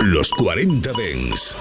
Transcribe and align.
Los 0.00 0.30
40 0.30 0.92
Dens. 0.92 1.56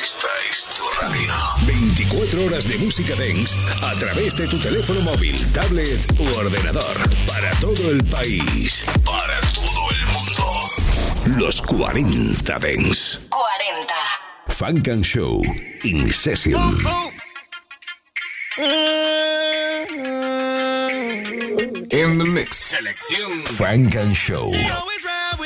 Esta 0.00 0.28
es 0.48 0.64
tu 0.76 0.82
radio. 1.00 1.32
24 1.66 2.44
horas 2.44 2.68
de 2.68 2.78
música 2.78 3.16
Dens 3.16 3.56
a 3.82 3.94
través 3.96 4.36
de 4.36 4.46
tu 4.46 4.60
teléfono 4.60 5.00
móvil, 5.00 5.36
tablet 5.52 5.98
u 6.18 6.24
ordenador. 6.38 6.96
Para 7.26 7.50
todo 7.58 7.90
el 7.90 8.04
país. 8.04 8.84
Para 9.04 9.40
todo 9.52 9.90
el 9.90 10.06
mundo. 10.06 11.44
Los 11.44 11.60
40 11.62 12.58
Dens. 12.60 13.20
40. 13.28 13.94
Funk 14.46 14.88
and 14.88 15.04
Show. 15.04 15.42
In 15.82 16.08
session. 16.08 16.54
In 21.90 22.18
the 22.18 22.24
mix. 22.24 22.56
Selección. 22.56 23.42
Funk 23.46 23.96
and 23.96 24.14
Show. 24.14 24.46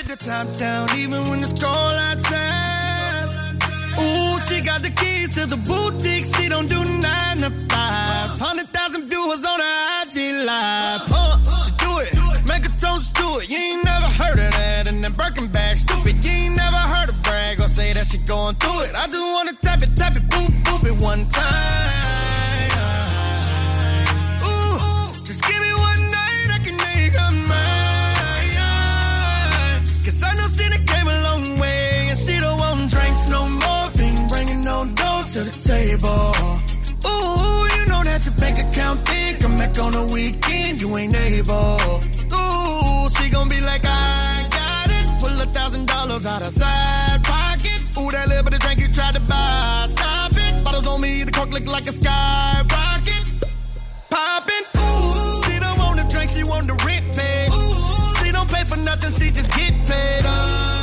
With 0.07 0.19
the 0.19 0.25
top 0.25 0.53
down, 0.55 0.89
even 0.97 1.21
when 1.31 1.41
it's 1.41 1.53
cold 1.53 1.93
outside. 2.11 3.29
Ooh, 3.99 4.37
she 4.47 4.61
got 4.61 4.83
the 4.83 4.91
keys 4.91 5.35
to 5.35 5.47
the 5.47 5.57
boutique. 5.65 6.27
She 6.37 6.49
don't 6.49 6.69
do 6.69 6.81
nine 6.85 7.37
to 7.39 7.51
five. 7.69 8.39
Hundred 8.39 8.69
thousand 8.69 9.09
viewers 9.09 9.45
on 9.45 9.61
her 9.61 10.03
IG 10.03 10.45
live. 10.45 11.03
Uh, 11.09 11.39
she 11.63 11.71
do 11.79 11.93
it, 12.01 12.13
make 12.49 12.67
a 12.67 12.73
toast 12.81 13.15
to 13.17 13.41
it. 13.41 13.51
You 13.51 13.59
ain't 13.59 13.85
never 13.85 14.07
heard 14.07 14.39
of 14.39 14.51
that. 14.53 14.89
And 14.89 15.03
then 15.03 15.13
Birkin 15.13 15.49
bag, 15.49 15.79
stupid. 15.79 16.25
You 16.25 16.31
ain't 16.31 16.57
never 16.57 16.77
heard 16.77 17.11
her 17.11 17.21
brag 17.23 17.61
or 17.61 17.69
say 17.69 17.93
that 17.93 18.07
she 18.07 18.19
going 18.19 18.57
through 18.57 18.83
it. 18.83 18.91
I 18.97 19.07
just 19.07 19.19
wanna 19.19 19.53
tap 19.63 19.83
it, 19.83 19.97
tap 19.97 20.17
it, 20.17 20.25
boop, 20.29 20.51
boop 20.65 20.85
it 20.85 21.03
one 21.03 21.27
time. 21.29 21.94
Table. 36.05 36.61
Ooh, 37.09 37.65
you 37.77 37.87
know 37.89 38.03
that 38.05 38.23
your 38.25 38.35
bank 38.37 38.59
account 38.59 39.05
big. 39.07 39.41
Come 39.41 39.57
back 39.57 39.77
on 39.81 39.93
the 39.93 40.05
weekend, 40.13 40.81
you 40.81 40.89
ain't 40.97 41.15
able. 41.15 42.01
Ooh, 42.33 43.09
she 43.17 43.31
gon' 43.31 43.49
be 43.49 43.61
like, 43.65 43.83
I 43.85 44.47
got 44.51 44.89
it. 44.91 45.07
Pull 45.21 45.41
a 45.41 45.47
thousand 45.53 45.87
dollars 45.87 46.27
out 46.27 46.43
of 46.43 46.53
side 46.53 47.25
pocket. 47.25 47.81
Ooh, 47.99 48.11
that 48.11 48.29
little 48.29 48.45
bit 48.45 48.55
of 48.55 48.61
drink 48.61 48.81
you 48.81 48.89
tried 48.93 49.15
to 49.15 49.21
buy. 49.29 49.87
Stop 49.89 50.33
it. 50.35 50.65
Bottles 50.65 50.87
on 50.87 51.01
me, 51.01 51.25
the 51.25 51.33
cork 51.33 51.53
look 51.53 51.67
like 51.67 51.87
a 51.87 51.93
skyrocket 51.93 53.25
poppin'. 54.11 54.65
Ooh, 54.77 55.43
she 55.45 55.59
don't 55.59 55.79
want 55.79 55.97
the 55.97 56.07
drink, 56.09 56.31
she 56.31 56.45
want 56.45 56.67
the 56.67 56.77
rent 56.85 57.05
paid. 57.17 57.49
She 58.21 58.33
don't 58.33 58.51
pay 58.51 58.65
for 58.65 58.77
nothing, 58.77 59.13
she 59.13 59.31
just 59.31 59.51
get 59.53 59.73
paid. 59.87 60.25
Uh, 60.25 60.74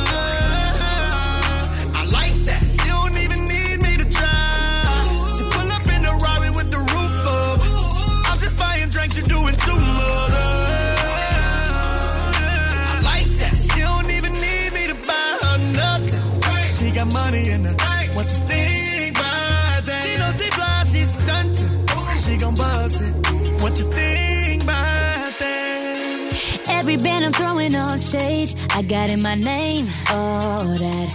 Every 26.92 27.08
band 27.08 27.24
I'm 27.24 27.32
throwing 27.32 27.74
on 27.74 27.96
stage, 27.96 28.54
I 28.68 28.82
got 28.82 29.08
in 29.08 29.22
my 29.22 29.34
name, 29.36 29.86
all 30.10 30.60
that. 30.60 31.08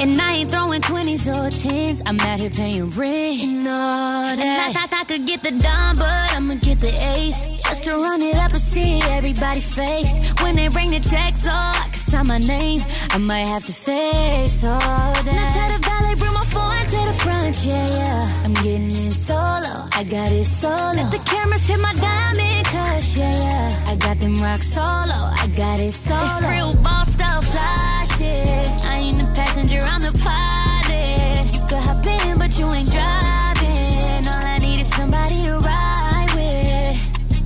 And 0.00 0.18
I 0.18 0.30
ain't 0.36 0.50
throwing 0.50 0.80
20s 0.80 1.28
or 1.36 1.50
10s, 1.52 2.00
I'm 2.06 2.18
out 2.20 2.40
here 2.40 2.48
paying 2.48 2.88
rent 2.88 3.68
all 3.68 4.36
that. 4.36 4.40
And 4.40 4.62
I 4.62 4.72
thought 4.72 4.88
I 4.94 5.04
could 5.04 5.26
get 5.26 5.42
the 5.42 5.50
dime, 5.50 5.96
but 5.98 6.32
I'ma 6.34 6.54
get 6.54 6.78
the 6.78 6.96
ace. 7.14 7.44
Just 7.62 7.84
to 7.84 7.92
run 7.92 8.22
it 8.22 8.36
up 8.36 8.52
and 8.52 8.60
see 8.60 9.02
everybody's 9.10 9.74
face. 9.74 10.18
When 10.40 10.56
they 10.56 10.68
bring 10.68 10.88
the 10.88 11.00
checks, 11.00 11.44
oh, 11.46 11.52
I 11.52 11.88
can 11.92 12.00
sign 12.00 12.26
my 12.28 12.38
name. 12.38 12.78
I 13.10 13.18
might 13.18 13.46
have 13.46 13.66
to 13.66 13.74
face 13.74 14.66
all 14.66 14.80
that. 14.80 15.26
Now 15.26 15.48
tell 15.52 15.76
the 15.76 15.80
valet, 15.84 16.14
bring 16.16 16.32
my 16.32 16.44
phone 16.48 16.72
to 16.72 17.00
the 17.04 17.16
front, 17.20 17.66
yeah, 17.66 17.86
yeah. 18.00 18.44
I'm 18.44 18.54
getting 18.64 18.86
it 18.86 19.12
solo, 19.12 19.88
I 19.92 20.04
got 20.08 20.32
it 20.32 20.44
solo. 20.44 20.92
Let 20.96 21.10
the 21.10 21.20
cameras 21.28 21.68
hit 21.68 21.82
my 21.82 21.92
diamond 21.92 22.65
cush, 22.76 23.18
yeah, 23.18 23.32
yeah. 23.44 23.90
I 23.90 23.96
got 23.96 24.16
them 24.18 24.34
rock 24.46 24.62
solo, 24.74 25.20
I 25.42 25.46
got 25.56 25.78
it 25.80 25.90
solo. 25.90 26.22
It's 26.22 26.42
real 26.42 26.74
boss 26.82 27.12
stuff, 27.12 27.44
fly 27.44 28.04
shit. 28.16 28.64
I 28.90 28.94
ain't 28.98 29.18
the 29.18 29.28
passenger, 29.34 29.80
I'm 29.92 30.02
the 30.08 30.14
pilot. 30.26 31.52
You 31.54 31.62
could 31.68 31.82
hop 31.88 32.06
in, 32.06 32.38
but 32.38 32.52
you 32.58 32.66
ain't 32.78 32.90
driving. 32.96 34.22
All 34.32 34.44
I 34.54 34.56
need 34.60 34.80
is 34.80 34.90
somebody 34.98 35.36
to 35.46 35.54
ride 35.70 36.30
with. 36.36 36.98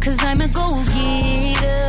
Cause 0.05 0.19
I'm 0.25 0.41
a 0.41 0.49
go 0.49 0.67
getter. 0.95 1.89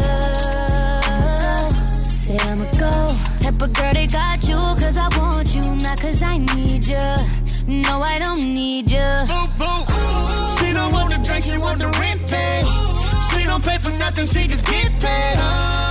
Say 2.24 2.38
I'm 2.50 2.62
a 2.62 2.70
go. 2.78 2.94
Type 3.40 3.62
of 3.62 3.74
girl 3.74 3.94
they 3.94 4.08
got 4.08 4.48
you, 4.48 4.60
cause 4.82 4.98
I 4.98 5.08
want 5.18 5.56
you, 5.56 5.64
not 5.86 6.00
cause 6.00 6.22
I 6.22 6.38
need 6.38 6.86
you. 6.86 7.10
No, 7.68 8.02
I 8.02 8.18
don't 8.18 8.40
need 8.40 8.92
you. 8.92 9.10
Boop, 9.32 9.50
boop. 9.60 9.86
She 10.60 10.74
don't 10.74 10.92
want 10.94 11.10
the 11.10 11.20
drink, 11.24 11.44
she 11.44 11.58
want 11.58 11.80
the 11.80 11.90
rent 12.00 12.21
don't 13.52 13.66
pay 13.66 13.78
for 13.80 13.92
nothing, 13.98 14.26
she 14.26 14.48
just 14.48 14.66
get 14.66 14.90
paid. 15.02 15.36
Uh, 15.38 15.91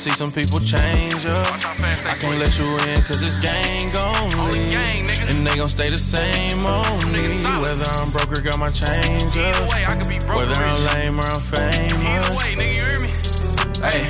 see 0.00 0.16
some 0.16 0.32
people 0.32 0.58
change 0.58 1.26
up. 1.28 1.44
Watch 1.52 1.64
how 1.64 1.76
fast 1.76 2.00
they 2.00 2.08
I 2.08 2.16
can't 2.16 2.40
let 2.40 2.56
you 2.56 2.64
in 2.88 3.02
cause 3.04 3.20
it's 3.20 3.36
gang 3.36 3.92
only. 3.92 4.64
Oh, 4.64 4.80
nigga. 4.96 5.28
And 5.28 5.46
they 5.46 5.56
gon' 5.60 5.66
stay 5.68 5.90
the 5.92 6.00
same 6.00 6.56
on 6.64 7.12
me. 7.12 7.28
Whether 7.60 7.84
I'm 8.00 8.08
broke 8.08 8.32
or 8.32 8.40
got 8.40 8.56
my 8.56 8.72
change 8.72 9.36
up. 9.36 9.60
way, 9.68 9.84
I 9.84 10.00
could 10.00 10.08
Whether 10.24 10.56
I'm 10.56 10.80
lame 10.88 11.20
or 11.20 11.28
I'm 11.28 11.36
Either 11.36 11.52
famous. 11.52 12.32
way, 12.32 12.56
nigga, 12.56 12.80
you 12.80 12.88
hear 12.88 13.00
me? 13.04 13.12
Hey, 13.84 14.08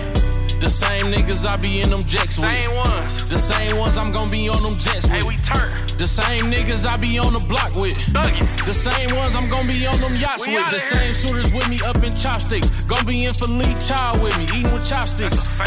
the 0.63 0.71
same 0.71 1.11
niggas 1.11 1.43
I 1.43 1.57
be 1.59 1.83
in 1.83 1.91
them 1.91 1.99
jets 2.07 2.39
with. 2.39 2.55
Same 2.55 2.77
ones. 2.79 3.27
The 3.27 3.43
same 3.43 3.75
ones 3.77 3.99
I'm 3.99 4.13
gon' 4.15 4.31
be 4.31 4.47
on 4.47 4.63
them 4.63 4.79
jets 4.79 5.11
with. 5.11 5.19
Hey, 5.19 5.27
we 5.27 5.35
turn. 5.43 5.75
The 5.99 6.07
same 6.07 6.55
niggas 6.55 6.87
I 6.87 6.97
be 6.97 7.19
on 7.19 7.35
the 7.35 7.45
block 7.51 7.75
with. 7.75 7.99
The 8.15 8.73
same 8.73 9.17
ones 9.19 9.35
I'm 9.35 9.51
gonna 9.51 9.67
be 9.67 9.85
on 9.91 9.99
them 9.99 10.15
yachts 10.17 10.47
We 10.47 10.55
with. 10.55 10.71
The 10.71 10.79
here. 10.79 10.95
same 10.95 11.13
shooters 11.13 11.53
with 11.53 11.69
me 11.69 11.77
up 11.85 11.99
in 12.03 12.13
chopsticks. 12.15 12.71
Gonna 12.87 13.05
be 13.05 13.25
in 13.25 13.35
for 13.35 13.51
Lee 13.51 13.75
Child 13.85 14.23
with 14.23 14.33
me, 14.39 14.45
eating 14.61 14.73
with 14.73 14.89
chopsticks. 14.89 15.61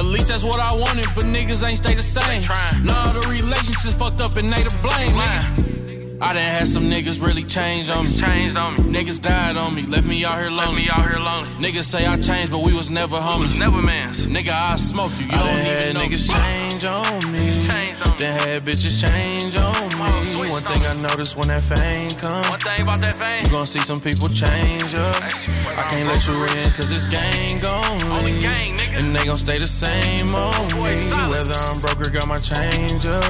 Fact. 0.00 0.04
A 0.04 0.08
least 0.08 0.28
that's 0.28 0.44
what 0.44 0.60
I 0.60 0.74
wanted, 0.74 1.06
but 1.14 1.24
niggas 1.24 1.62
ain't 1.64 1.78
stay 1.78 1.94
the 1.94 2.02
same. 2.02 2.40
Nah, 2.84 3.12
the 3.12 3.26
relationships 3.30 3.94
fucked 3.94 4.20
up 4.20 4.32
and 4.36 4.46
they 4.48 4.62
to 4.62 4.72
blame, 4.82 5.16
nigga. 5.16 5.70
I 6.22 6.34
done 6.34 6.42
had 6.42 6.68
some 6.68 6.84
niggas 6.84 7.22
really 7.22 7.44
change 7.44 7.88
on 7.88 8.04
me. 8.04 8.16
Changed 8.16 8.56
on 8.56 8.76
me. 8.76 8.92
Niggas 8.92 9.22
died 9.22 9.56
on 9.56 9.74
me, 9.74 9.86
left 9.86 10.06
me 10.06 10.22
out 10.24 10.38
here 10.38 10.50
Left 10.50 10.68
lonely. 10.68 10.84
me 10.84 10.90
out 10.90 11.08
here 11.08 11.18
lonely. 11.18 11.48
Niggas 11.56 11.84
say 11.84 12.04
I 12.04 12.20
changed, 12.20 12.52
but 12.52 12.62
we 12.62 12.74
was 12.74 12.90
never 12.90 13.16
homies. 13.16 13.58
Never 13.58 13.80
mans. 13.80 14.26
Nigga, 14.26 14.52
I 14.52 14.76
smoke 14.76 15.12
you. 15.18 15.24
You 15.24 15.32
don't 15.32 15.58
even 15.64 15.94
know. 15.94 16.00
Niggas 16.04 16.28
change 16.28 16.84
on 16.84 17.32
me. 17.32 17.38
Change 17.38 17.96
on 18.04 18.12
me. 18.12 18.20
Then 18.20 18.38
had 18.38 18.58
bitches 18.68 19.00
change 19.00 19.56
on 19.56 19.88
me. 19.96 20.24
switch 20.24 20.52
One 20.52 20.60
thing. 20.60 20.82
I 20.84 21.08
noticed 21.08 21.36
when 21.36 21.48
that 21.48 21.62
fame 21.62 22.10
come, 22.20 22.44
One 22.52 22.60
thing 22.60 22.82
about 22.82 23.00
that 23.00 23.14
fame. 23.14 23.44
you 23.44 23.50
gon' 23.50 23.64
see 23.64 23.80
some 23.80 24.00
people 24.00 24.28
change 24.28 24.92
up. 24.92 25.24
I 25.72 25.82
can't 25.88 26.04
let 26.04 26.20
you 26.28 26.36
in, 26.60 26.70
cause 26.76 26.92
it's 26.92 27.06
gang 27.06 27.64
only. 27.64 28.04
Only 28.12 28.32
gang, 28.32 28.76
nigga. 28.76 28.79
And 28.92 29.14
they 29.14 29.24
gon' 29.24 29.36
stay 29.36 29.58
the 29.58 29.68
same 29.68 30.34
on 30.34 30.66
me. 30.82 31.06
Whether 31.30 31.54
I'm 31.54 31.80
broke 31.80 32.00
or 32.06 32.10
got 32.10 32.26
my 32.26 32.38
change 32.38 33.06
up. 33.06 33.24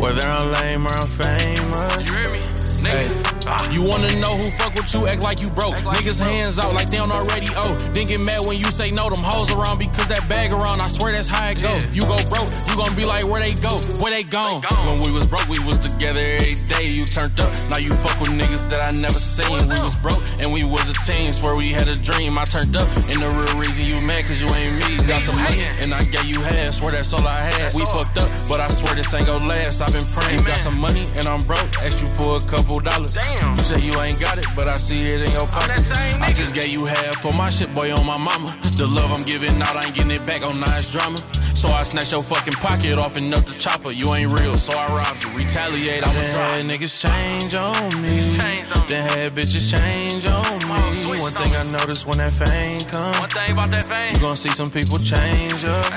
Whether 0.00 0.22
I'm 0.22 0.52
lame 0.52 0.86
or 0.86 0.94
I'm 0.96 1.06
famous. 1.06 2.06
You 2.08 2.16
hear 2.16 2.30
me? 2.32 2.40
Hey, 2.80 3.04
Nigga. 3.04 3.48
Ah. 3.48 3.57
You 3.72 3.82
wanna 3.84 4.12
know 4.20 4.36
who 4.36 4.50
fuck 4.56 4.74
with 4.74 4.92
you? 4.94 5.06
Act 5.06 5.20
like 5.20 5.40
you 5.40 5.50
broke. 5.50 5.76
Like 5.84 5.98
Niggas 5.98 6.18
you 6.20 6.26
broke. 6.26 6.36
hands 6.38 6.58
out 6.58 6.72
like 6.74 6.88
they 6.90 6.98
don't 6.98 7.12
already 7.12 7.48
owe. 7.56 7.74
Then 7.92 8.06
get 8.06 8.20
mad 8.24 8.40
when 8.46 8.56
you 8.58 8.70
say 8.72 8.90
no. 8.90 9.08
Them 9.08 9.24
hoes 9.24 9.50
around 9.50 9.78
because 9.78 10.08
that 10.08 10.24
bag 10.28 10.52
around. 10.52 10.80
I 10.80 10.88
swear 10.88 11.14
that's 11.14 11.28
how 11.28 11.48
it 11.48 11.60
go. 11.60 11.70
Yeah. 11.70 11.96
You 11.96 12.02
go 12.08 12.18
broke, 12.28 12.48
you 12.68 12.74
gon' 12.76 12.92
be 12.96 13.04
like 13.04 13.24
where 13.24 13.40
they 13.40 13.52
go, 13.60 13.72
where 14.00 14.12
they 14.12 14.24
gone. 14.24 14.60
They 14.60 14.68
gone. 14.68 14.84
When 14.88 15.08
we 15.08 15.10
was 15.12 15.26
broke, 15.26 15.48
we 15.48 15.60
was 15.64 15.78
together 15.78 16.20
every 16.20 16.56
day. 16.68 16.88
You 16.88 17.04
turned 17.04 17.36
up. 17.40 17.50
Now 17.68 17.78
you 17.80 17.92
fuck 17.92 18.16
with 18.20 18.32
niggas 18.32 18.68
that 18.72 18.80
I 18.84 18.92
never 19.00 19.18
seen. 19.20 19.68
We 19.68 19.78
was 19.80 19.96
broke 20.00 20.20
and 20.40 20.52
we 20.52 20.64
was 20.64 20.84
a 20.88 20.96
team. 21.04 21.28
Swear 21.28 21.56
we 21.56 21.68
had 21.72 21.88
a 21.88 21.96
dream. 21.96 22.36
I 22.38 22.44
turned 22.44 22.76
up, 22.76 22.88
and 23.12 23.18
the 23.20 23.30
real 23.36 23.56
reason 23.60 23.84
you 23.84 23.96
mad 24.06 24.24
cause 24.24 24.40
you 24.40 24.48
ain't 24.48 24.74
me. 24.80 24.90
Got 25.08 25.20
some 25.24 25.36
money 25.40 25.64
and 25.84 25.92
I 25.92 26.04
gave 26.04 26.24
you 26.24 26.40
half. 26.40 26.76
Swear 26.80 26.92
that's 26.92 27.12
all 27.12 27.26
I 27.26 27.36
had. 27.36 27.72
We 27.74 27.82
all. 27.84 28.00
fucked 28.00 28.16
up, 28.18 28.28
but 28.48 28.60
I 28.60 28.68
swear 28.68 28.94
this 28.94 29.12
ain't 29.12 29.26
gon' 29.26 29.48
last. 29.48 29.80
I've 29.84 29.92
been 29.92 30.04
praying. 30.16 30.40
You 30.40 30.44
got 30.46 30.58
some 30.60 30.78
money 30.80 31.04
and 31.16 31.26
I'm 31.26 31.40
broke. 31.44 31.68
Asked 31.84 32.00
you 32.00 32.08
for 32.08 32.38
a 32.38 32.42
couple 32.48 32.80
dollars. 32.80 33.14
Damn. 33.14 33.57
You 33.58 33.64
say 33.66 33.82
you 33.82 33.94
ain't 34.06 34.20
got 34.22 34.38
it, 34.38 34.46
but 34.54 34.68
I 34.68 34.76
see 34.76 35.02
it 35.02 35.18
in 35.26 35.34
your 35.34 35.46
pocket. 35.50 35.82
I 36.22 36.30
just 36.32 36.54
gave 36.54 36.70
you 36.70 36.86
half 36.86 37.18
for 37.18 37.34
my 37.34 37.50
shit, 37.50 37.74
boy, 37.74 37.90
on 37.90 38.06
my 38.06 38.16
mama. 38.16 38.46
The 38.78 38.86
love 38.86 39.10
I'm 39.10 39.26
giving 39.26 39.50
out, 39.66 39.74
I 39.74 39.90
ain't 39.90 39.94
getting 39.98 40.14
it 40.14 40.24
back 40.24 40.46
on 40.46 40.54
nice 40.62 40.94
drama. 40.94 41.18
So 41.58 41.66
I 41.74 41.82
snatch 41.82 42.12
your 42.12 42.22
fucking 42.22 42.54
pocket 42.62 43.02
off 43.02 43.16
and 43.16 43.34
up 43.34 43.42
the 43.42 43.52
chopper. 43.52 43.90
You 43.90 44.06
ain't 44.14 44.30
real, 44.30 44.54
so 44.54 44.78
I 44.78 44.86
robbed 44.94 45.26
you. 45.26 45.30
Retaliate, 45.34 46.06
I 46.06 46.08
was 46.14 46.30
had 46.30 46.62
niggas 46.70 46.94
change 47.02 47.58
on 47.58 47.74
me. 47.98 48.22
Changed 48.22 48.70
on 48.78 48.86
me. 48.86 48.94
Then 48.94 49.02
had 49.02 49.34
bitches 49.34 49.66
change 49.66 50.22
on 50.30 50.54
me. 50.70 51.18
One 51.18 51.34
thing. 51.34 51.50
I 51.58 51.66
noticed 51.82 52.06
when 52.06 52.22
that 52.22 52.30
fame 52.30 52.78
come. 52.86 53.10
One 53.18 53.28
thing 53.28 53.50
about 53.50 53.74
that 53.74 53.90
fame. 53.90 54.14
You 54.14 54.20
gon' 54.22 54.38
see 54.38 54.54
some 54.54 54.70
people 54.70 55.02
change 55.02 55.66
up. 55.66 55.90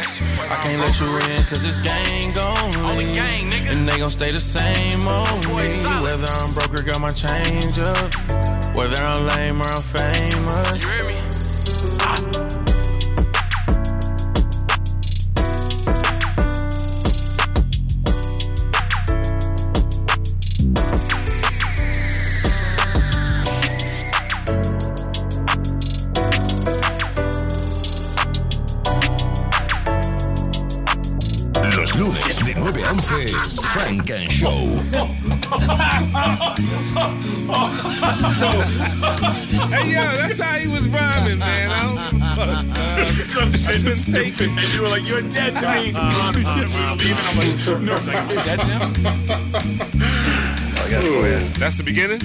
I 0.50 0.58
can't 0.66 0.82
let 0.82 0.98
you 0.98 1.14
in, 1.30 1.46
cause 1.46 1.62
it's 1.64 1.78
gang 1.78 2.34
gang, 3.06 3.46
nigga. 3.46 3.78
And 3.78 3.88
they 3.88 4.02
gon' 4.02 4.10
stay 4.10 4.32
the 4.32 4.42
same 4.42 5.06
on 5.06 5.46
me. 5.46 5.78
Whether 6.02 6.26
I'm 6.42 6.58
broke 6.58 6.74
or 6.74 6.82
got 6.82 6.98
my 6.98 7.14
change 7.14 7.78
up. 7.78 8.10
Whether 8.74 8.98
I'm 8.98 9.30
lame 9.30 9.62
or 9.62 9.70
I'm 9.70 9.86
famous. 9.94 11.11
11, 33.76 33.98
Funk 33.98 34.10
and 34.10 34.32
Show. 34.32 34.68
Hey, 39.68 39.92
yo, 39.92 40.02
that's 40.16 40.40
how 40.40 40.58
he 40.58 40.68
was 40.68 40.88
rhyming, 40.90 41.40
man. 41.40 41.70
I 41.70 41.74
don't 41.84 41.98
Some 43.08 43.52
shit 43.54 43.84
been 43.84 43.92
is 43.94 44.06
taken. 44.06 44.50
And 44.50 44.74
you 44.74 44.82
were 44.82 44.90
like, 44.90 45.08
you're 45.08 45.22
dead 45.22 45.56
to 45.56 45.68
me. 45.74 45.94
Uh, 45.96 46.00
uh, 46.00 46.32
uh, 46.32 46.96
Leaving. 46.98 47.18
I'm 47.28 47.38
like, 47.38 47.56
no, 47.82 47.96
it's 47.96 48.08
like, 48.08 48.18
I'm 48.18 48.28
dead 48.28 48.60
to 48.60 48.68
him. 48.68 48.92
That's 51.60 51.78
the 51.78 51.84
beginning? 51.84 52.22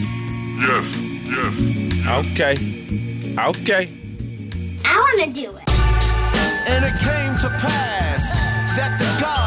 Yes, 0.59 0.85
yes. 1.27 1.53
Okay. 2.33 2.55
Okay. 3.39 3.89
I 4.85 4.97
want 4.97 5.21
to 5.25 5.31
do 5.41 5.51
it. 5.55 5.63
And 6.69 6.85
it 6.85 6.97
came 6.99 7.37
to 7.39 7.49
pass 7.61 8.33
that 8.77 8.99
the 8.99 9.05
gods, 9.21 9.46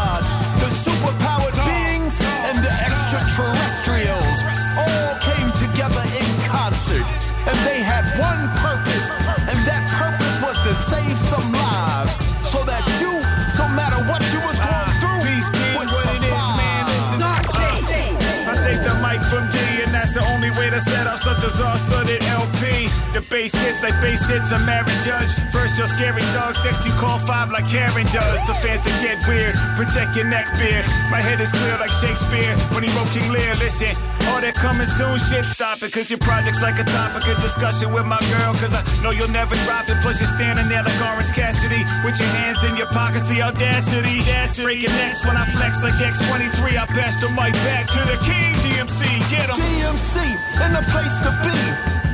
to 20.79 20.89
set 20.89 21.07
up 21.07 21.19
such 21.19 21.43
a 21.43 21.49
star-studded 21.51 22.23
LP. 22.23 22.87
The 23.11 23.25
bass 23.29 23.51
hits 23.51 23.83
like 23.83 23.95
bass 24.01 24.23
hits, 24.27 24.51
a 24.51 24.59
married 24.63 24.99
judge. 25.03 25.31
First 25.51 25.77
your 25.77 25.87
scary 25.87 26.23
dogs, 26.31 26.63
next 26.63 26.85
you 26.85 26.91
call 26.95 27.19
five 27.19 27.51
like 27.51 27.67
Karen 27.67 28.07
does. 28.15 28.39
The 28.47 28.55
fans 28.63 28.81
that 28.87 28.95
get 29.03 29.19
weird, 29.27 29.55
protect 29.75 30.15
your 30.15 30.25
neck 30.25 30.47
beard. 30.55 30.85
My 31.11 31.19
head 31.19 31.39
is 31.41 31.51
clear 31.51 31.75
like 31.79 31.91
Shakespeare 31.91 32.55
when 32.71 32.83
he 32.83 32.89
wrote 32.95 33.11
King 33.11 33.27
Lear. 33.31 33.55
Listen, 33.59 33.91
all 34.31 34.39
that 34.39 34.55
coming 34.55 34.87
soon 34.87 35.17
shit, 35.19 35.45
stop 35.45 35.81
it, 35.83 35.91
cause 35.91 36.07
your 36.09 36.21
project's 36.21 36.61
like 36.61 36.79
a 36.79 36.87
topic 36.87 37.27
of 37.27 37.41
discussion 37.41 37.91
with 37.91 38.05
my 38.05 38.19
girl, 38.31 38.53
cause 38.61 38.71
I 38.71 38.85
know 39.03 39.11
you'll 39.11 39.33
never 39.35 39.55
drop 39.67 39.89
it. 39.89 39.97
Plus 39.99 40.21
you're 40.21 40.31
standing 40.31 40.69
there 40.69 40.83
like 40.83 40.99
Orange 41.01 41.33
Cassidy 41.33 41.83
with 42.05 42.15
your 42.19 42.29
hands 42.39 42.63
in 42.63 42.77
your 42.77 42.87
pockets, 42.93 43.27
the 43.27 43.41
audacity. 43.41 44.21
audacity. 44.21 44.63
Breaking 44.63 44.95
necks 44.95 45.25
when 45.25 45.35
I 45.35 45.43
flex 45.51 45.83
like 45.83 45.97
X23. 45.99 46.77
I 46.77 46.85
pass 46.87 47.19
the 47.19 47.27
mic 47.35 47.51
back 47.67 47.89
to 47.91 48.01
the 48.07 48.17
king, 48.23 48.55
DMC. 48.89 49.29
Get 49.29 49.49
him. 49.49 49.55
DMC 49.55 50.17
in 50.65 50.71
the 50.73 50.83
place 50.89 51.19
to 51.21 51.31
be. 51.45 51.57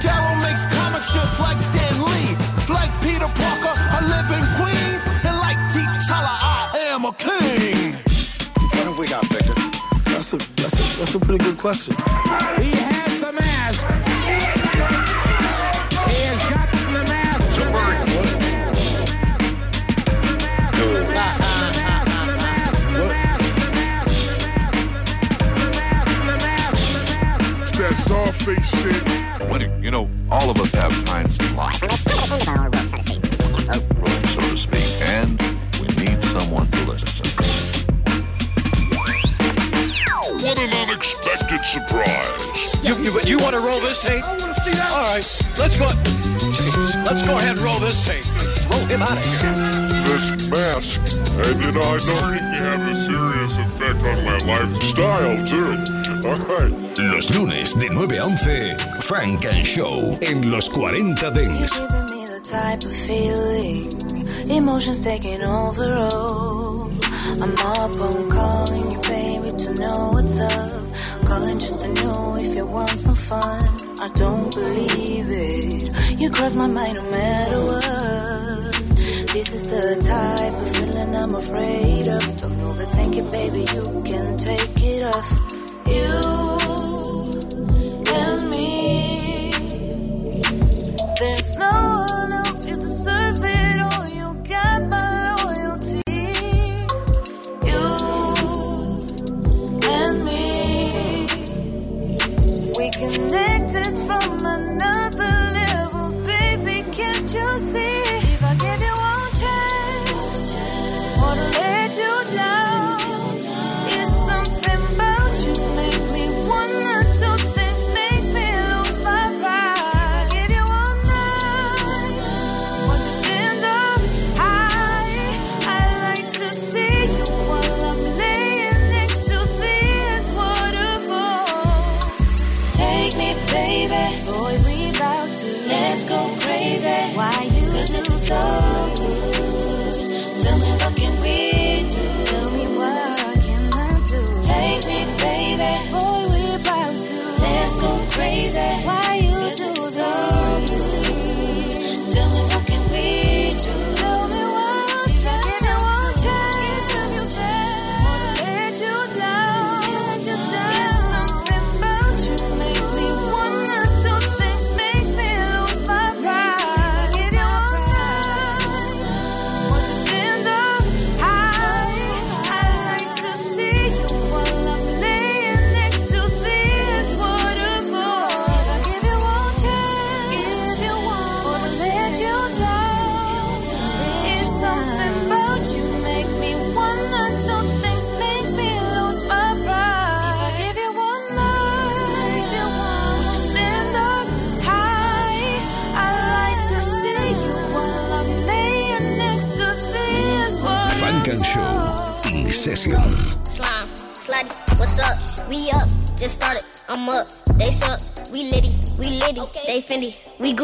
Daryl 0.04 0.36
makes 0.44 0.66
comics 0.76 1.14
just 1.14 1.40
like 1.40 1.58
Stan 1.58 1.96
Lee. 2.04 2.36
Like 2.68 2.92
Peter 3.02 3.28
Parker, 3.28 3.74
I 3.76 4.00
live 4.12 4.28
in 4.36 4.44
Queens. 4.60 5.04
And 5.24 5.36
like 5.40 5.58
T'Challa, 5.72 6.36
I 6.44 6.78
am 6.92 7.06
a 7.06 7.14
king. 7.14 7.94
What 8.76 8.86
have 8.88 9.00
we 9.00 9.08
got, 9.08 9.26
Victor? 9.28 9.54
That's 10.12 10.34
a 10.34 10.38
that's 10.62 10.74
a 10.74 11.00
that's 11.00 11.16
a 11.16 11.20
pretty 11.20 11.44
good 11.44 11.58
question. 11.58 11.96
He 12.60 12.72
has 12.76 13.20
the 13.22 13.32
mask. 13.32 13.55
That 28.26 28.34
Czarface 28.34 29.40
shit. 29.40 29.50
When, 29.50 29.84
you 29.84 29.92
know, 29.92 30.10
all 30.32 30.50
of 30.50 30.60
us 30.60 30.72
have 30.72 30.92
times 31.06 31.38
in 31.38 31.56
life, 31.56 31.82
rope, 33.96 34.26
so 34.28 34.42
to 34.42 34.58
speak, 34.58 35.08
and 35.10 35.40
we 35.80 35.88
need 36.04 36.24
someone 36.26 36.70
to 36.72 36.86
listen. 36.86 37.26
What 40.42 40.58
an 40.60 40.70
unexpected 40.74 41.64
surprise. 41.66 42.84
You, 42.84 42.96
you, 43.04 43.20
you 43.26 43.38
want 43.38 43.56
to 43.56 43.62
roll 43.62 43.80
this 43.80 44.02
tape? 44.02 44.24
I 44.24 44.38
want 44.38 44.56
to 44.56 44.62
see 44.62 44.72
that. 44.72 44.92
All 44.92 45.04
right, 45.04 45.26
let's 45.58 45.78
go. 45.78 45.88
Jeez, 45.88 47.06
let's 47.06 47.26
go 47.26 47.38
ahead 47.38 47.58
and 47.58 47.60
roll 47.60 47.80
this 47.80 48.04
tape. 48.06 48.26
Roll 48.70 48.86
him 48.86 49.02
out 49.02 49.18
of 49.18 49.26
here. 49.26 49.54
This 50.06 50.50
mask. 50.50 51.00
And 51.36 51.66
you 51.66 51.72
know, 51.72 51.82
I 51.82 51.98
know 51.98 52.28
it 52.28 52.40
can 52.40 52.58
have 52.58 52.80
a 52.80 52.96
serious 53.06 53.54
effect 53.66 54.06
on 54.06 54.18
my 54.26 54.38
lifestyle, 54.46 55.50
too. 55.50 56.05
Los 56.26 57.30
lunes 57.36 57.78
de 57.78 57.88
9 57.88 58.18
a 58.18 58.24
11, 58.26 58.78
Funk 59.02 59.46
and 59.46 59.64
Show 59.64 60.18
en 60.22 60.50
los 60.50 60.68
40 60.72 61.30
Dance. 61.30 61.84
emotions 64.50 65.04
taking 65.04 65.44
over 65.44 65.96
oh. 66.00 66.90
I'm 67.42 67.54
up 67.60 67.96
on 68.02 68.30
calling 68.32 68.92
you 68.92 69.02
baby 69.02 69.52
to 69.56 69.74
know 69.76 70.14
what's 70.14 70.40
up. 70.40 71.28
Calling 71.28 71.60
just 71.60 71.82
to 71.82 71.94
know 71.94 72.38
if 72.38 72.56
you 72.56 72.66
want 72.66 72.98
some 72.98 73.16
fun. 73.16 73.62
I 74.02 74.08
don't 74.16 74.52
believe 74.52 75.28
it. 75.30 76.20
You 76.20 76.32
cross 76.32 76.56
my 76.56 76.66
mind 76.66 76.96
no 76.96 77.04
matter 77.12 77.60
what. 77.66 78.74
This 79.32 79.54
is 79.54 79.70
the 79.70 80.02
type 80.02 80.54
of 80.54 80.76
feeling 80.76 81.16
i'm 81.16 81.36
afraid 81.36 82.08
of. 82.08 82.38
Don't 82.38 82.58
overthink 82.66 83.16
it 83.18 83.32
baby 83.32 83.62
you 83.76 83.84
can 84.04 84.38
take 84.38 84.84
it 84.84 85.04
off 85.16 85.45
you 85.88 87.32
and 88.08 88.50
me. 88.50 89.52
There's 91.20 91.58
no 91.58 91.95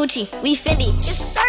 Gucci, 0.02 0.26
we 0.42 0.56
Fendi. 0.56 0.88
It's 1.08 1.41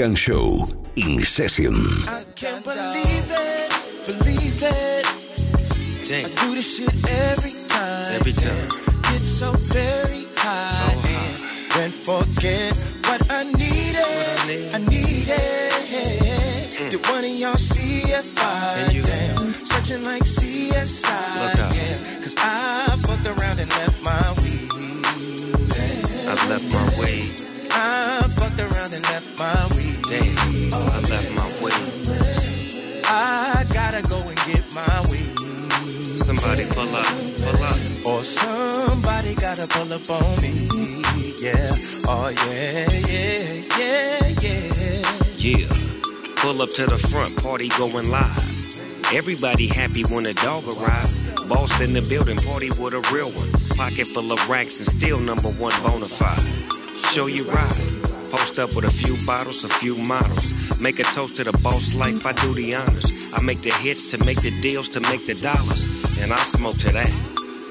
Funk 0.00 0.08
and 0.08 0.18
Show 0.18 0.64
in 0.96 1.18
session. 1.20 1.74
I 2.08 2.24
can't 2.34 2.64
believe 2.64 3.28
it, 3.28 3.70
believe 4.06 4.62
it. 4.62 5.04
Damn. 6.08 6.24
I 6.24 6.28
do 6.40 6.54
this 6.54 6.78
shit 6.78 6.88
every 7.28 7.52
time. 7.68 8.14
Every 8.14 8.32
time. 8.32 8.68
Get 9.12 9.26
so 9.26 9.52
very 9.52 10.24
high, 10.38 10.96
and 10.96 11.70
then 11.76 11.90
forget 11.90 12.72
what 13.04 13.20
I 13.30 13.44
needed. 13.44 14.72
I, 14.72 14.78
needed. 14.88 15.28
Did 16.90 17.06
one 17.06 17.24
of 17.24 17.30
y'all 17.38 17.58
see 17.58 18.10
if 18.10 18.38
I 18.38 18.84
And 18.86 18.94
you- 18.94 19.02
damn 19.02 19.52
searching 19.66 20.02
like 20.04 20.22
CSI? 20.24 21.12
Look 21.44 21.58
out. 21.58 21.74
Yeah, 21.76 22.22
cause 22.22 22.36
I 22.38 22.96
fucked 23.04 23.28
around 23.28 23.60
and 23.60 23.68
left 23.68 24.02
my 24.02 24.32
weed. 24.40 24.70
I 26.26 26.48
left 26.48 26.72
my 26.72 26.88
way. 26.98 27.50
I 27.70 28.26
fucked 28.36 28.60
around 28.60 28.94
and 28.94 29.02
left 29.04 29.38
my 29.38 29.69
pull 39.70 39.92
up 39.92 40.10
on 40.10 40.42
me. 40.42 40.68
Yeah. 41.38 41.70
Oh 42.06 42.30
yeah, 42.46 42.86
yeah, 43.08 43.64
yeah, 43.78 44.28
yeah. 44.42 45.00
Yeah. 45.38 45.68
Pull 46.36 46.62
up 46.62 46.70
to 46.70 46.86
the 46.86 46.98
front, 46.98 47.42
party 47.42 47.68
going 47.78 48.10
live. 48.10 48.50
Everybody 49.12 49.66
happy 49.66 50.02
when 50.10 50.26
a 50.26 50.34
dog 50.34 50.64
arrive. 50.64 51.10
Boss 51.48 51.80
in 51.80 51.92
the 51.92 52.02
building, 52.08 52.36
party 52.36 52.68
with 52.78 52.94
a 52.94 53.02
real 53.12 53.30
one. 53.30 53.50
Pocket 53.76 54.06
full 54.06 54.32
of 54.32 54.48
racks 54.48 54.78
and 54.78 54.86
still 54.86 55.18
number 55.18 55.50
one 55.50 55.72
bona 55.82 56.04
fide. 56.04 56.40
Show 57.12 57.26
you 57.26 57.44
ride. 57.50 58.00
Post 58.30 58.58
up 58.58 58.74
with 58.76 58.84
a 58.84 58.90
few 58.90 59.16
bottles, 59.26 59.64
a 59.64 59.68
few 59.68 59.96
models. 60.04 60.52
Make 60.80 61.00
a 61.00 61.04
toast 61.04 61.36
to 61.36 61.44
the 61.44 61.52
boss 61.58 61.94
life, 61.94 62.24
I 62.24 62.32
do 62.32 62.54
the 62.54 62.74
honors. 62.74 63.32
I 63.34 63.42
make 63.42 63.62
the 63.62 63.72
hits 63.72 64.10
to 64.12 64.18
make 64.24 64.40
the 64.42 64.52
deals 64.60 64.88
to 64.90 65.00
make 65.00 65.26
the 65.26 65.34
dollars. 65.34 65.84
And 66.18 66.32
I 66.32 66.38
smoke 66.38 66.78
to 66.78 66.92
that. 66.92 67.12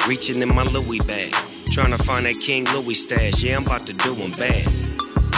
Reaching 0.08 0.42
in 0.42 0.50
my 0.54 0.64
Louis 0.64 1.00
bag. 1.00 1.34
Trying 1.72 1.92
to 1.92 2.04
find 2.04 2.26
that 2.26 2.36
King 2.42 2.66
Louis 2.74 2.96
stash. 2.96 3.42
Yeah, 3.42 3.56
I'm 3.56 3.64
about 3.64 3.86
to 3.88 3.94
do 3.94 4.14
him 4.14 4.32
bad. 4.32 4.68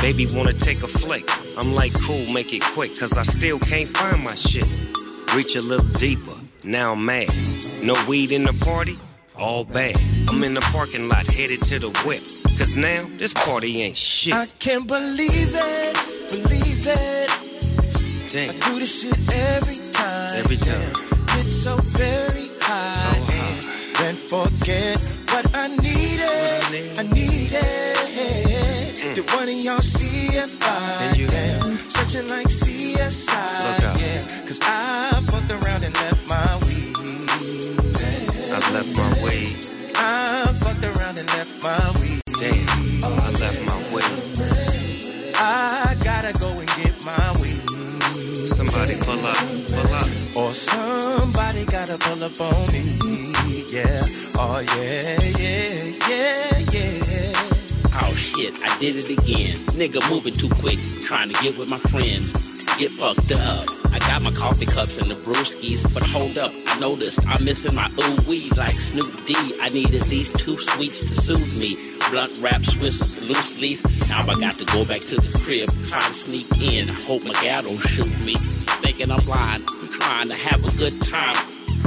Baby 0.01 0.25
wanna 0.33 0.53
take 0.53 0.81
a 0.81 0.87
flick. 0.87 1.29
I'm 1.57 1.73
like, 1.75 1.93
cool, 2.01 2.25
make 2.33 2.51
it 2.53 2.63
quick, 2.63 2.97
cause 2.97 3.13
I 3.13 3.21
still 3.23 3.59
can't 3.59 3.87
find 3.89 4.23
my 4.23 4.33
shit. 4.33 4.67
Reach 5.35 5.55
a 5.55 5.61
little 5.61 5.85
deeper, 5.99 6.33
now 6.63 6.93
I'm 6.93 7.05
mad. 7.05 7.29
No 7.83 7.95
weed 8.07 8.31
in 8.31 8.45
the 8.45 8.53
party? 8.53 8.97
All 9.37 9.65
bad. 9.65 9.95
I'm 10.29 10.43
in 10.43 10.55
the 10.55 10.61
parking 10.61 11.07
lot 11.07 11.29
headed 11.29 11.61
to 11.63 11.77
the 11.79 11.89
whip. 12.05 12.23
Cause 12.57 12.75
now 12.75 13.05
this 13.17 13.33
party 13.33 13.81
ain't 13.81 13.97
shit. 13.97 14.33
I 14.33 14.47
can't 14.57 14.87
believe 14.87 15.51
it, 15.53 15.95
believe 16.29 16.87
it. 16.87 17.29
Damn, 18.31 18.49
I 18.49 18.53
do 18.67 18.79
this 18.79 19.01
shit 19.01 19.19
every 19.35 19.77
time. 19.91 20.39
every 20.39 20.57
time. 20.57 20.93
Get 21.27 21.51
so 21.51 21.75
very 21.77 22.49
high, 22.61 23.17
and 23.77 23.95
then 23.95 24.15
forget 24.15 24.97
what 25.29 25.45
I 25.55 25.67
I 26.99 27.03
needed. 27.03 27.57
Mm. 29.01 29.15
Did 29.15 29.25
one 29.33 29.49
of 29.49 29.55
y'all 29.65 29.81
see 29.81 30.37
if 30.37 30.61
I 30.63 30.65
And 31.05 31.17
you- 31.17 31.27
am 31.27 31.75
searching 31.89 32.27
like 32.29 32.47
CSI? 32.49 33.33
Look 33.67 33.83
out. 33.89 33.99
Yeah, 33.99 34.21
cause 34.47 34.59
I 34.61 35.21
fucked 35.29 35.51
around 35.51 35.83
and 35.83 35.93
left 35.95 36.23
my 36.29 36.49
weed. 36.65 36.95
I 38.53 38.59
left 38.75 38.91
my 38.97 39.11
way. 39.23 39.55
I 39.95 40.47
fucked 40.61 40.83
around 40.85 41.17
and 41.17 41.27
left 41.37 41.53
my 41.63 41.83
weed. 41.99 42.21
Damn, 42.39 43.03
I 43.03 43.29
left 43.43 43.61
my 43.65 43.79
way. 43.93 44.09
I 45.35 45.95
gotta 46.03 46.33
go 46.39 46.49
and 46.59 46.69
get 46.81 46.93
my 47.05 47.27
weed. 47.41 47.61
Somebody 48.47 48.95
pull 49.01 49.25
up, 49.25 49.37
pull 49.37 49.37
up. 49.37 49.50
Or 49.50 49.50
somebody 50.61 51.65
gotta 51.65 51.97
pull 51.97 52.23
up 52.23 52.39
on 52.39 52.71
me. 52.71 53.33
Yeah. 53.73 54.01
Oh 54.37 54.61
yeah, 54.77 55.17
yeah, 55.41 55.89
yeah, 56.09 56.57
yeah. 56.71 58.01
Oh 58.01 58.13
shit, 58.15 58.53
I 58.61 58.77
did 58.79 58.97
it 58.97 59.09
again. 59.09 59.59
Nigga 59.79 59.99
moving 60.09 60.33
too 60.33 60.49
quick, 60.49 60.79
trying 61.01 61.29
to 61.29 61.35
get 61.41 61.57
with 61.57 61.69
my 61.69 61.79
friends. 61.89 62.33
Get 62.77 62.91
fucked 62.91 63.31
up. 63.31 63.65
I 63.91 63.99
got 64.07 64.21
my 64.21 64.31
coffee 64.31 64.65
cups 64.65 64.97
and 64.97 65.11
the 65.11 65.15
brewskis, 65.15 65.83
but 65.93 66.03
hold 66.03 66.37
up, 66.37 66.53
I 66.67 66.79
noticed 66.79 67.19
I'm 67.27 67.43
missing 67.43 67.75
my 67.75 67.89
ooh 67.99 68.29
weed 68.29 68.55
like 68.55 68.77
Snoop 68.77 69.25
D. 69.25 69.35
I 69.61 69.67
needed 69.69 70.03
these 70.03 70.31
two 70.31 70.57
sweets 70.57 71.09
to 71.09 71.15
soothe 71.15 71.57
me. 71.59 71.75
Blunt 72.09 72.39
wrap 72.41 72.61
Swisses, 72.61 73.19
loose 73.27 73.59
leaf. 73.59 73.83
Now 74.07 74.21
I 74.23 74.33
got 74.35 74.57
to 74.59 74.65
go 74.65 74.85
back 74.85 75.01
to 75.11 75.15
the 75.15 75.31
crib, 75.43 75.69
try 75.89 75.99
to 75.99 76.13
sneak 76.13 76.47
in. 76.61 76.87
Hope 76.87 77.23
my 77.23 77.33
gal 77.41 77.63
don't 77.63 77.79
shoot 77.79 78.11
me. 78.25 78.35
Thinking 78.81 79.11
I'm 79.11 79.23
blind, 79.25 79.63
trying 80.01 80.29
to 80.29 80.37
have 80.49 80.63
a 80.65 80.77
good 80.77 81.01
time. 81.01 81.35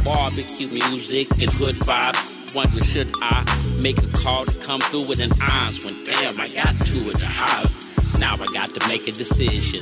Barbecue 0.05 0.69
music 0.69 1.31
and 1.43 1.51
hood 1.51 1.77
vibes. 1.77 2.55
Wondering 2.55 2.85
should 2.85 3.11
I 3.23 3.43
make 3.83 3.99
a 3.99 4.07
call 4.09 4.45
to 4.45 4.59
come 4.67 4.81
through 4.81 5.07
with 5.09 5.21
an 5.21 5.33
eyes 5.41 5.85
when 5.85 6.05
damn 6.05 6.41
I 6.41 6.47
got 6.49 6.81
two 6.87 7.11
at 7.11 7.17
the 7.17 7.27
house. 7.27 7.75
Now 8.19 8.35
I 8.35 8.47
got 8.53 8.71
to 8.75 8.89
make 8.89 9.09
a 9.09 9.13
decision. 9.13 9.81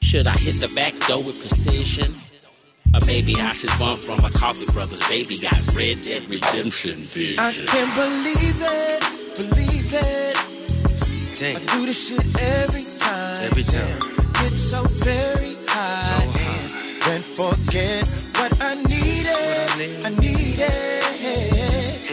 Should 0.00 0.26
I 0.26 0.36
hit 0.36 0.60
the 0.60 0.72
back 0.74 0.94
door 1.06 1.22
with 1.22 1.40
precision? 1.40 2.14
Or 2.94 3.04
maybe 3.06 3.34
I 3.36 3.52
should 3.52 3.74
run 3.78 3.98
from 3.98 4.22
my 4.22 4.30
coffee 4.30 4.70
brothers. 4.72 5.06
Baby 5.08 5.36
got 5.36 5.60
red 5.74 6.00
dead 6.00 6.28
redemption 6.28 6.96
vision. 6.96 7.38
I 7.38 7.52
can't 7.52 7.94
believe 7.94 8.58
it, 8.60 9.00
believe 9.36 9.90
it. 9.92 10.36
Damn, 11.38 11.56
I 11.56 11.76
do 11.76 11.86
this 11.86 12.08
shit 12.08 12.24
every 12.42 12.84
time. 12.98 13.36
every 13.44 13.64
time. 13.64 14.00
It's 14.46 14.62
so 14.62 14.82
very 15.04 15.54
high, 15.54 15.56
and 15.56 15.56
then 15.56 15.57
forget 17.38 18.02
what 18.34 18.50
I 18.60 18.74
needed. 18.90 20.02
I 20.04 20.10
needed. 20.18 20.74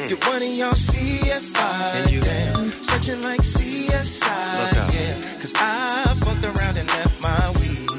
Did 0.07 0.21
one 0.29 0.43
of 0.43 0.53
y'all 0.53 0.75
see 0.77 1.17
if 1.37 1.49
I 1.57 1.97
And 1.97 2.11
you- 2.11 2.21
am 2.21 2.69
searching 2.69 3.21
like 3.23 3.41
CSI? 3.41 4.85
Yeah, 4.93 5.13
cause 5.41 5.53
I 5.57 6.13
fucked 6.23 6.45
around 6.45 6.77
and 6.77 6.87
left 6.97 7.17
my 7.23 7.43
weed. 7.57 7.89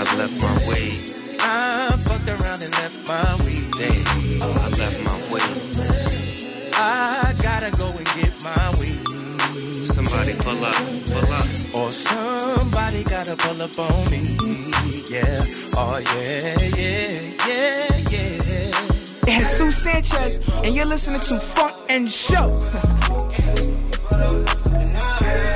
I 0.00 0.04
left 0.16 0.36
my 0.40 0.56
way. 0.66 1.04
I 1.40 1.92
fucked 2.08 2.28
around 2.36 2.62
and 2.62 2.72
left 2.80 2.96
my 3.06 3.28
weed. 3.44 3.68
Damn, 3.76 4.42
I 4.42 4.68
left 4.80 4.98
my 5.04 5.18
way. 5.32 5.50
I 6.72 7.34
gotta 7.42 7.70
Somebody 10.16 10.38
pull 10.42 10.64
up, 10.64 10.76
pull 11.12 11.32
up. 11.34 11.46
Or 11.76 11.90
somebody 11.90 13.04
gotta 13.04 13.36
pull 13.36 13.60
up 13.60 13.78
on 13.78 14.10
me. 14.10 14.38
Yeah. 15.10 15.44
Oh 15.76 16.00
yeah, 16.00 16.56
yeah, 16.74 17.10
yeah, 17.46 18.00
yeah. 18.10 18.72
It's 19.28 19.60
Jesús 19.60 19.76
Sánchez, 19.84 20.64
and 20.64 20.74
you're 20.74 20.86
listening 20.86 21.20
to 21.20 21.38
Funk 21.38 21.74
and 21.90 22.10
Show. 22.10 22.46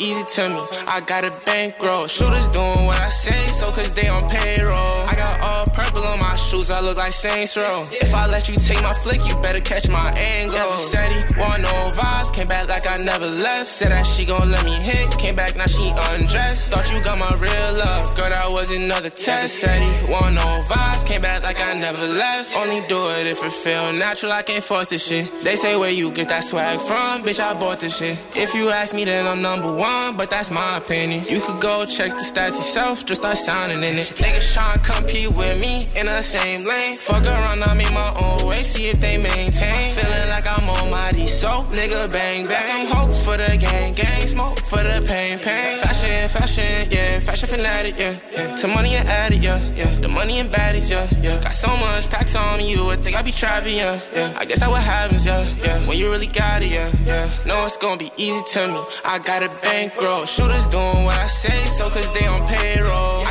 easy 0.00 0.24
to 0.24 0.48
me. 0.48 0.60
I 0.88 1.00
got 1.00 1.24
a 1.24 1.32
bankroll. 1.44 2.06
Shooters 2.06 2.48
doing 2.48 2.86
what 2.86 2.98
I 2.98 3.10
say, 3.10 3.46
so 3.48 3.70
cause 3.70 3.92
they 3.92 4.08
on 4.08 4.22
payroll. 4.28 4.96
I 5.06 5.14
got 5.14 5.40
all 5.40 5.66
purple 5.66 6.04
on 6.04 6.18
shoes, 6.40 6.70
I 6.70 6.80
look 6.80 6.96
like 6.96 7.12
Saints 7.12 7.56
Row. 7.56 7.82
If 7.90 8.14
I 8.14 8.26
let 8.26 8.48
you 8.48 8.56
take 8.56 8.82
my 8.82 8.92
flick, 8.92 9.20
you 9.26 9.34
better 9.40 9.60
catch 9.60 9.88
my 9.88 10.10
angle. 10.16 10.76
Said 10.76 11.10
want 11.36 11.62
no 11.62 11.74
vibes, 11.92 12.32
came 12.32 12.48
back 12.48 12.68
like 12.68 12.86
I 12.88 12.96
never 12.98 13.26
left. 13.26 13.68
Said 13.68 13.92
that 13.92 14.06
she 14.06 14.24
gon' 14.24 14.50
let 14.50 14.64
me 14.64 14.74
hit, 14.74 15.16
came 15.18 15.36
back 15.36 15.56
now 15.56 15.66
she 15.66 15.92
undressed. 16.12 16.72
Thought 16.72 16.92
you 16.92 17.02
got 17.02 17.18
my 17.18 17.32
real 17.36 17.72
love, 17.78 18.14
girl, 18.16 18.30
that 18.30 18.50
was 18.50 18.74
another 18.74 19.10
test. 19.10 19.60
Said 19.60 19.80
he 19.82 20.12
want 20.12 20.34
no 20.34 20.46
vibes, 20.68 21.06
came 21.06 21.22
back 21.22 21.42
like 21.42 21.60
I 21.60 21.74
never 21.74 22.06
left. 22.06 22.54
Only 22.56 22.80
do 22.88 23.00
it 23.18 23.26
if 23.26 23.42
it 23.42 23.52
feel 23.52 23.92
natural, 23.92 24.32
I 24.32 24.42
can't 24.42 24.64
force 24.64 24.88
this 24.88 25.06
shit. 25.06 25.28
They 25.44 25.56
say 25.56 25.76
where 25.76 25.90
you 25.90 26.10
get 26.12 26.28
that 26.28 26.44
swag 26.44 26.80
from, 26.80 27.22
bitch, 27.22 27.40
I 27.40 27.54
bought 27.58 27.80
this 27.80 27.98
shit. 27.98 28.18
If 28.36 28.54
you 28.54 28.70
ask 28.70 28.94
me, 28.94 29.04
then 29.04 29.26
I'm 29.26 29.42
number 29.42 29.72
one, 29.74 30.16
but 30.16 30.30
that's 30.30 30.50
my 30.50 30.76
opinion. 30.76 31.24
You 31.28 31.40
could 31.40 31.60
go 31.60 31.84
check 31.86 32.10
the 32.10 32.22
stats 32.22 32.56
yourself, 32.56 33.04
just 33.04 33.22
start 33.22 33.36
signing 33.36 33.82
in 33.82 33.98
it. 33.98 34.08
Niggas 34.16 34.56
tryna 34.56 34.84
compete 34.84 35.32
with 35.32 35.60
me 35.60 35.84
in 35.98 36.06
the 36.06 36.22
same 36.30 36.64
lane. 36.64 36.94
Fuck 36.94 37.26
around, 37.26 37.62
I 37.64 37.74
make 37.74 37.92
my 37.92 38.10
own 38.22 38.46
way, 38.46 38.62
see 38.62 38.86
if 38.86 39.00
they 39.00 39.18
maintain. 39.18 39.94
Feeling 39.98 40.28
like 40.28 40.46
I'm 40.46 40.64
my 40.66 41.10
so 41.26 41.62
nigga 41.74 42.10
bang 42.12 42.46
bang. 42.46 42.62
Some 42.62 42.86
hopes 42.94 43.18
for 43.24 43.36
the 43.36 43.56
gang, 43.58 43.94
gang 43.94 44.26
smoke 44.26 44.60
for 44.60 44.82
the 44.82 45.02
pain, 45.06 45.38
pain. 45.38 45.78
Fashion, 45.78 46.28
fashion, 46.28 46.86
yeah, 46.90 47.18
fashion 47.18 47.48
fanatic, 47.48 47.98
yeah, 47.98 48.14
yeah. 48.30 48.56
To 48.56 48.68
money 48.68 48.94
and 48.94 49.08
addict, 49.08 49.42
yeah, 49.42 49.58
yeah. 49.74 49.90
The 50.00 50.08
money 50.08 50.38
and 50.38 50.50
baddies, 50.50 50.90
yeah, 50.90 51.06
yeah. 51.20 51.42
Got 51.42 51.54
so 51.54 51.68
much 51.76 52.08
packs 52.10 52.36
on 52.36 52.60
you 52.60 52.84
would 52.86 53.02
think 53.02 53.16
I 53.16 53.22
be 53.22 53.32
trapping, 53.32 53.76
yeah, 53.76 53.98
yeah. 54.14 54.32
I 54.38 54.44
guess 54.44 54.60
that 54.60 54.70
what 54.70 54.82
happens, 54.82 55.26
yeah, 55.26 55.42
yeah. 55.64 55.78
When 55.88 55.98
you 55.98 56.10
really 56.10 56.26
got 56.28 56.62
it, 56.62 56.70
yeah, 56.70 56.90
yeah. 57.04 57.26
Know 57.46 57.64
it's 57.66 57.76
gonna 57.76 57.98
be 57.98 58.10
easy 58.16 58.42
to 58.54 58.68
me. 58.68 58.80
I 59.04 59.18
got 59.18 59.42
a 59.42 59.50
bankroll. 59.62 60.26
Shooters 60.26 60.66
doing 60.66 61.04
what 61.04 61.18
I 61.18 61.26
say, 61.26 61.58
so 61.76 61.90
cause 61.90 62.06
they 62.14 62.26
on 62.26 62.40
payroll. 62.46 63.24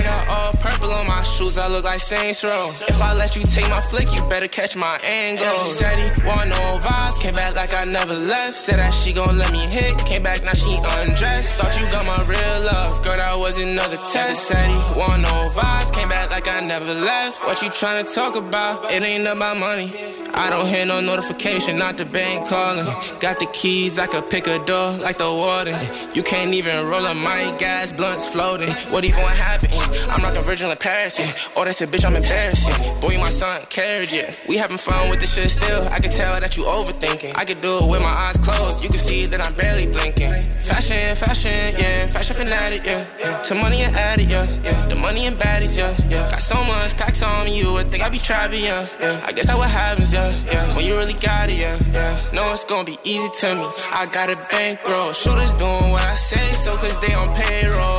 On 1.00 1.08
my 1.08 1.24
shoes, 1.24 1.58
I 1.58 1.68
look 1.68 1.84
like 1.84 2.00
Saints 2.00 2.44
Row. 2.44 2.68
If 2.68 3.02
I 3.02 3.14
let 3.14 3.36
you 3.36 3.44
take 3.44 3.70
my 3.70 3.80
flick, 3.80 4.12
you 4.14 4.22
better 4.28 4.48
catch 4.48 4.76
my 4.76 5.00
angle. 5.04 5.64
Said 5.64 5.98
he 5.98 6.10
want 6.28 6.50
no 6.50 6.62
vibes, 6.84 7.20
came 7.22 7.36
back 7.36 7.56
like 7.56 7.74
I 7.74 7.86
never 7.86 8.14
left. 8.14 8.56
Said 8.56 8.80
that 8.80 8.94
she 8.94 9.14
gon' 9.14 9.38
let 9.38 9.52
me 9.52 9.60
hit, 9.60 9.98
came 10.06 10.24
back 10.24 10.44
now 10.44 10.54
she 10.54 10.76
undressed. 11.00 11.56
Thought 11.60 11.80
you 11.80 11.86
got 11.92 12.06
my 12.06 12.22
real 12.28 12.60
love, 12.72 13.04
girl, 13.04 13.18
that 13.18 13.38
was 13.38 13.64
another 13.64 13.98
test. 13.98 14.48
Said 14.48 14.70
he 14.70 14.80
want 15.00 15.22
no 15.22 15.36
vibes, 15.56 15.94
came 15.94 16.10
back 16.10 16.30
like 16.32 16.48
I 16.48 16.60
never 16.62 16.94
left. 16.94 17.44
What 17.46 17.62
you 17.62 17.70
tryna 17.70 18.14
talk 18.14 18.36
about? 18.36 18.92
It 18.92 19.04
ain't 19.04 19.28
about 19.28 19.58
money. 19.58 19.92
I 20.34 20.50
don't 20.50 20.68
hear 20.68 20.86
no 20.86 21.02
notification, 21.02 21.78
not 21.78 21.98
the 21.98 22.06
bank 22.06 22.48
calling. 22.48 22.86
Got 23.20 23.40
the 23.40 23.48
keys, 23.48 23.98
I 24.00 24.08
could 24.08 24.30
pick 24.30 24.48
a 24.48 24.64
door 24.66 24.92
like 24.98 25.18
the 25.18 25.32
warden. 25.32 25.76
You 26.14 26.24
can't 26.24 26.54
even 26.54 26.86
roll 26.86 27.06
a 27.06 27.16
mic, 27.16 27.60
gas, 27.60 27.92
blunts 27.92 28.28
floating. 28.28 28.72
What 28.92 29.04
even 29.06 29.20
happened? 29.20 29.74
I'm 30.10 30.24
like 30.24 30.38
a 30.38 30.42
virgin 30.42 30.70
in 30.70 30.78
Oh, 30.90 31.66
that's 31.66 31.82
a 31.82 31.88
bitch, 31.88 32.04
I'm 32.04 32.16
embarrassing. 32.16 32.74
Boy, 33.00 33.14
you 33.14 33.20
my 33.20 33.30
son, 33.30 33.62
carriage, 33.70 34.14
it. 34.14 34.34
We 34.48 34.58
having 34.58 34.78
fun 34.78 35.10
with 35.10 35.20
this 35.20 35.36
shit 35.36 35.50
still. 35.52 35.88
I 35.90 36.00
can 36.00 36.10
tell 36.10 36.40
that 36.40 36.58
you 36.58 36.64
overthinking. 36.64 37.34
I 37.36 37.46
could 37.46 37.62
do 37.62 37.78
it 37.78 37.88
with 37.88 38.02
my 38.02 38.10
eyes 38.10 38.38
closed. 38.38 38.84
You 38.84 38.90
can 38.90 38.98
see 38.98 39.28
that 39.28 39.40
I'm 39.40 39.54
barely 39.54 39.86
blinking. 39.86 40.34
Fashion, 40.66 41.16
fashion, 41.16 41.76
yeah. 41.78 42.08
Fashion 42.08 42.36
fanatic, 42.36 42.82
yeah. 42.86 43.06
To 43.44 43.54
money 43.56 43.82
and 43.82 43.96
addict, 43.96 44.32
yeah. 44.32 44.46
The 44.88 44.96
money 44.96 45.28
and 45.28 45.38
baddies, 45.38 45.78
yeah. 45.78 45.94
yeah. 46.10 46.32
Got 46.32 46.42
so 46.42 46.64
much 46.64 46.98
packs 46.98 47.22
on 47.22 47.46
me, 47.46 47.60
you 47.60 47.72
would 47.74 47.92
think 47.92 48.04
I 48.04 48.10
be 48.10 48.18
trapping, 48.18 48.64
yeah. 48.64 48.88
yeah. 49.00 49.22
I 49.28 49.32
guess 49.32 49.46
that 49.46 49.58
what 49.58 49.70
happens, 49.70 50.12
yeah. 50.12 50.34
yeah. 50.48 50.76
When 50.76 50.86
you 50.86 50.98
really 50.98 51.20
got 51.22 51.50
it, 51.50 51.60
yeah. 51.60 51.78
yeah. 51.92 52.18
Know 52.34 52.50
it's 52.54 52.66
gonna 52.66 52.86
be 52.86 52.98
easy 53.04 53.30
to 53.42 53.56
me. 53.56 53.68
I 53.94 54.08
got 54.12 54.30
a 54.30 54.38
bankroll. 54.50 55.14
Shooters 55.14 55.54
doing 55.54 55.92
what 55.92 56.02
I 56.02 56.16
say, 56.16 56.46
so 56.54 56.76
cause 56.78 56.98
they 57.00 57.14
on 57.14 57.28
payroll. 57.36 57.99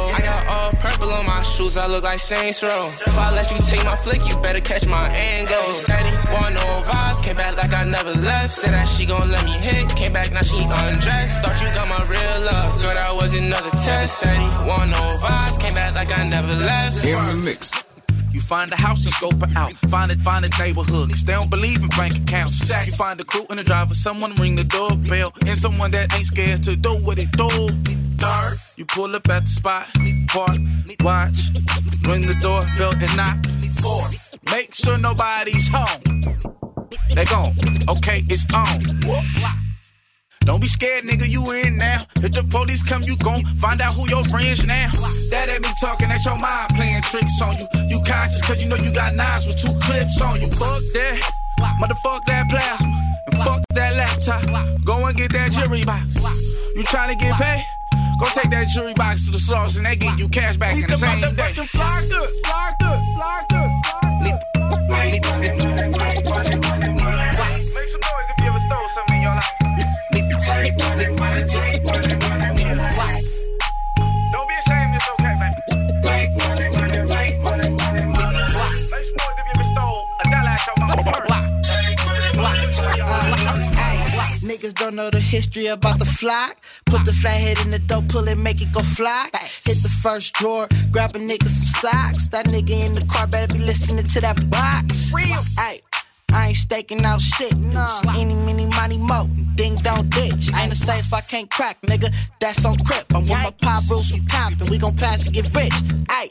I 1.11 1.12
all 1.12 1.20
on 1.20 1.27
my 1.27 1.42
shoes, 1.42 1.77
I 1.77 1.87
look 1.87 2.05
like 2.05 2.18
Saints 2.18 2.62
Row. 2.62 2.87
If 2.87 3.18
I 3.18 3.35
let 3.35 3.51
you 3.51 3.59
take 3.59 3.85
my 3.85 3.94
flick, 3.94 4.23
you 4.29 4.37
better 4.40 4.61
catch 4.61 4.87
my 4.87 5.09
angle. 5.11 5.73
Said 5.73 6.07
he 6.07 6.14
want 6.33 6.55
no 6.55 6.66
vibes, 6.87 7.23
came 7.23 7.37
back 7.37 7.57
like 7.57 7.73
I 7.75 7.85
never 7.85 8.12
left. 8.20 8.51
Said 8.51 8.73
that 8.73 8.87
she 8.87 9.07
gon' 9.07 9.31
let 9.31 9.44
me 9.44 9.53
hit, 9.53 9.94
came 9.96 10.12
back 10.12 10.33
now 10.33 10.42
she 10.42 10.62
undressed. 10.62 11.42
Thought 11.42 11.61
you 11.62 11.73
got 11.75 11.88
my 11.88 12.03
real 12.07 12.38
love, 12.46 12.81
girl, 12.81 12.94
that 12.94 13.14
was 13.14 13.38
another 13.38 13.70
test. 13.70 14.18
Said 14.18 14.38
he 14.38 14.49
want 14.66 14.90
no 14.90 15.03
vibes, 15.18 15.61
came 15.61 15.75
back 15.75 15.94
like 15.94 16.16
I 16.16 16.29
never 16.29 16.55
left. 16.55 17.05
In 17.05 17.12
the 17.12 17.42
mix. 17.44 17.73
You 18.33 18.40
find 18.40 18.73
a 18.73 18.77
house 18.77 19.05
and 19.05 19.12
scope 19.12 19.42
it 19.42 19.57
out. 19.57 19.73
Find 19.90 20.12
it, 20.12 20.20
find 20.20 20.44
a 20.44 20.51
neighborhood. 20.59 21.11
Cause 21.11 21.25
they 21.25 21.33
don't 21.33 21.51
believe 21.51 21.83
in 21.83 21.88
bank 21.88 22.16
accounts. 22.16 22.68
You 22.87 22.92
find 22.92 23.18
a 23.18 23.25
crew 23.25 23.44
and 23.51 23.59
a 23.59 23.64
driver, 23.64 23.94
someone 23.94 24.37
ring 24.37 24.55
the 24.55 24.62
doorbell. 24.62 25.33
And 25.40 25.59
someone 25.59 25.90
that 25.90 26.14
ain't 26.14 26.27
scared 26.27 26.62
to 26.64 26.77
do 26.77 26.90
what 27.05 27.18
it 27.18 27.33
do. 27.33 27.51
Third, 28.20 28.59
you 28.76 28.85
pull 28.85 29.16
up 29.16 29.26
at 29.30 29.44
the 29.44 29.48
spot, 29.48 29.88
park, 30.28 30.59
watch, 31.00 31.48
ring 32.04 32.26
the 32.28 32.37
doorbell 32.42 32.92
and 32.92 33.16
knock. 33.16 33.40
Fourth, 33.80 34.37
make 34.52 34.74
sure 34.74 34.98
nobody's 34.98 35.68
home. 35.72 36.20
They 37.14 37.24
gone. 37.24 37.56
Okay, 37.88 38.22
it's 38.28 38.44
on. 38.52 38.85
Don't 40.44 40.61
be 40.61 40.66
scared, 40.66 41.04
nigga, 41.04 41.28
you 41.30 41.50
in 41.52 41.78
now. 41.78 42.04
If 42.16 42.33
the 42.33 42.44
police 42.44 42.83
come, 42.83 43.02
you 43.04 43.16
gon' 43.16 43.42
find 43.56 43.80
out 43.80 43.94
who 43.94 44.06
your 44.11 44.24
friends 44.24 44.66
now. 44.66 44.90
That 45.30 45.48
ain't 45.48 45.62
me 45.62 45.70
talking, 45.80 46.11
that's 46.11 46.26
your 46.26 46.37
mind 46.37 46.76
playing 46.76 47.00
tricks 47.09 47.40
on 47.40 47.56
you. 47.56 47.66
You 47.88 48.02
conscious 48.04 48.42
cause 48.42 48.62
you 48.62 48.68
know 48.68 48.76
you 48.76 48.92
got 48.92 49.14
knives 49.14 49.46
with 49.46 49.56
two 49.56 49.72
clips 49.80 50.20
on 50.20 50.42
you. 50.42 50.48
Fuck 50.52 50.83
that, 50.92 51.33
motherfuck 51.80 52.20
that 52.26 52.50
plasma, 52.50 53.16
and 53.28 53.37
fuck 53.44 53.62
that 53.72 53.96
laptop. 53.96 54.85
Go 54.85 55.06
and 55.06 55.16
get 55.16 55.33
that 55.33 55.52
jury 55.52 55.85
box. 55.85 56.76
You 56.76 56.83
tryna 56.85 57.18
get 57.18 57.35
paid? 57.40 57.64
Go 58.20 58.26
take 58.26 58.50
that 58.50 58.68
jury 58.68 58.92
box 58.92 59.24
to 59.24 59.33
the 59.33 59.38
source 59.38 59.78
and 59.78 59.87
they 59.87 59.96
give 59.96 60.18
you 60.18 60.28
cash 60.28 60.59
back 60.59 60.76
in 60.76 60.83
the, 60.83 60.96
same 60.98 61.35
day. 61.35 61.52
Fly 61.54 62.02
good, 62.11 62.28
fly 62.44 62.74
good, 62.78 63.00
fly 63.16 63.46
good, 63.48 63.70
fly 66.28 66.50
good. 66.61 66.69
Niggas 84.61 84.75
don't 84.75 84.94
know 84.94 85.09
the 85.09 85.20
history 85.20 85.68
about 85.68 85.99
the 85.99 86.05
flock. 86.05 86.59
Put 86.85 87.07
the 87.07 87.14
flathead 87.14 87.64
in 87.64 87.70
the 87.70 87.79
dough, 87.79 88.03
pull 88.07 88.29
it, 88.29 88.37
make 88.37 88.61
it 88.61 88.70
go 88.73 88.83
fly. 88.83 89.31
Hit 89.64 89.79
the 89.81 89.88
first 90.03 90.35
drawer, 90.35 90.68
grab 90.90 91.16
a 91.16 91.18
nigga 91.18 91.49
some 91.49 91.66
socks. 91.81 92.29
That 92.29 92.44
nigga 92.44 92.85
in 92.85 92.94
the 92.94 93.07
car 93.07 93.27
better 93.27 93.55
be 93.55 93.61
listening 93.61 94.05
to 94.05 94.20
that 94.20 94.51
box. 94.51 95.11
Real. 95.14 95.40
Ay, 95.57 95.81
I 96.33 96.49
ain't 96.49 96.57
staking 96.57 97.05
out 97.05 97.21
shit. 97.21 97.57
Nah. 97.59 98.01
Any, 98.16 98.35
mini, 98.47 98.66
money, 98.66 98.99
mo. 98.99 99.29
Ding, 99.55 99.77
don't 99.77 100.09
ditch. 100.11 100.51
Ain't 100.55 100.73
a 100.73 100.77
safe 100.77 101.12
I 101.12 101.21
can't 101.21 101.51
crack, 101.51 101.81
nigga. 101.83 102.12
That's 102.40 102.64
on 102.64 102.77
crip. 102.79 103.07
I'm 103.14 103.23
with 103.23 103.31
my 103.31 103.53
pop 103.62 103.88
rules 103.90 104.11
from 104.11 104.27
Compton. 104.27 104.69
We 104.71 104.79
gon' 104.79 104.97
pass 104.97 105.27
and 105.27 105.35
get 105.35 105.53
rich. 105.55 105.73
Ay, 106.09 106.29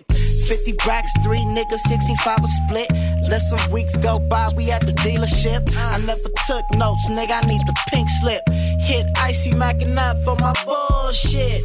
50 0.48 0.76
racks, 0.88 1.12
three 1.24 1.46
niggas, 1.56 1.80
65 1.88 2.40
a 2.40 2.48
split. 2.48 2.90
Let 3.30 3.42
some 3.42 3.72
weeks 3.72 3.96
go 3.98 4.20
by, 4.30 4.50
we 4.56 4.72
at 4.72 4.86
the 4.86 4.94
dealership. 4.94 5.62
I 5.78 5.96
uh. 5.96 6.06
never 6.06 6.30
took 6.48 6.66
notes, 6.78 7.08
nigga. 7.10 7.44
I 7.44 7.48
need 7.48 7.62
the 7.68 7.76
pink 7.90 8.10
slip. 8.22 8.42
Hit 8.50 9.06
icy 9.18 9.52
macking 9.52 9.98
up 9.98 10.28
on 10.28 10.40
my 10.40 10.54
bullshit. 10.66 11.62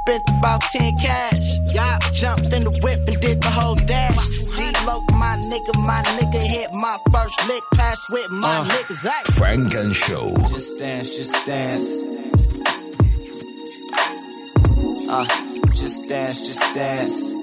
Spent 0.00 0.22
about 0.30 0.62
10 0.72 0.98
cash. 0.98 1.42
Yeah, 1.72 1.98
jumped 2.12 2.52
in 2.52 2.64
the 2.64 2.70
whip 2.82 3.00
and 3.06 3.20
did 3.20 3.40
the 3.42 3.50
whole 3.50 3.74
dash. 3.74 4.16
D-Loc, 4.86 5.02
my 5.18 5.36
nigga, 5.50 5.84
my 5.84 6.00
nigga 6.16 6.38
hit 6.46 6.70
my 6.74 6.96
first 7.12 7.48
lick. 7.48 7.62
Pass 7.74 7.98
with 8.12 8.30
my 8.30 8.60
niggas. 8.68 9.04
Ay. 9.06 9.22
Funk 9.32 9.74
and 9.74 9.94
Show. 9.96 10.28
Just 10.48 10.78
dance, 10.78 11.10
just 11.16 11.46
dance. 11.46 12.08
Uh, 15.08 15.24
just 15.74 16.08
dance, 16.08 16.46
just 16.46 16.74
dance. 16.74 17.34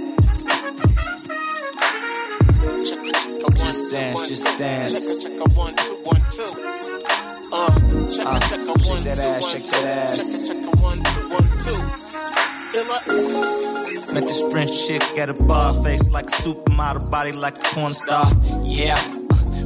Just 3.61 3.91
dance, 3.91 4.27
just 4.29 4.59
dance. 4.59 5.23
Check 5.23 5.33
a 5.33 5.49
one, 5.51 5.75
two, 5.75 5.95
one, 6.03 6.21
two. 6.31 6.43
Uh, 7.51 7.69
check 8.09 8.25
Uh, 8.25 8.35
a 8.35 8.39
check 8.39 8.59
a 8.61 8.79
shake 8.79 9.03
that 9.03 9.17
two, 9.17 9.27
ass, 9.27 9.41
one, 9.41 9.51
shake 9.51 9.65
two. 9.65 9.71
that 9.71 10.09
ass. 10.09 10.47
Check 10.47 10.57
check 10.57 10.81
one, 10.81 11.03
two, 11.03 11.29
one, 11.29 11.59
two. 11.59 12.52
Met 12.73 14.23
this 14.27 14.51
French 14.51 14.87
chick 14.87 15.03
at 15.19 15.29
a 15.29 15.43
bar, 15.45 15.73
face 15.83 16.09
like 16.09 16.25
a 16.25 16.29
supermodel, 16.29 17.11
body 17.11 17.31
like 17.31 17.55
a 17.55 17.61
porn 17.61 17.93
star. 17.93 18.25
Yeah. 18.63 18.97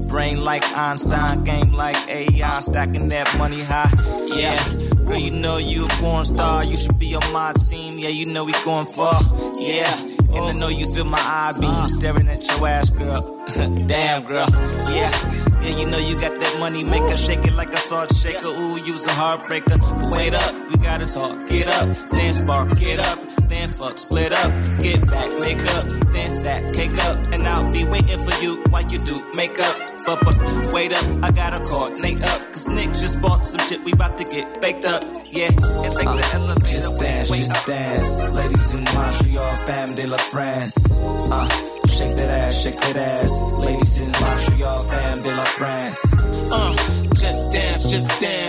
Brain 0.09 0.43
like 0.43 0.61
Einstein, 0.75 1.45
game 1.45 1.71
like 1.71 1.95
AI, 2.09 2.59
stacking 2.59 3.07
that 3.07 3.33
money 3.37 3.61
high. 3.61 3.89
Yeah. 4.35 4.59
Girl, 5.05 5.17
you 5.17 5.39
know 5.39 5.57
you 5.57 5.85
a 5.85 5.87
porn 5.87 6.25
star. 6.25 6.65
You 6.65 6.75
should 6.75 6.99
be 6.99 7.15
on 7.15 7.23
my 7.31 7.53
team. 7.69 7.97
Yeah, 7.97 8.09
you 8.09 8.33
know 8.33 8.43
we 8.43 8.51
going 8.65 8.87
far. 8.87 9.21
Yeah. 9.57 9.89
And 10.35 10.43
I 10.43 10.51
know 10.59 10.67
you 10.67 10.85
feel 10.93 11.05
my 11.05 11.17
eye 11.17 11.53
beam 11.61 11.85
staring 11.85 12.27
at 12.27 12.45
your 12.45 12.67
ass, 12.67 12.89
girl. 12.89 13.45
Damn, 13.87 14.25
girl. 14.25 14.47
Yeah. 14.91 15.46
Yeah, 15.67 15.79
you 15.79 15.89
know 15.91 15.97
you 15.99 16.15
got 16.21 16.31
that 16.39 16.55
money 16.59 16.85
maker, 16.85 17.17
shake 17.17 17.43
it 17.43 17.53
like 17.53 17.73
a 17.73 17.77
salt 17.77 18.15
shaker. 18.15 18.47
Ooh, 18.47 18.79
you's 18.87 19.05
a 19.05 19.11
heartbreaker. 19.11 19.75
But 19.99 20.11
wait 20.15 20.33
up, 20.33 20.53
we 20.71 20.77
gotta 20.79 21.05
talk. 21.05 21.43
Get 21.49 21.67
up, 21.67 21.91
dance 22.07 22.47
bar, 22.47 22.67
get 22.75 22.99
up, 22.99 23.19
then 23.51 23.67
fuck, 23.67 23.97
split 23.97 24.31
up, 24.31 24.51
get 24.79 25.03
back, 25.11 25.27
make 25.43 25.59
up, 25.75 25.83
then 26.15 26.29
stack, 26.31 26.71
cake 26.71 26.95
up, 27.03 27.17
and 27.35 27.43
I'll 27.43 27.67
be 27.73 27.83
waiting 27.83 28.15
for 28.15 28.35
you 28.41 28.63
while 28.71 28.87
you 28.87 28.97
do 28.99 29.19
makeup. 29.35 29.75
But, 30.05 30.23
but 30.23 30.39
wait 30.71 30.93
up, 30.95 31.03
I 31.21 31.31
gotta 31.35 31.59
coordinate 31.59 32.23
up, 32.23 32.39
cause 32.55 32.69
Nick 32.69 32.95
just 32.95 33.21
bought 33.21 33.45
some 33.45 33.59
shit, 33.67 33.83
we 33.83 33.91
about 33.91 34.17
to 34.19 34.23
get 34.23 34.61
baked 34.61 34.85
up. 34.85 35.03
Yeah, 35.27 35.51
it's 35.83 35.99
like 35.99 36.07
the 36.07 36.31
elevator. 36.33 36.65
Just 36.65 36.97
dance, 36.97 37.27
just 37.27 37.67
dance. 37.67 38.29
Ladies 38.31 38.73
in 38.73 38.83
Montreal, 38.95 39.53
fam 39.67 39.95
de 39.95 40.07
la 40.07 40.17
France. 40.17 40.97
Uh, 41.03 41.76
shake 41.97 42.15
that 42.15 42.29
ass, 42.29 42.61
shake 42.61 42.79
that 42.79 42.95
ass. 42.95 43.57
Ladies 43.57 43.99
in 44.01 44.11
Montreal, 44.11 44.81
fam 44.81 45.21
de 45.23 45.31
la 45.35 45.45
France. 45.45 46.13
Uh, 46.51 46.75
just 47.15 47.53
dance, 47.53 47.83
just 47.89 48.21
dance. 48.21 48.46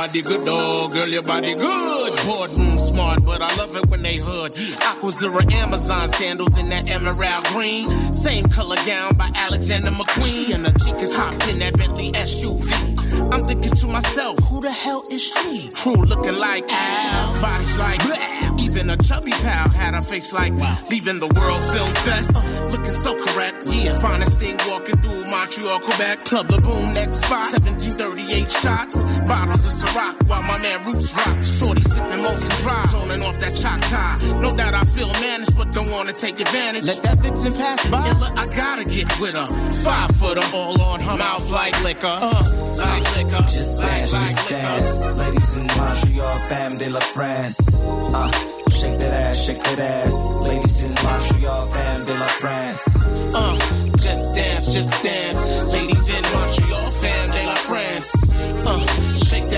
Body 0.00 0.22
good, 0.22 0.46
dog. 0.46 0.94
Girl, 0.94 1.08
your 1.08 1.22
body 1.22 1.54
good. 1.54 2.26
Boardroom 2.26 2.80
smart, 2.80 3.18
but 3.26 3.42
I 3.42 3.54
love 3.56 3.76
it 3.76 3.86
when 3.90 4.00
they 4.00 4.16
hood. 4.16 4.50
Aquazzura 4.50 5.52
Amazon 5.52 6.08
sandals 6.08 6.56
in 6.56 6.70
that 6.70 6.88
emerald 6.88 7.44
green. 7.52 7.84
Same 8.10 8.44
color 8.46 8.76
gown 8.86 9.14
by 9.18 9.30
Alexander 9.34 9.90
McQueen. 9.90 10.54
And 10.54 10.64
the 10.64 10.72
chick 10.82 11.02
is 11.02 11.14
hopped 11.14 11.46
in 11.50 11.58
that 11.58 11.76
Bentley 11.76 12.12
SUV. 12.12 13.00
I'm 13.30 13.40
thinking 13.40 13.72
to 13.72 13.86
myself, 13.88 14.38
who 14.48 14.62
the 14.62 14.70
hell 14.70 15.02
is 15.12 15.22
she? 15.22 15.68
True 15.68 15.96
looking 15.96 16.36
like 16.36 16.64
Al, 16.70 17.42
bodies 17.42 17.78
like 17.78 18.00
bleh. 18.00 18.60
Even 18.60 18.88
a 18.88 18.96
chubby 18.96 19.32
pal 19.32 19.68
had 19.68 19.94
a 19.94 20.00
face 20.00 20.32
like 20.32 20.54
wow. 20.54 20.78
leaving 20.90 21.18
the 21.18 21.28
World 21.38 21.62
Film 21.62 21.92
Fest. 22.06 22.32
looking 22.72 22.90
so 22.90 23.14
correct, 23.26 23.66
yeah. 23.70 23.94
Finest 23.94 24.38
thing 24.38 24.56
walking 24.68 24.96
through 24.96 25.24
Montreal, 25.26 25.80
Quebec. 25.80 26.24
Club 26.24 26.46
the 26.48 26.58
boom 26.58 26.94
next 26.94 27.18
spot. 27.18 27.52
1738 27.52 28.50
shots. 28.50 29.28
Bottles 29.28 29.66
of 29.66 29.89
Ciroc 29.90 30.28
while 30.28 30.42
my 30.42 30.58
man 30.62 30.84
Roots 30.84 31.12
rock. 31.14 31.42
Shorty 31.42 31.82
sipping 31.82 32.20
Molson 32.24 32.62
Dry. 32.62 32.82
Zoning 32.86 33.22
off 33.22 33.38
that 33.40 33.52
Choctaw. 33.54 34.40
No 34.40 34.54
doubt 34.56 34.74
I 34.74 34.82
feel 34.84 35.08
managed, 35.20 35.56
but 35.56 35.72
don't 35.72 35.90
wanna 35.90 36.12
take 36.12 36.40
advantage. 36.40 36.84
Let 36.84 37.02
that 37.02 37.18
vixen 37.18 37.52
pass 37.54 37.88
by. 37.90 38.06
And 38.06 38.20
look, 38.20 38.38
I 38.38 38.44
gotta 38.54 38.84
get 38.88 39.08
with 39.20 39.34
her. 39.34 39.44
Five 39.84 40.10
footer, 40.16 40.42
all 40.54 40.80
on 40.80 41.00
her 41.00 41.16
mouth 41.16 41.50
like 41.50 41.74
liquor. 41.82 42.06
Uh, 42.06 42.72
like 42.78 43.16
liquor. 43.16 43.42
Just 43.50 43.80
dance, 43.80 44.12
like, 44.12 44.28
just 44.28 44.50
like 44.50 44.60
dance. 44.60 45.12
Ladies 45.14 45.56
in 45.56 45.66
Montreal, 45.66 46.36
fam 46.48 46.78
de 46.78 46.90
la 46.90 47.00
France. 47.00 47.82
Uh, 47.82 48.30
shake 48.70 48.98
that 48.98 49.12
ass, 49.12 49.44
shake 49.44 49.62
that 49.62 49.78
ass. 49.78 50.40
Ladies 50.40 50.82
in 50.82 50.94
Montreal, 50.94 51.64
fam 51.64 52.04
de 52.04 52.14
la 52.14 52.26
France. 52.26 53.04
Uh, 53.34 53.58
just 53.96 54.34
dance, 54.34 54.66
just 54.72 55.02
dance. 55.02 55.66
Ladies 55.66 56.08
in 56.10 56.22
Montreal, 56.34 56.90
fam 56.90 57.26
de 57.30 57.46
la 57.46 57.54
France. 57.54 58.32
Uh, 58.66 59.09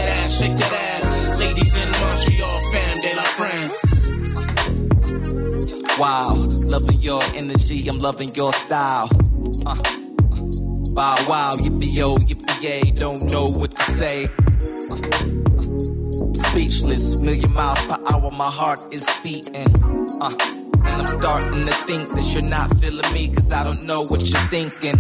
that 0.03 0.25
ass, 0.25 0.39
shake 0.41 0.57
that 0.57 0.73
ass. 0.73 1.39
Ladies 1.39 1.77
in 1.77 1.91
Montreal, 1.91 2.61
fam 2.73 3.01
de 3.01 3.15
la 3.15 3.23
France. 3.23 4.11
Wow, 5.99 6.35
loving 6.67 7.01
your 7.01 7.23
energy, 7.35 7.89
I'm 7.89 7.99
loving 7.99 8.35
your 8.35 8.53
style. 8.53 9.09
Uh, 9.67 9.77
wow, 10.95 11.17
wow, 11.29 11.57
yippee 11.59 11.95
yo, 11.95 12.17
yippee 12.17 12.63
yay, 12.63 12.91
don't 12.93 13.25
know 13.25 13.49
what 13.51 13.77
to 13.77 13.83
say. 13.83 14.29
Uh, 14.91 14.95
uh, 14.95 16.35
speechless, 16.35 17.21
million 17.21 17.53
miles 17.55 17.87
per 17.87 17.99
hour, 18.11 18.31
my 18.33 18.51
heart 18.51 18.81
is 18.93 19.07
beating. 19.23 19.75
Uh, 20.21 20.31
and 20.93 21.03
I'm 21.03 21.09
starting 21.09 21.67
to 21.67 21.75
think 21.89 22.09
that 22.11 22.27
you're 22.35 22.49
not 22.49 22.69
feeling 22.77 23.09
me, 23.13 23.29
cause 23.35 23.53
I 23.53 23.65
don't 23.65 23.85
know 23.85 24.05
what 24.05 24.21
you're 24.21 24.49
thinking. 24.53 24.99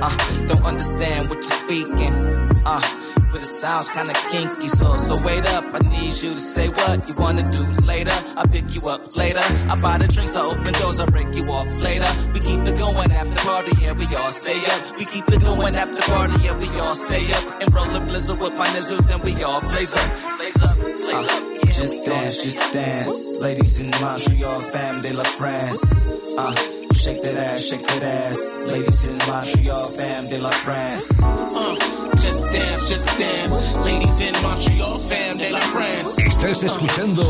Uh, 0.00 0.16
don't 0.48 0.64
understand 0.64 1.28
what 1.28 1.44
you're 1.44 1.60
speaking. 1.64 2.14
Uh, 2.64 2.80
but 3.34 3.42
it 3.42 3.50
sounds 3.50 3.90
kinda 3.90 4.14
kinky, 4.30 4.68
so 4.68 4.96
so 4.96 5.18
wait 5.26 5.44
up. 5.58 5.64
I 5.74 5.80
need 5.90 6.14
you 6.22 6.34
to 6.34 6.40
say 6.40 6.68
what 6.68 7.02
you 7.08 7.14
wanna 7.18 7.42
do 7.42 7.66
later. 7.82 8.14
I 8.38 8.46
pick 8.46 8.74
you 8.74 8.86
up 8.88 9.02
later. 9.16 9.42
I 9.66 9.74
buy 9.82 9.98
the 9.98 10.06
drinks, 10.06 10.36
I 10.36 10.42
open 10.46 10.72
doors, 10.78 11.00
I 11.00 11.06
break 11.06 11.34
you 11.34 11.44
off 11.50 11.66
later. 11.82 12.06
We 12.32 12.38
keep 12.38 12.62
it 12.62 12.78
going 12.78 13.10
after 13.10 13.40
party, 13.42 13.74
yeah, 13.82 13.92
we 13.92 14.06
all 14.14 14.30
stay 14.30 14.62
up. 14.70 14.80
We 14.98 15.04
keep 15.04 15.26
it 15.28 15.42
going 15.42 15.74
after 15.74 16.02
party, 16.12 16.38
yeah, 16.46 16.54
we 16.56 16.68
all 16.78 16.94
stay 16.94 17.26
up. 17.34 17.44
And 17.60 17.74
roll 17.74 17.90
a 17.96 18.00
blizzard 18.06 18.38
with 18.38 18.54
my 18.54 18.68
nizzles, 18.68 19.12
and 19.12 19.20
we 19.24 19.34
all 19.42 19.60
blaze 19.60 19.96
up, 19.96 20.08
blaze 20.38 20.62
up, 20.62 20.78
blaze 20.78 21.28
up. 21.28 21.42
Yeah, 21.42 21.53
Just 21.76 22.06
dance, 22.06 22.36
just 22.36 22.72
dance. 22.72 23.36
Ladies 23.40 23.80
in 23.80 23.90
Montreal, 24.00 24.60
fam 24.60 25.02
de 25.02 25.12
la 25.12 25.24
France. 25.24 26.06
Uh, 26.38 26.54
shake 27.04 27.20
that 27.20 27.36
ass, 27.36 27.66
shake 27.68 27.86
that 27.86 28.02
ass. 28.02 28.64
Ladies 28.66 29.04
in 29.04 29.18
Montreal, 29.28 29.88
fam 29.88 30.28
de 30.28 30.38
la 30.38 30.50
France. 30.50 31.22
Uh, 31.22 31.76
just 32.16 32.52
dance, 32.52 32.88
just 32.88 33.18
dance. 33.18 33.78
Ladies 33.80 34.20
in 34.22 34.32
Montreal, 34.42 34.98
fam 34.98 35.36
de 35.36 35.50
la 35.50 35.60
France. 35.60 36.16
Estás 36.18 36.62
escuchando 36.62 37.22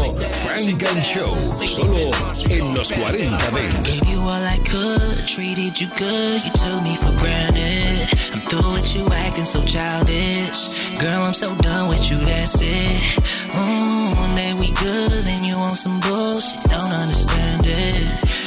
Funk 0.42 0.82
and 0.84 1.02
Show, 1.02 1.34
solo 1.66 2.10
en 2.50 2.74
los 2.74 2.92
40 2.92 3.16
Dance. 3.18 4.00
Gave 4.00 4.12
you 4.12 4.20
all 4.20 4.44
I 4.44 4.58
could, 4.58 5.26
treated 5.26 5.80
you 5.80 5.88
good, 5.98 6.44
you 6.44 6.52
took 6.52 6.82
me 6.84 6.94
for 6.96 7.12
granted. 7.18 8.08
I'm 8.32 8.40
through 8.42 8.74
with 8.74 8.94
you 8.94 9.08
acting 9.12 9.44
so 9.44 9.60
childish. 9.64 10.68
Girl, 11.00 11.22
I'm 11.22 11.34
so 11.34 11.52
done 11.56 11.88
with 11.88 12.08
you, 12.10 12.18
that's 12.18 12.60
it. 12.60 13.00
Mm, 13.50 14.16
one 14.16 14.34
day 14.36 14.54
we 14.54 14.70
good, 14.70 15.24
then 15.24 15.42
you 15.42 15.56
want 15.58 15.78
some 15.78 15.98
bullshit, 15.98 16.70
don't 16.70 16.92
understand 16.92 17.62
it. 17.66 18.43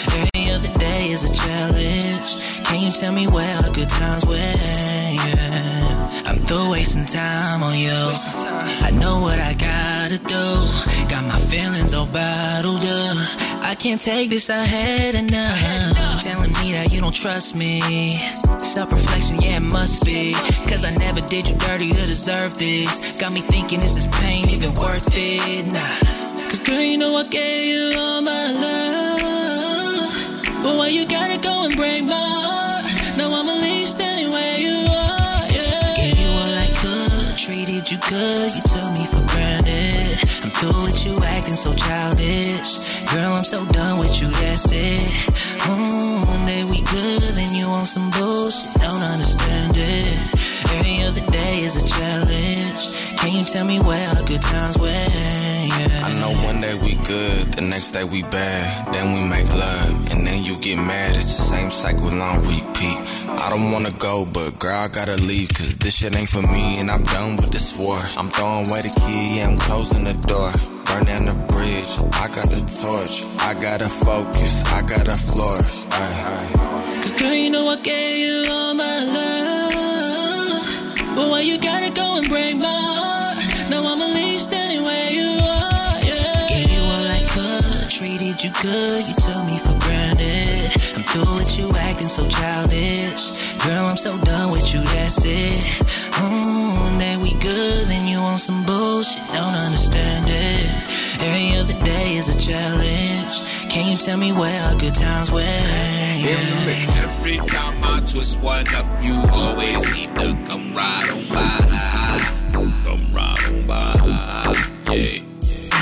Every 0.58 0.74
day 0.74 1.06
is 1.12 1.24
a 1.24 1.32
challenge. 1.36 2.30
Can 2.66 2.82
you 2.82 2.92
tell 2.92 3.14
me 3.14 3.28
where 3.28 3.58
our 3.58 3.72
good 3.72 3.90
times 3.90 4.26
went? 4.26 4.58
Yeah. 4.60 6.24
I'm 6.26 6.40
through 6.40 6.72
wasting 6.72 7.06
time 7.06 7.62
on 7.62 7.78
you. 7.78 7.92
I 7.92 8.90
know 8.90 9.20
what 9.20 9.38
I 9.38 9.54
gotta 9.54 10.18
do. 10.18 10.46
Got 11.10 11.26
my 11.26 11.40
feelings 11.52 11.94
all 11.94 12.08
bottled 12.08 12.84
up. 12.84 13.18
I 13.62 13.76
can't 13.78 14.02
take 14.02 14.32
this, 14.32 14.50
I 14.50 14.66
had 14.66 15.14
enough. 15.14 16.24
Telling 16.24 16.54
me 16.54 16.72
that 16.72 16.92
you 16.92 17.02
don't 17.02 17.14
trust 17.14 17.56
me. 17.56 18.14
Self 18.58 18.92
reflection, 18.92 19.38
yeah, 19.40 19.58
it 19.58 19.72
must 19.72 20.04
be. 20.04 20.34
Cause 20.68 20.84
I 20.84 20.90
never 20.96 21.22
did 21.22 21.48
you 21.48 21.56
dirty 21.58 21.92
to 21.92 22.04
deserve 22.08 22.56
this. 22.58 23.22
Got 23.22 23.32
me 23.32 23.42
thinking, 23.42 23.84
is 23.84 23.94
this 23.94 24.08
pain 24.08 24.50
even 24.50 24.74
worth 24.74 25.12
it? 25.14 25.72
Nah. 25.72 26.50
Cause 26.50 26.58
girl, 26.58 26.82
you 26.82 26.98
know 26.98 27.16
I 27.16 27.26
gave 27.26 27.68
you 27.68 28.00
all 28.00 28.24
my 28.24 28.52
love. 28.54 28.87
You 30.88 31.06
gotta 31.06 31.38
go 31.38 31.66
and 31.66 31.76
break 31.76 32.04
my 32.06 32.14
heart? 32.16 33.18
Now 33.18 33.34
I'ma 33.34 33.54
leave 33.60 33.90
standing 33.90 34.32
where 34.32 34.58
you 34.58 34.78
are, 34.88 35.44
yeah. 35.52 35.96
Gave 35.96 36.18
you 36.18 36.28
all 36.28 36.54
I 36.66 36.70
could, 36.80 37.38
treated 37.38 37.92
you 37.92 37.98
good, 38.08 38.56
you 38.56 38.62
took 38.72 38.92
me 38.98 39.06
for 39.12 39.22
granted. 39.28 40.18
I'm 40.44 40.50
through 40.52 40.84
with 40.84 41.06
you 41.06 41.18
acting 41.24 41.56
so 41.56 41.74
childish. 41.74 42.80
Girl, 43.12 43.34
I'm 43.34 43.44
so 43.44 43.66
done 43.66 44.00
with 44.00 44.22
you, 44.22 44.30
that's 44.30 44.72
it. 44.72 45.00
Mm, 45.68 46.26
one 46.26 46.46
day 46.46 46.64
we 46.64 46.82
good, 46.84 47.36
then 47.36 47.54
you 47.54 47.68
want 47.68 47.88
some 47.88 48.10
bullshit, 48.12 48.82
don't 48.82 49.04
understand 49.04 49.74
it. 49.76 50.37
Every 50.76 51.04
other 51.04 51.26
day 51.28 51.58
is 51.64 51.82
a 51.84 51.88
challenge. 51.88 53.18
Can 53.18 53.34
you 53.34 53.44
tell 53.44 53.66
me 53.66 53.80
where 53.80 54.08
our 54.10 54.24
good 54.24 54.42
times 54.42 54.78
went? 54.78 55.14
Yeah. 55.14 56.02
I 56.04 56.14
know 56.20 56.32
one 56.46 56.62
day 56.62 56.76
we 56.76 56.96
good, 57.06 57.54
the 57.54 57.62
next 57.62 57.92
day 57.92 58.04
we 58.04 58.22
bad, 58.24 58.94
then 58.94 59.14
we 59.14 59.22
make 59.28 59.48
love, 59.50 60.12
and 60.12 60.26
then 60.26 60.44
you 60.44 60.58
get 60.58 60.78
mad. 60.78 61.18
It's 61.18 61.36
the 61.36 61.42
same 61.42 61.72
cycle 61.72 62.10
on 62.10 62.40
repeat. 62.42 63.00
I 63.28 63.50
don't 63.50 63.72
wanna 63.72 63.92
go, 63.92 64.26
but 64.26 64.58
girl, 64.60 64.76
I 64.76 64.88
gotta 64.88 65.16
leave, 65.16 65.50
cause 65.50 65.76
this 65.76 65.96
shit 65.96 66.16
ain't 66.16 66.30
for 66.30 66.42
me, 66.42 66.80
and 66.80 66.90
I'm 66.90 67.04
done 67.04 67.38
with 67.38 67.52
this 67.52 67.76
war. 67.78 68.00
I'm 68.18 68.30
throwing 68.30 68.68
away 68.70 68.82
the 68.82 68.94
key, 69.06 69.38
yeah, 69.38 69.48
I'm 69.48 69.58
closing 69.58 70.04
the 70.06 70.14
door. 70.14 70.52
Burn 70.86 71.04
down 71.06 71.26
the 71.26 71.38
bridge, 71.54 71.92
I 72.24 72.28
got 72.28 72.50
the 72.50 72.62
torch, 72.82 73.24
I 73.42 73.54
gotta 73.60 73.90
focus, 73.90 74.64
I 74.72 74.82
gotta. 74.82 75.12
Aye, 75.12 76.22
aye. 76.26 77.00
Cause 77.02 77.12
girl, 77.20 77.34
you 77.34 77.50
know 77.50 77.68
I 77.68 77.78
gave 77.82 78.18
you 78.18 78.52
all 78.52 78.74
my 78.74 79.04
love. 79.04 79.27
But 81.38 81.44
why 81.44 81.50
you 81.52 81.60
gotta 81.60 81.92
go 81.92 82.18
and 82.18 82.28
break 82.28 82.58
my 82.58 82.66
heart? 82.66 83.70
Now 83.70 83.86
I'ma 83.86 84.06
leave 84.06 84.42
standing 84.42 84.82
where 84.82 85.12
you 85.12 85.30
are, 85.38 85.98
yeah. 86.02 86.48
Gave 86.50 86.70
you 86.74 86.82
all 86.82 87.08
I 87.20 87.22
could, 87.30 87.92
treated 87.92 88.44
you 88.44 88.50
good, 88.60 89.06
you 89.08 89.14
took 89.22 89.46
me 89.46 89.60
for 89.60 89.78
granted. 89.86 90.72
I'm 90.96 91.04
through 91.04 91.36
with 91.36 91.60
you 91.60 91.70
acting 91.78 92.08
so 92.08 92.28
childish. 92.28 93.30
Girl, 93.62 93.86
I'm 93.86 93.98
so 93.98 94.18
done 94.18 94.50
with 94.50 94.74
you, 94.74 94.82
that's 94.82 95.22
it. 95.26 95.62
Mm, 96.26 96.74
one 96.74 96.98
day 96.98 97.18
we 97.18 97.34
good, 97.36 97.86
then 97.86 98.08
you 98.08 98.20
want 98.20 98.42
some 98.42 98.66
bullshit, 98.66 99.22
don't 99.28 99.54
understand 99.54 100.26
it. 100.30 100.74
Every 101.22 101.56
other 101.60 101.78
day 101.86 102.16
is 102.18 102.36
a 102.36 102.40
challenge. 102.40 103.34
Can 103.70 103.92
you 103.92 103.98
tell 103.98 104.18
me 104.18 104.32
where 104.32 104.60
our 104.64 104.76
good 104.80 104.96
times 104.96 105.30
went? 105.32 105.46
Every 106.26 107.38
time 107.38 107.67
I 107.90 108.00
twist 108.02 108.42
one 108.42 108.66
up, 108.76 108.86
you 109.02 109.16
always 109.32 109.80
seem 109.92 110.14
to 110.16 110.38
come 110.46 110.74
right 110.74 111.10
on 111.16 111.24
by. 111.34 111.78
Come 112.84 113.14
right 113.14 113.50
on 113.50 113.66
by. 113.66 114.94
Yeah. 114.94 115.24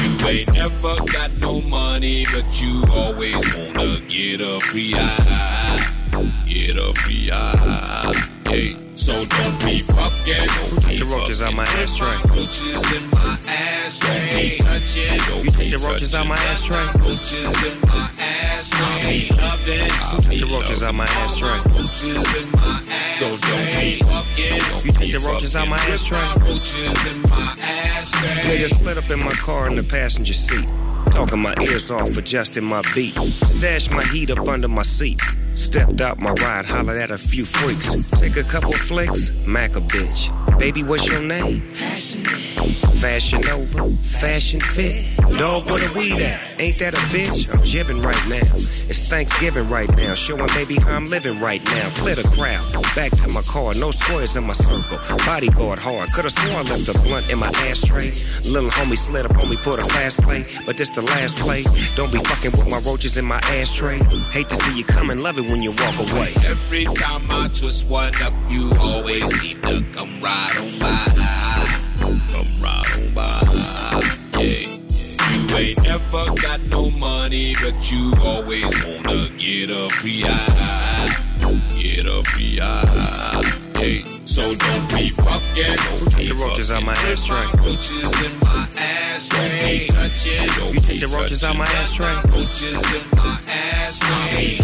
You 0.04 0.28
ain't 0.28 0.54
never 0.54 0.96
got 1.12 1.32
no 1.41 1.62
money, 1.62 2.26
but 2.32 2.46
you 2.62 2.84
always 2.94 3.41
wanna 3.56 4.00
get 4.08 4.39
a 4.39 4.60
free 4.60 4.94
eye. 4.96 5.94
Get 6.46 6.78
a 6.78 6.94
free 7.02 7.32
eye. 7.32 8.13
Yeah. 8.52 8.78
So 8.94 9.13
don't 9.13 9.60
be 9.65 9.80
fucking. 9.80 10.48
Don't 10.70 10.84
take 10.84 11.00
the 11.00 11.06
roaches 11.06 11.41
out 11.41 11.54
my 11.56 11.63
ashtray. 11.63 12.15
Roaches 12.30 12.84
in 12.96 13.10
my 13.10 13.38
ashtray. 13.48 14.58
Touch 14.60 14.96
it. 14.96 15.44
You 15.44 15.52
take 15.52 15.72
the 15.72 15.80
roaches 15.84 16.13
out 16.13 16.28
my 16.28 16.36
ashtray. 16.36 16.86
Roaches 17.02 17.65
in 17.65 17.80
my 17.82 18.10
ashtray. 18.20 18.35
Take 18.75 20.39
the 20.41 20.49
roaches 20.51 20.83
out 20.83 20.93
my 20.93 21.05
my 21.05 21.11
ashtray. 21.23 21.47
So 23.15 23.25
don't. 23.47 24.85
You 24.85 24.91
take 24.91 25.11
the 25.13 25.23
roaches 25.25 25.55
out 25.55 25.67
my 25.67 25.77
my 25.77 25.83
ashtray. 25.83 26.17
Nigga 28.43 28.67
slid 28.67 28.97
up 28.97 29.09
in 29.09 29.19
my 29.19 29.31
car 29.31 29.67
in 29.67 29.75
the 29.75 29.83
passenger 29.83 30.33
seat. 30.33 30.67
Talking 31.11 31.39
my 31.39 31.55
ears 31.61 31.89
off, 31.89 32.17
adjusting 32.17 32.65
my 32.65 32.81
beat. 32.93 33.15
Stashed 33.43 33.91
my 33.91 34.03
heat 34.03 34.31
up 34.31 34.47
under 34.47 34.67
my 34.67 34.83
seat. 34.83 35.21
Stepped 35.53 36.01
out 36.01 36.19
my 36.19 36.33
ride, 36.33 36.65
hollered 36.65 36.97
at 36.97 37.11
a 37.11 37.17
few 37.17 37.45
freaks. 37.45 38.11
Take 38.19 38.35
a 38.35 38.43
couple 38.43 38.73
flicks, 38.73 39.31
Mac 39.47 39.77
a 39.77 39.79
bitch. 39.79 40.29
Baby, 40.59 40.83
what's 40.83 41.09
your 41.09 41.21
name? 41.21 41.63
Fashion 42.95 43.41
Nova, 43.41 43.95
fashion 43.97 44.60
fit. 44.60 45.17
Dog, 45.38 45.65
where 45.65 45.79
the 45.79 45.91
weed 45.95 46.21
at? 46.21 46.39
Ain't 46.60 46.79
that 46.79 46.93
a 46.93 47.03
bitch? 47.12 47.51
I'm 47.53 47.63
jibbing 47.63 48.01
right 48.01 48.27
now. 48.29 48.47
It's 48.88 49.08
Thanksgiving 49.08 49.69
right 49.69 49.89
now, 49.97 50.15
showing 50.15 50.47
baby 50.55 50.75
how 50.75 50.95
I'm 50.95 51.05
living 51.05 51.39
right 51.39 51.63
now. 51.65 51.89
Clear 51.97 52.15
the 52.15 52.23
crowd, 52.23 52.63
back 52.95 53.12
to 53.19 53.27
my 53.27 53.41
car, 53.41 53.73
no 53.73 53.91
squares 53.91 54.38
in 54.38 54.45
my 54.45 54.53
circle. 54.53 54.97
Bodyguard 55.25 55.79
hard, 55.79 56.10
could've 56.15 56.31
sworn 56.31 56.65
left 56.67 56.88
a 56.88 56.93
blunt 57.03 57.29
in 57.29 57.38
my 57.38 57.51
ashtray. 57.67 58.12
Little 58.47 58.69
homie 58.69 58.97
slid 58.97 59.25
up 59.25 59.38
on 59.38 59.49
me, 59.49 59.58
put 59.58 59.79
a 59.79 59.84
fast 59.84 60.21
play, 60.23 60.45
but 60.65 60.77
this 60.77 60.89
the 60.89 61.01
last 61.01 61.38
play. 61.38 61.63
Don't 61.95 62.12
be 62.12 62.19
fucking 62.19 62.51
with 62.51 62.69
my 62.69 62.79
roaches 62.79 63.17
in 63.17 63.25
my 63.25 63.39
ashtray. 63.60 63.99
Hate 64.31 64.49
to 64.49 64.55
see 64.55 64.77
you 64.77 64.86
coming, 64.86 65.19
love 65.19 65.38
it 65.38 65.49
when 65.51 65.62
you 65.62 65.71
walk 65.84 65.99
away. 65.99 66.31
Every 66.47 66.86
time 66.95 67.21
I 67.29 67.49
twist 67.53 67.88
one 67.88 68.13
up, 68.23 68.34
you 68.49 68.71
always 68.79 69.27
seem 69.41 69.62
to 69.63 69.84
come 69.91 70.21
right 70.21 70.55
on 70.62 70.79
by. 70.79 71.35
But 77.86 77.91
you 77.91 78.13
always 78.24 78.86
wanna 78.86 79.30
get 79.38 79.69
a 79.69 79.89
free 79.89 80.24
eye. 80.26 81.10
Get 81.78 82.06
a 82.08 82.24
free 82.24 82.60
eye. 82.60 83.41
Yeah. 83.76 84.04
So 84.24 84.41
don't 84.41 84.89
be 84.89 85.10
fucking. 85.10 85.78
Don't 86.00 86.12
Take 86.12 86.30
the 86.30 86.36
roaches 86.36 86.71
out 86.71 86.84
my 86.84 86.93
ass 86.93 87.30
ashtray. 87.30 87.45
Roaches 87.62 88.26
in 88.26 88.39
my. 88.39 88.65
Touch 89.89 90.26
it. 90.26 90.74
You 90.74 90.82
take 90.82 91.00
the 91.00 91.08
roaches 91.08 91.43
out 91.43 91.58
my 91.58 91.65
ass 91.65 92.00
ashtray. 92.00 92.15
Roaches 92.34 92.74
in 92.74 93.06
my. 93.13 93.38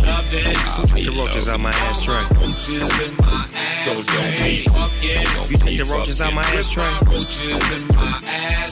Love 0.02 0.34
it. 0.34 0.90
Take 0.90 1.06
the 1.06 1.12
roaches 1.12 1.48
out 1.48 1.60
my 1.60 1.70
ashtray. 1.70 2.24
Roaches 2.42 2.90
in 3.06 3.16
my 3.18 3.46
ashtray. 3.46 3.86
So 3.86 3.92
don't 4.02 4.34
be 4.42 4.66
fucking. 4.66 5.52
You 5.52 5.58
take 5.58 5.78
the 5.78 5.86
roaches 5.86 6.22
out 6.22 6.34
my 6.34 6.42
ass 6.42 6.76
ashtray. 6.76 7.14
Roaches 7.14 7.72
in 7.76 7.88
my 7.96 8.20
ashtray. 8.26 8.71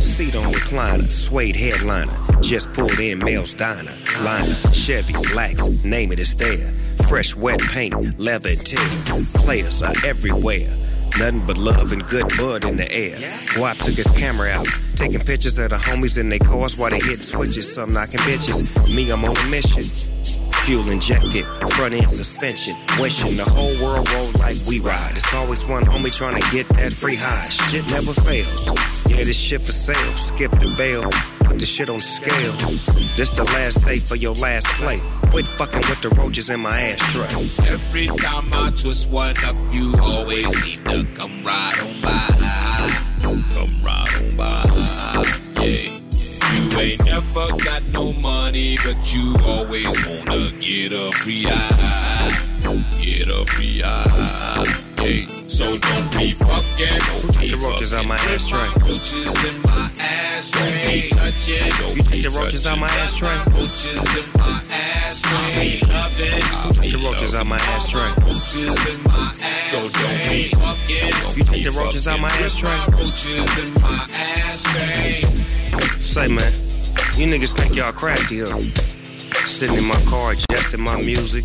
Seat 0.00 0.34
on 0.36 0.52
recliner, 0.52 1.08
suede 1.08 1.56
headliner. 1.56 2.12
Just 2.42 2.72
pulled 2.72 2.98
in 2.98 3.18
Mel's 3.18 3.54
Diner. 3.54 3.92
Liner, 4.22 4.54
Chevys, 4.72 5.34
Lax, 5.34 5.68
name 5.84 6.12
it, 6.12 6.20
it's 6.20 6.34
there. 6.34 6.72
Fresh 7.08 7.36
wet 7.36 7.60
paint, 7.60 8.18
leather 8.18 8.54
tear. 8.54 8.78
Players 9.36 9.82
are 9.82 9.94
everywhere. 10.04 10.68
Nothing 11.18 11.46
but 11.46 11.56
love 11.56 11.92
and 11.92 12.06
good 12.06 12.28
bud 12.36 12.64
in 12.64 12.76
the 12.76 12.90
air. 12.92 13.16
Guap 13.56 13.78
took 13.78 13.94
his 13.94 14.10
camera 14.10 14.50
out, 14.50 14.68
taking 14.94 15.20
pictures 15.20 15.58
of 15.58 15.70
the 15.70 15.76
homies 15.76 16.18
in 16.18 16.28
their 16.28 16.38
cars 16.38 16.78
while 16.78 16.90
they 16.90 17.00
hit 17.00 17.18
switches. 17.18 17.74
Some 17.74 17.92
knocking 17.92 18.20
bitches. 18.20 18.94
Me, 18.94 19.10
I'm 19.10 19.24
on 19.24 19.36
a 19.36 19.50
mission. 19.50 19.84
Fuel 20.68 20.90
injected, 20.90 21.46
front 21.70 21.94
end 21.94 22.10
suspension. 22.10 22.76
Wishing 23.00 23.38
the 23.38 23.44
whole 23.44 23.72
world 23.82 24.06
roll 24.10 24.30
like 24.32 24.58
we 24.66 24.80
ride. 24.80 25.12
It's 25.16 25.34
always 25.34 25.64
one 25.64 25.82
homie 25.82 26.14
trying 26.14 26.38
to 26.38 26.46
get 26.50 26.68
that 26.76 26.92
free 26.92 27.16
high. 27.16 27.48
Shit 27.48 27.88
never 27.88 28.12
fails. 28.12 28.66
Yeah, 29.08 29.24
this 29.24 29.38
shit 29.38 29.62
for 29.62 29.72
sale. 29.72 30.16
Skip 30.18 30.50
the 30.50 30.74
bail, 30.76 31.08
put 31.40 31.58
the 31.58 31.64
shit 31.64 31.88
on 31.88 32.00
scale. 32.00 32.52
This 33.16 33.30
the 33.30 33.44
last 33.44 33.82
day 33.86 33.98
for 33.98 34.16
your 34.16 34.34
last 34.34 34.66
play. 34.78 35.00
Quit 35.30 35.46
fucking 35.46 35.78
with 35.88 36.02
the 36.02 36.10
roaches 36.10 36.50
in 36.50 36.60
my 36.60 36.78
ashtray. 36.78 37.32
Every 37.72 38.08
time 38.18 38.52
I 38.52 38.70
twist 38.76 39.08
one 39.08 39.36
up, 39.46 39.56
you 39.72 39.94
always 40.02 40.54
seem 40.62 40.84
to 40.84 41.06
come 41.14 41.44
right 41.44 41.80
on 41.80 42.02
by. 42.02 42.18
Come 43.22 43.82
right 43.82 44.22
on 44.22 44.36
by. 44.36 45.64
Yeah. 45.64 45.97
Ain't 46.78 47.04
never 47.04 47.48
got 47.64 47.82
no 47.92 48.12
money, 48.22 48.76
but 48.84 49.12
you 49.12 49.34
always 49.46 49.84
wanna 50.06 50.52
get 50.60 50.92
a 50.92 51.10
free 51.18 51.44
eye. 51.48 52.48
Get 53.02 53.28
a 53.28 53.44
free 53.46 53.82
eye. 53.82 54.64
Yeah. 55.02 55.26
So 55.48 55.64
don't 55.64 56.12
be 56.12 56.30
fucking. 56.30 57.00
Don't 57.22 57.34
Take 57.34 57.50
the 57.50 57.58
roaches 57.58 57.92
out 57.92 58.06
my 58.06 58.14
ashtray. 58.14 58.68
Roaches 58.82 59.34
in 59.44 59.60
my 59.62 59.90
ashtray. 59.98 61.08
Touch 61.10 61.48
it. 61.48 61.96
You 61.96 62.02
take 62.04 62.22
the 62.22 62.30
roaches 62.30 62.64
out 62.66 62.78
my 62.78 62.86
ashtray. 62.86 63.34
Roaches 63.58 64.04
in 64.16 64.30
my 64.38 64.62
ashtray. 64.70 65.80
Love 65.88 66.14
it. 66.20 66.76
Take 66.76 66.92
the 66.92 66.98
roaches 67.04 67.34
out 67.34 67.46
my 67.46 67.56
ashtray. 67.56 68.06
Roaches 68.22 68.76
in 68.86 69.02
my 69.02 69.34
ashtray. 69.34 69.66
So 69.70 69.78
don't 69.98 70.20
be 70.30 70.48
fucking. 70.54 71.36
You 71.38 71.44
take 71.44 71.64
the 71.64 71.72
roaches 71.72 72.06
out 72.06 72.20
my 72.20 72.28
ashtray. 72.28 72.70
Roaches 72.92 73.58
in 73.58 73.74
my 73.82 74.06
ashtray. 74.14 75.24
Say, 75.98 76.28
man, 76.28 76.52
you 77.18 77.26
niggas 77.26 77.52
think 77.52 77.74
y'all 77.74 77.90
crafty, 77.90 78.40
huh? 78.40 78.60
Sitting 79.42 79.76
in 79.76 79.84
my 79.84 80.00
car, 80.06 80.32
adjusting 80.32 80.80
my 80.80 81.00
music, 81.02 81.44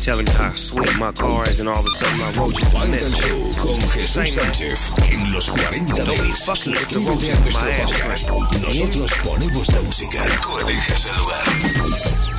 telling 0.00 0.26
how 0.26 0.50
sweet 0.52 0.88
my 0.98 1.12
car 1.12 1.46
is, 1.48 1.60
and 1.60 1.68
all 1.68 1.78
of 1.78 1.84
a 1.84 1.90
sudden 1.90 2.18
my 2.18 2.40
roaches 2.40 2.74
are 2.74 2.86
missing. 2.86 3.54
Con 3.60 3.80
Jesús 3.92 4.32
Sánchez 4.32 4.80
en 5.12 5.32
los 5.32 5.50
40 5.50 6.04
Don't 6.04 6.16
be 6.16 6.32
fucking 6.32 6.72
with 6.72 6.88
the 6.88 6.96
Suscríbete 6.96 7.08
roaches 7.08 7.28
in 7.28 7.42
nuestro 7.42 8.36
podcast. 8.36 8.62
Nosotros 8.62 9.12
ponemos 9.22 9.68
la 9.68 9.82
música. 9.82 10.24
Tú 10.42 10.58
eliges 10.58 11.04
el 11.04 11.14
lugar. 11.18 12.31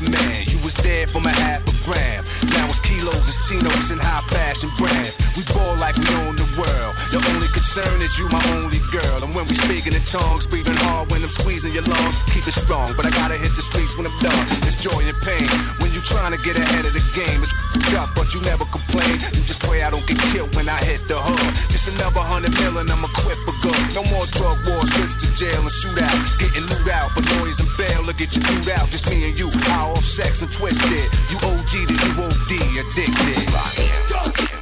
Man. 0.00 0.44
You 0.48 0.58
was 0.58 0.74
there 0.74 1.06
for 1.06 1.20
my 1.20 1.30
half 1.30 1.62
a 1.68 1.75
gram. 1.86 2.26
Now 2.50 2.66
it's 2.66 2.82
kilos 2.82 3.30
and 3.30 3.38
C-notes 3.46 3.90
and 3.94 4.02
high 4.02 4.26
fashion 4.28 4.68
brands. 4.76 5.14
We 5.38 5.46
ball 5.54 5.78
like 5.78 5.94
we 5.96 6.06
own 6.26 6.34
the 6.34 6.48
world. 6.58 6.92
The 7.14 7.22
only 7.32 7.46
concern 7.54 8.02
is 8.02 8.18
you, 8.18 8.26
my 8.28 8.42
only 8.58 8.82
girl. 8.90 9.22
And 9.22 9.32
when 9.32 9.46
we 9.46 9.54
speaking 9.54 9.94
in 9.94 10.02
tongues, 10.02 10.44
breathing 10.44 10.76
hard 10.90 11.08
when 11.10 11.22
I'm 11.22 11.30
squeezing 11.30 11.72
your 11.72 11.86
lungs. 11.86 12.18
Keep 12.34 12.50
it 12.50 12.58
strong, 12.58 12.92
but 12.98 13.06
I 13.06 13.10
gotta 13.14 13.38
hit 13.38 13.54
the 13.54 13.62
streets 13.62 13.94
when 13.96 14.10
I'm 14.10 14.18
done. 14.18 14.44
It's 14.66 14.76
joy 14.76 14.98
and 14.98 15.16
pain. 15.22 15.46
When 15.78 15.94
you 15.94 16.02
trying 16.02 16.34
to 16.34 16.40
get 16.42 16.58
ahead 16.58 16.84
of 16.84 16.92
the 16.92 17.04
game, 17.14 17.38
it's 17.40 17.54
up, 17.94 18.10
but 18.18 18.34
you 18.34 18.42
never 18.42 18.66
complain. 18.66 19.22
You 19.38 19.46
just 19.46 19.62
pray 19.62 19.86
I 19.86 19.90
don't 19.90 20.06
get 20.06 20.18
killed 20.34 20.50
when 20.58 20.68
I 20.68 20.82
hit 20.82 21.06
the 21.06 21.16
hood. 21.16 21.52
Just 21.70 21.94
another 21.94 22.20
hundred 22.20 22.58
million, 22.58 22.90
I'm 22.90 23.04
equipped 23.06 23.46
for 23.46 23.54
good. 23.62 23.78
No 23.94 24.02
more 24.10 24.26
drug 24.34 24.58
wars, 24.66 24.90
trips 24.90 25.14
to 25.22 25.28
jail 25.38 25.62
and 25.62 25.70
shootouts. 25.70 26.34
Getting 26.42 26.66
loot 26.66 26.90
out 26.90 27.14
for 27.14 27.22
lawyers 27.38 27.62
and 27.62 27.70
bail 27.78 28.02
to 28.02 28.14
get 28.16 28.34
you 28.34 28.42
through 28.42 28.74
out. 28.74 28.90
Just 28.90 29.06
me 29.06 29.22
and 29.30 29.38
you, 29.38 29.52
high 29.70 29.86
off 29.86 30.04
sex 30.04 30.42
and 30.42 30.50
twisted. 30.50 31.06
You 31.30 31.38
OG 31.44 31.75
to 31.84 31.92
you 31.92 32.24
OD, 32.24 32.52
addicted. 32.80 34.55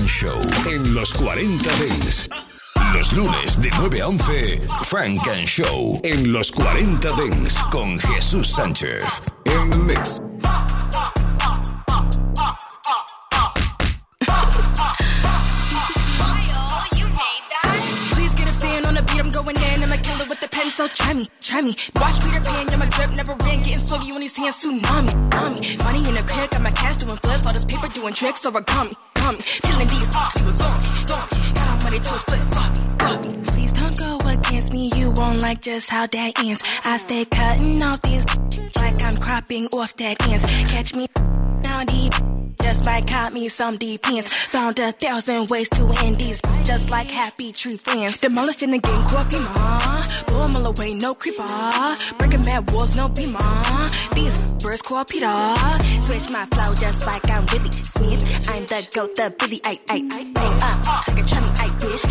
And 0.00 0.08
Show 0.08 0.40
en 0.66 0.94
los 0.94 1.12
40 1.12 1.70
Dents. 1.76 2.28
Los 2.94 3.12
lunes 3.12 3.60
de 3.60 3.70
9 3.78 4.00
a 4.00 4.08
11, 4.08 4.60
Frank 4.84 5.26
and 5.28 5.46
Show 5.46 6.00
en 6.04 6.32
los 6.32 6.50
40 6.50 7.12
Dents 7.12 7.58
con 7.70 7.98
Jesús 7.98 8.48
Sánchez. 8.48 9.04
En 9.44 9.70
the 9.70 9.78
mix. 9.78 10.20
So 20.70 20.86
try 20.88 21.12
me, 21.12 21.26
try 21.42 21.60
me. 21.60 21.74
Watch 21.96 22.22
Peter 22.22 22.40
Pan, 22.40 22.66
yeah, 22.68 22.76
my 22.76 22.86
drip 22.86 23.10
never 23.10 23.34
ran. 23.34 23.58
Getting 23.58 23.78
soggy 23.78 24.12
when 24.12 24.22
he's 24.22 24.36
hands 24.36 24.64
tsunami, 24.64 25.10
tsunami. 25.30 25.84
Money 25.84 26.08
in 26.08 26.14
the 26.14 26.22
crib, 26.22 26.48
got 26.48 26.62
my 26.62 26.70
cash 26.70 26.96
doing 26.96 27.18
flips. 27.18 27.44
All 27.44 27.52
this 27.52 27.66
paper 27.66 27.88
doing 27.88 28.14
tricks, 28.14 28.46
origami, 28.46 28.94
me. 29.28 29.38
Killing 29.62 29.88
these 29.88 30.08
thoughts, 30.08 30.38
he 30.38 30.46
was 30.46 30.60
on 30.60 30.80
me, 30.82 30.88
on. 30.88 31.28
Got 31.54 31.68
our 31.68 31.82
money 31.84 31.98
to 31.98 32.10
his 32.10 32.22
flip, 32.22 32.40
floppy, 32.52 32.80
floppy. 32.98 33.32
Please 33.52 33.72
don't 33.72 33.96
go 33.96 34.18
against 34.28 34.72
me, 34.72 34.90
you 34.96 35.10
won't 35.12 35.40
like 35.40 35.60
just 35.60 35.90
how 35.90 36.06
that 36.06 36.32
ends. 36.44 36.62
I 36.84 36.96
stay 36.96 37.24
cutting 37.24 37.82
off 37.82 38.00
these 38.00 38.24
like 38.76 39.02
I'm 39.02 39.16
cropping 39.16 39.66
off 39.66 39.96
that 39.96 40.16
ends. 40.28 40.44
Catch 40.70 40.94
me 40.94 41.06
now 41.64 41.84
deep. 41.84 42.29
Just 42.62 42.84
might 42.84 43.06
caught 43.06 43.32
me 43.32 43.48
some 43.48 43.76
deep 43.76 44.06
ends. 44.08 44.28
Found 44.52 44.78
a 44.78 44.92
thousand 44.92 45.48
ways 45.50 45.68
to 45.70 45.82
end 46.04 46.18
these. 46.18 46.40
Just 46.64 46.90
like 46.90 47.10
happy 47.10 47.52
tree 47.52 47.76
friends. 47.76 48.20
Demolished 48.20 48.62
in 48.62 48.70
the 48.70 48.78
game, 48.78 49.02
coffee, 49.04 49.38
ma. 49.38 50.02
Blow 50.26 50.44
'em 50.44 50.56
all 50.56 50.66
away, 50.66 50.94
no 50.94 51.14
creeper. 51.14 51.46
Breaking 52.18 52.42
mad 52.42 52.70
walls, 52.72 52.96
no 52.96 53.08
beamer. 53.08 53.38
These 54.14 54.42
birds 54.62 54.82
call 54.82 55.04
Peter. 55.04 55.32
Switch 56.00 56.30
my 56.30 56.46
flow 56.52 56.74
just 56.74 57.06
like 57.06 57.28
I'm 57.30 57.44
Willie 57.52 57.72
Smith. 57.94 58.22
I'm 58.52 58.64
the 58.66 58.86
goat, 58.94 59.14
the 59.16 59.32
Billy, 59.38 59.60
I, 59.64 59.78
I, 59.88 59.98
I, 60.12 60.20
uh, 60.62 61.02
like 61.08 61.18
a 61.18 61.24
chummy, 61.26 61.50
I 61.64 61.68
wish. 61.84 62.02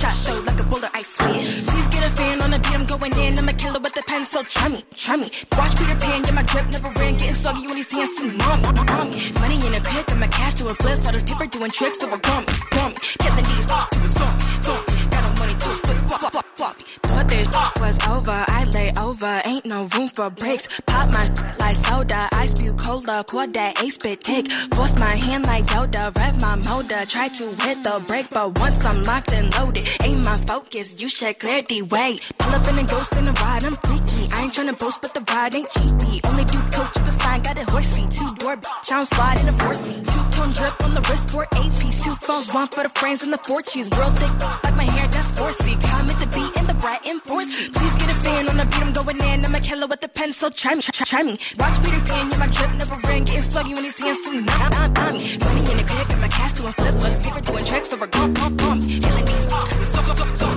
Shot 0.00 0.16
though 0.24 0.40
like 0.46 0.57
bullet, 0.68 0.90
I 0.94 1.02
swish. 1.02 1.64
Please 1.66 1.88
get 1.88 2.04
a 2.04 2.10
fan 2.10 2.40
on 2.42 2.50
the 2.50 2.58
beat, 2.58 2.74
I'm 2.74 2.86
going 2.86 3.12
in. 3.16 3.38
I'm 3.38 3.48
a 3.48 3.52
killer 3.52 3.80
with 3.80 3.94
the 3.94 4.02
pen, 4.06 4.24
so 4.24 4.42
try 4.42 4.68
me, 4.68 4.84
try 4.94 5.16
me. 5.16 5.30
Watch 5.56 5.76
Peter 5.76 5.96
Pan, 5.96 6.24
yeah, 6.24 6.32
my 6.32 6.42
drip 6.42 6.68
never 6.70 6.90
ran. 7.00 7.14
Getting 7.16 7.34
soggy 7.34 7.66
when 7.66 7.76
he's 7.76 7.88
seeing 7.88 8.06
tsunami. 8.06 8.62
tsunami. 8.62 9.40
Money 9.40 9.66
in 9.66 9.74
a 9.74 9.80
crib, 9.80 10.06
got 10.06 10.18
my 10.18 10.28
cash 10.28 10.54
doing 10.54 10.74
flips. 10.76 11.06
All 11.06 11.12
this 11.12 11.22
paper 11.22 11.46
doing 11.46 11.70
tricks, 11.70 12.00
so 12.00 12.06
I 12.08 12.18
got 12.18 12.46
me, 12.46 12.54
got 12.70 12.88
me. 12.92 12.98
Killing 13.18 13.44
these, 13.50 13.66
to 13.66 13.74
a 13.74 14.08
zombie, 14.08 14.62
zombie. 14.62 15.10
Got 15.10 15.22
no 15.24 15.30
money 15.40 15.54
to 15.54 15.68
a 15.70 15.74
flip, 15.84 15.98
flop, 16.08 16.20
flop, 16.32 16.46
floppy. 16.56 17.07
Thought 17.18 17.30
this 17.30 17.48
was 17.80 18.06
over, 18.06 18.44
I 18.46 18.62
lay 18.72 18.92
over. 18.96 19.42
Ain't 19.44 19.66
no 19.66 19.86
room 19.96 20.08
for 20.08 20.30
breaks. 20.30 20.80
Pop 20.86 21.10
my 21.10 21.26
like 21.58 21.74
soda, 21.76 22.28
I 22.30 22.46
spew 22.46 22.74
cola, 22.74 23.24
quad 23.26 23.54
that 23.54 23.82
ace 23.82 23.94
spit 23.94 24.20
take. 24.20 24.48
Force 24.52 24.96
my 24.96 25.16
hand 25.16 25.44
like 25.44 25.64
Yoda, 25.64 26.14
rev 26.14 26.40
my 26.40 26.54
motor. 26.54 27.04
Try 27.06 27.26
to 27.26 27.44
hit 27.64 27.82
the 27.82 28.00
brake, 28.06 28.28
but 28.30 28.56
once 28.60 28.84
I'm 28.84 29.02
locked 29.02 29.32
and 29.32 29.52
loaded, 29.58 29.88
ain't 30.04 30.24
my 30.24 30.36
focus. 30.36 31.02
You 31.02 31.08
should 31.08 31.40
clear 31.40 31.62
the 31.62 31.82
way. 31.82 32.18
Pull 32.38 32.54
up 32.54 32.68
in 32.68 32.78
a 32.78 32.84
ghost 32.84 33.16
in 33.16 33.26
a 33.26 33.32
ride, 33.32 33.64
I'm 33.64 33.74
freaky. 33.74 34.28
I 34.32 34.42
ain't 34.42 34.54
tryna 34.54 34.78
boast, 34.78 35.02
but 35.02 35.12
the 35.12 35.20
ride 35.32 35.56
ain't 35.56 35.70
cheapy. 35.70 36.20
Only 36.22 36.44
do 36.44 36.60
coach 36.70 36.94
with 36.94 37.06
the 37.06 37.12
sign, 37.12 37.40
got 37.42 37.58
a 37.58 37.64
horsey. 37.64 38.06
Two 38.10 38.28
door 38.36 38.56
bitch, 38.56 38.92
I 38.92 38.96
don't 38.96 39.06
slide 39.06 39.40
in 39.40 39.48
a 39.48 39.52
four 39.54 39.74
seat. 39.74 40.06
Two 40.06 40.30
tone 40.30 40.52
drip 40.52 40.84
on 40.84 40.94
the 40.94 41.00
wrist 41.10 41.30
for 41.30 41.48
eight 41.56 41.72
piece. 41.80 41.98
Two 41.98 42.12
phones, 42.12 42.54
one 42.54 42.68
for 42.68 42.84
the 42.84 42.90
friends 42.90 43.24
and 43.24 43.32
the 43.32 43.38
four 43.38 43.60
cheese. 43.62 43.90
Real 43.90 44.12
thick, 44.12 44.30
like 44.62 44.76
my 44.76 44.84
hair, 44.84 45.08
that's 45.08 45.32
four 45.32 45.50
C. 45.52 45.74
Come 45.90 46.08
at 46.08 46.20
the 46.20 46.28
beat 46.30 46.56
and 46.56 46.68
the 46.68 46.74
bright 46.74 47.07
and 47.08 47.22
four 47.22 47.40
Please 47.40 47.94
get 47.96 48.10
a 48.10 48.14
fan 48.14 48.48
on 48.48 48.56
the 48.56 48.64
beat, 48.64 48.82
I'm 48.82 48.92
going 48.92 49.20
in. 49.20 49.44
I'm 49.44 49.54
a 49.54 49.60
killer 49.60 49.86
with 49.86 50.00
the 50.00 50.08
pen, 50.08 50.32
so 50.32 50.50
try 50.50 50.74
me, 50.74 50.82
try, 50.82 51.04
try 51.04 51.22
me. 51.22 51.38
Watch 51.58 51.82
Peter 51.82 52.00
Pan, 52.04 52.30
yeah, 52.30 52.38
my 52.38 52.46
drip 52.46 52.72
never 52.74 52.96
ran. 53.06 53.24
Getting 53.24 53.42
sluggy 53.42 53.74
when 53.74 53.84
his 53.84 53.98
hands 53.98 54.20
too 54.24 54.40
nah, 54.40 54.68
nah, 54.68 54.86
nah, 54.88 55.12
me. 55.12 55.24
Money 55.44 55.62
in 55.72 55.76
the 55.78 55.84
crib, 55.88 56.08
got 56.08 56.20
my 56.20 56.28
cash 56.28 56.52
doing 56.52 56.72
flip. 56.72 56.94
All 56.94 57.00
this 57.00 57.18
paper 57.18 57.40
doing 57.40 57.64
tricks, 57.64 57.88
so 57.88 57.96
we're 57.98 58.06
gone, 58.08 58.32
gone, 58.34 58.56
gone. 58.56 58.80
Killing 58.80 59.24
these, 59.24 59.48
so, 59.48 59.58
so, 59.68 60.02
so, 60.02 60.34
so, 60.34 60.48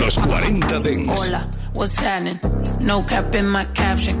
Los 0.00 0.16
40 0.16 0.60
Dance. 0.60 1.10
Hola, 1.10 1.50
what's 1.74 1.94
happening? 1.94 2.38
No 2.80 3.02
cap 3.02 3.34
in 3.34 3.48
my 3.48 3.64
caption. 3.74 4.20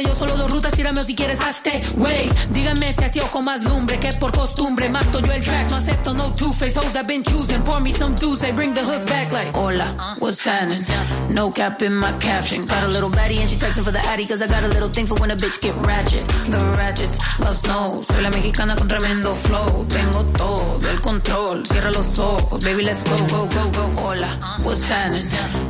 dio 0.00 0.14
solo 0.14 0.36
dos 0.36 0.50
rutas. 0.50 0.72
Tírame 0.72 1.00
o 1.00 1.04
si 1.04 1.14
quieres 1.14 1.40
hazte. 1.40 1.82
Wey, 1.96 2.30
díganme 2.50 2.92
si 2.92 3.04
así 3.04 3.20
o 3.20 3.42
más 3.42 3.62
lumbre 3.64 3.98
que 3.98 4.12
por 4.14 4.32
costumbre. 4.32 4.88
Mato 4.88 5.20
yo 5.20 5.32
el 5.32 5.42
track, 5.42 5.70
no 5.70 5.76
acepto 5.76 6.12
no 6.14 6.34
two-face 6.34 6.76
hoes 6.76 6.94
I've 6.94 7.06
been 7.06 7.22
choosing. 7.22 7.62
Pour 7.62 7.80
me 7.80 7.92
some 7.92 8.14
dudes, 8.14 8.40
they 8.40 8.52
bring 8.52 8.74
the 8.74 8.84
hook 8.84 9.06
back 9.06 9.32
like 9.32 9.54
Hola, 9.54 10.16
what's 10.18 10.44
happening? 10.44 10.82
No 11.30 11.50
cap 11.50 11.82
in 11.82 11.94
my 11.94 12.12
caption. 12.18 12.66
Got 12.66 12.84
a 12.84 12.88
little 12.88 13.10
baddie 13.10 13.40
and 13.40 13.48
she 13.48 13.56
texting 13.56 13.84
for 13.84 13.92
the 13.92 14.00
addy. 14.08 14.26
Cause 14.26 14.42
I 14.42 14.46
got 14.46 14.62
a 14.62 14.68
little 14.68 14.88
thing 14.88 15.06
for 15.06 15.14
when 15.20 15.30
a 15.30 15.36
bitch 15.36 15.60
get 15.60 15.74
ratchet. 15.86 16.26
The 16.50 16.58
ratchets 16.76 17.16
love 17.40 17.56
snow. 17.56 18.02
Soy 18.02 18.20
la 18.22 18.30
mexicana 18.30 18.76
con 18.76 18.88
tremendo 18.88 19.34
flow. 19.34 19.86
Tengo 19.88 20.24
todo 20.32 20.88
el 20.90 21.00
control. 21.00 21.66
Cierra 21.66 21.90
los 21.90 22.18
ojos. 22.18 22.64
Baby, 22.64 22.82
let's 22.84 23.04
go, 23.04 23.16
go, 23.28 23.46
go, 23.48 23.70
go. 23.70 24.02
Hola, 24.02 24.28
what's 24.62 24.82
happening? 24.88 25.24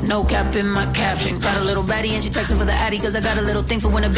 No 0.08 0.24
cap 0.24 0.54
in 0.56 0.68
my 0.68 0.86
caption. 0.92 1.38
Got 1.40 1.56
a 1.58 1.64
little 1.64 1.84
baddie 1.84 2.12
and 2.14 2.22
she 2.22 2.30
texting 2.30 2.56
for 2.56 2.64
the 2.64 2.72
addy. 2.72 2.98
Cause 2.98 3.14
I 3.14 3.20
got 3.20 3.38
a 3.38 3.42
little 3.42 3.62
thing 3.62 3.80
for 3.80 3.88
when 3.88 4.04
a 4.04 4.08
bitch 4.08 4.17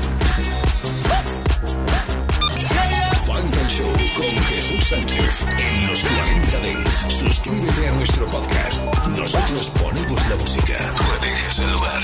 Con 4.21 4.43
Jesús 4.43 4.83
Sánchez 4.87 5.45
en 5.57 5.87
los 5.87 5.99
40 5.99 6.59
Dance. 6.59 7.09
Suscríbete 7.09 7.87
a 7.87 7.91
nuestro 7.93 8.27
podcast. 8.27 8.79
Nosotros 9.17 9.71
ponemos 9.81 10.29
la 10.29 10.35
música. 10.35 10.77
Tú 10.95 11.03
eliges 11.25 11.57
el 11.57 11.71
lugar. 11.71 12.01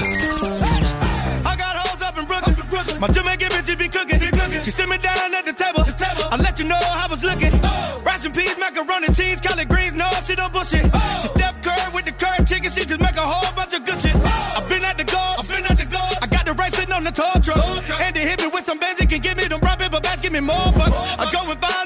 I 1.45 1.55
got 1.55 1.78
hoes 1.78 2.01
up 2.01 2.18
in 2.18 2.26
Brooklyn. 2.26 2.55
My 2.99 3.07
Jamaican 3.09 3.49
bitch 3.49 3.78
be 3.78 3.88
cooking. 3.88 4.63
She 4.63 4.72
sit 4.72 4.89
me 4.89 4.97
down 4.97 5.32
at 5.36 5.45
the 5.45 5.53
table. 5.53 5.84
I 6.32 6.38
let 6.38 6.57
you 6.57 6.65
know 6.65 6.82
how 6.89 7.05
I 7.05 7.07
was 7.07 7.24
looking. 7.24 7.53
Oh. 7.63 8.01
Rice 8.03 8.26
and 8.26 8.34
peas, 8.34 8.57
macaroni, 8.57 9.13
cheese, 9.13 9.39
collard 9.39 9.70
greens. 9.70 9.93
No, 9.93 10.09
she 10.26 10.34
don't 10.34 10.51
bullshit. 10.51 10.89
Oh. 10.91 11.20
She 11.22 11.28
Steph 11.28 11.61
Curry 11.61 11.93
with 11.93 12.05
the 12.05 12.13
current 12.13 12.47
chicken. 12.47 12.72
She 12.72 12.84
just 12.84 12.99
make 12.99 13.15
a 13.15 13.22
whole 13.22 13.53
bunch 13.55 13.76
of 13.76 13.86
good 13.86 13.99
shit. 14.01 14.15
Oh. 14.15 14.57
I've 14.57 14.68
been 14.68 14.84
at 14.84 14.97
the 14.97 15.05
goals. 15.05 15.38
I've 15.38 15.47
been 15.47 15.65
at 15.70 15.78
the 15.78 15.86
goals. 15.86 16.18
I 16.20 16.26
got 16.26 16.45
the 16.47 16.53
right 16.53 16.74
sitting 16.74 16.93
on 16.93 17.03
the 17.03 17.11
tall 17.11 17.38
truck. 17.45 17.61
And 18.01 18.15
they 18.15 18.26
hit 18.26 18.41
me 18.41 18.49
with 18.51 18.65
some 18.65 18.80
Benz. 18.80 18.97
Can 19.05 19.22
give 19.22 19.38
me 19.38 19.45
them 19.45 19.59
brown 19.59 19.78
paper 19.78 20.01
bags. 20.01 20.22
Give 20.24 20.34
me 20.34 20.41
more 20.41 20.74
bucks. 20.74 20.97
I 21.22 21.30
go 21.32 21.45
and 21.45 21.61
find 21.61 21.76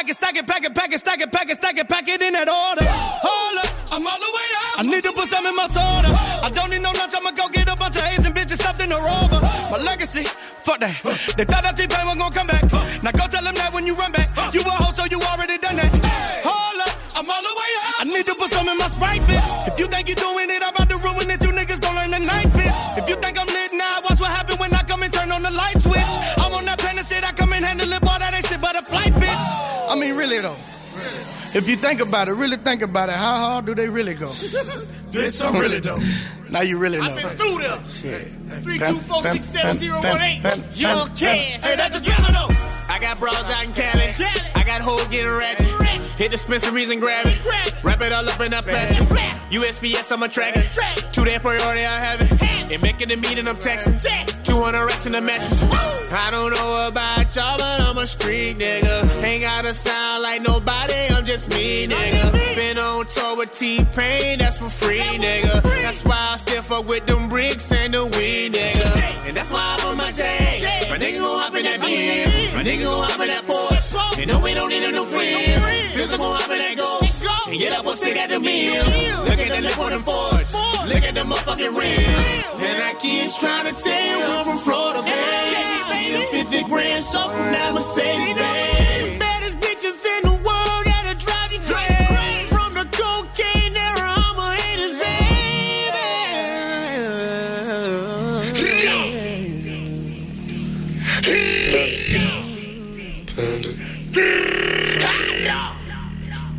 Stack 0.00 0.08
it, 0.08 0.16
stack 0.16 0.36
it, 0.36 0.46
pack 0.46 0.64
it, 0.64 0.74
pack 0.74 0.92
it, 0.94 0.98
stack 0.98 1.20
it, 1.20 1.30
pack 1.30 1.50
it, 1.50 1.56
stack 1.56 1.76
it, 1.76 1.86
pack 1.86 2.08
it 2.08 2.22
in 2.22 2.32
that 2.32 2.48
order. 2.48 2.88
Hold 2.88 3.60
up, 3.60 3.68
I'm 3.92 4.00
all 4.00 4.16
the 4.16 4.32
way 4.32 4.48
up. 4.64 4.80
I 4.80 4.82
need 4.88 5.04
to 5.04 5.12
put 5.12 5.28
some 5.28 5.44
in 5.44 5.52
my 5.52 5.68
soda. 5.68 6.08
I 6.40 6.48
don't 6.48 6.72
need 6.72 6.80
no 6.80 6.88
lunch. 6.88 7.12
I'ma 7.12 7.36
go 7.36 7.44
get 7.52 7.68
a 7.68 7.76
bunch 7.76 8.00
of 8.00 8.08
Asian 8.08 8.32
bitches 8.32 8.64
stuffed 8.64 8.80
in 8.80 8.88
a 8.92 8.96
rover. 8.96 9.44
My 9.68 9.76
legacy, 9.76 10.24
fuck 10.64 10.80
that. 10.80 10.96
They 11.36 11.44
thought 11.44 11.68
that 11.68 11.76
T-Pain 11.76 12.08
was 12.08 12.16
gonna 12.16 12.32
come 12.32 12.48
back. 12.48 12.64
Now 13.04 13.12
go 13.12 13.28
tell 13.28 13.44
them 13.44 13.52
that 13.60 13.76
when 13.76 13.84
you 13.84 13.92
run 13.92 14.16
back. 14.16 14.32
You 14.56 14.64
a 14.64 14.72
hoe, 14.72 14.96
so 14.96 15.04
you 15.04 15.20
already 15.20 15.60
done 15.60 15.76
that. 15.76 15.92
Hold 16.48 16.80
up, 16.80 16.96
I'm 17.20 17.28
all 17.28 17.44
the 17.44 17.52
way 17.52 17.70
up. 17.84 18.00
I 18.00 18.04
need 18.08 18.24
to 18.24 18.34
put 18.40 18.48
some 18.56 18.72
in 18.72 18.80
my 18.80 18.88
Sprite, 18.88 19.20
bitch. 19.28 19.52
If 19.68 19.76
you 19.76 19.84
think 19.84 20.08
you're 20.08 20.16
doing 20.16 20.48
it, 20.48 20.64
I'm 20.64 20.79
I 29.90 29.96
mean, 29.98 30.16
really 30.16 30.38
though. 30.40 30.56
If 31.52 31.68
you 31.68 31.74
think 31.76 32.00
about 32.00 32.28
it, 32.28 32.32
really 32.32 32.56
think 32.56 32.82
about 32.82 33.08
it, 33.08 33.16
how 33.16 33.36
hard 33.36 33.66
do 33.66 33.74
they 33.74 33.88
really 33.88 34.14
go? 34.14 34.26
Bitch, 35.10 35.44
I'm 35.44 35.60
really 35.60 35.80
dope. 35.80 36.00
Now 36.48 36.60
you 36.60 36.78
really 36.78 36.98
know. 36.98 37.04
I've 37.04 37.16
been 37.16 37.36
through 37.36 37.58
them. 37.58 37.88
Shit. 37.88 38.28
Three, 38.62 38.78
Pen- 38.78 38.94
two, 38.94 39.00
four, 39.00 39.22
pen- 39.22 39.34
six, 39.36 39.46
seven, 39.48 39.70
pen- 39.70 39.78
zero, 39.78 40.00
pen- 40.00 40.12
one, 40.12 40.20
eight. 40.22 40.42
pen- 40.42 40.64
Young 40.74 41.06
pen- 41.08 41.16
Ken. 41.16 41.60
Hey, 41.60 41.76
that's 41.76 41.98
together 41.98 42.32
though. 42.32 42.48
I 42.92 42.98
got 43.00 43.18
bros 43.18 43.34
out 43.34 43.64
in 43.64 43.72
Cali. 43.72 44.12
I 44.54 44.62
got 44.64 44.80
hoes 44.80 45.06
getting 45.08 45.32
ratchet. 45.32 45.66
Hit 46.16 46.30
dispensaries 46.32 46.90
and 46.90 47.00
grab 47.00 47.26
it. 47.26 47.40
Wrap 47.82 48.00
it 48.02 48.12
all 48.12 48.28
up 48.28 48.40
in 48.40 48.50
that 48.50 48.64
plastic. 48.64 48.98
USPS, 49.50 50.12
I'm 50.12 50.22
a 50.22 50.28
tracker. 50.28 50.62
Two 51.12 51.24
day 51.24 51.38
priority, 51.38 51.84
I 51.84 51.98
have 51.98 52.20
it. 52.20 52.42
And 52.72 52.82
making 52.82 53.08
the 53.08 53.16
meeting, 53.16 53.48
I'm 53.48 53.56
texting. 53.56 53.98
200 54.50 54.84
racks 54.84 55.06
in 55.06 55.12
the 55.12 55.20
mattress. 55.20 55.62
I 56.12 56.28
don't 56.32 56.52
know 56.52 56.88
about 56.88 57.36
y'all, 57.36 57.56
but 57.56 57.80
I'm 57.80 57.96
a 57.98 58.06
street 58.06 58.58
nigga. 58.58 59.22
Ain't 59.22 59.42
gotta 59.42 59.72
sound 59.72 60.24
like 60.24 60.42
nobody, 60.42 61.00
I'm 61.14 61.24
just 61.24 61.50
me, 61.50 61.86
nigga. 61.86 62.56
Been 62.56 62.76
on 62.76 63.06
tour 63.06 63.36
with 63.36 63.52
T-Pain, 63.52 64.40
that's 64.40 64.58
for 64.58 64.68
free, 64.68 64.98
nigga. 64.98 65.62
That's 65.62 66.04
why 66.04 66.30
I 66.32 66.36
still 66.36 66.62
fuck 66.62 66.88
with 66.88 67.06
them 67.06 67.28
bricks 67.28 67.70
and 67.70 67.94
the 67.94 68.04
weed, 68.06 68.54
nigga. 68.54 69.28
And 69.28 69.36
that's 69.36 69.52
why 69.52 69.60
I 69.62 69.76
put 69.82 69.96
my 69.96 70.10
J. 70.10 70.24
My 70.90 70.98
nigga 70.98 71.20
gon' 71.20 71.38
hop 71.38 71.54
in 71.54 71.62
that 71.62 71.80
Benz. 71.80 72.52
My 72.52 72.64
nigga 72.64 72.82
gon' 72.82 73.04
hop 73.04 73.20
in 73.20 73.28
that 73.28 73.44
Porsche. 73.46 74.18
You 74.18 74.26
know 74.26 74.40
we 74.40 74.52
don't 74.52 74.68
need 74.68 74.90
no 74.92 75.04
friends. 75.04 75.64
Pistol 75.94 76.18
gon' 76.18 76.34
hop 76.34 76.50
in 76.50 76.58
that 76.58 76.76
Ghost. 76.76 76.99
And 77.50 77.58
get 77.58 77.72
up 77.72 77.84
and 77.84 77.96
stick 77.96 78.16
at 78.16 78.30
the 78.30 78.38
meals. 78.38 78.86
Look 79.26 79.40
at 79.40 79.50
the 79.50 79.60
lip 79.60 79.78
on 79.80 79.90
them 79.90 80.02
Fords. 80.04 80.54
Look 80.86 81.02
at 81.02 81.14
the 81.14 81.22
motherfucking 81.22 81.76
rims. 81.76 82.44
And 82.62 82.80
I 82.80 82.94
keep 83.00 83.28
trying 83.40 83.74
to 83.74 83.82
tell 83.82 84.18
you 84.18 84.24
I'm 84.24 84.44
from 84.44 84.58
Florida, 84.58 85.02
man. 85.02 86.28
50 86.30 86.62
grand 86.70 87.02
so 87.02 87.28
from 87.28 87.50
that 87.50 87.74
Mercedes, 87.74 88.36
man. 88.36 89.19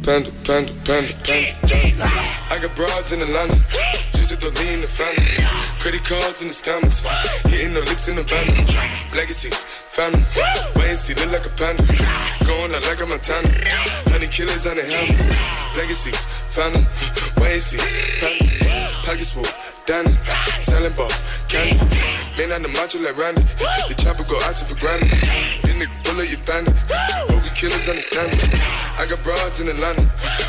Panda, 0.04 0.32
panda, 0.44 0.74
panda, 0.84 1.14
panda. 1.24 2.06
I 2.50 2.60
got 2.62 2.76
broads 2.76 3.12
in 3.12 3.22
Atlanta. 3.22 3.56
Just 4.12 4.30
to 4.40 4.50
lean 4.62 4.82
the 4.82 4.88
family. 4.88 5.46
Credit 5.80 6.04
cards 6.04 6.42
in 6.42 6.48
the 6.48 6.54
scammers. 6.54 7.06
Hitting 7.48 7.74
the 7.74 7.82
licks 7.82 8.08
in 8.08 8.16
the 8.16 8.24
van. 8.24 8.48
Legacies. 9.16 9.66
Phantom, 9.92 10.24
wait 10.78 10.88
and 10.88 10.98
see, 10.98 11.14
look 11.16 11.32
like 11.34 11.46
a 11.46 11.50
panda. 11.50 11.84
Going 12.48 12.74
out 12.74 12.88
like 12.88 13.02
a 13.02 13.06
Montana. 13.06 13.50
Honey 14.08 14.28
killers 14.28 14.66
on 14.66 14.78
the 14.78 14.84
helmets. 14.84 15.28
Legacies, 15.76 16.24
phantom, 16.56 16.88
wait 17.38 17.52
and 17.52 17.62
see. 17.62 17.78
Phantom, 18.24 18.48
pockets 19.04 19.34
full, 19.34 19.44
Danny. 19.86 20.16
Selling 20.60 20.94
ball, 20.94 21.12
candy. 21.50 21.84
Man 22.38 22.54
on 22.54 22.62
the 22.64 22.70
macho 22.70 23.00
like 23.04 23.18
Randy. 23.18 23.44
The 23.90 23.96
chopper 24.00 24.24
go 24.24 24.40
out 24.48 24.56
to 24.56 24.64
for 24.64 24.80
granted. 24.80 25.12
Then 25.68 25.80
the 25.80 25.88
bullet 26.06 26.32
you 26.32 26.38
bandit. 26.48 26.74
The 27.62 27.70
killers 27.70 27.90
understand 27.90 28.34
it. 28.34 28.42
I 28.98 29.06
got 29.06 29.22
broads 29.22 29.62
in 29.62 29.70
Atlanta. 29.70 30.02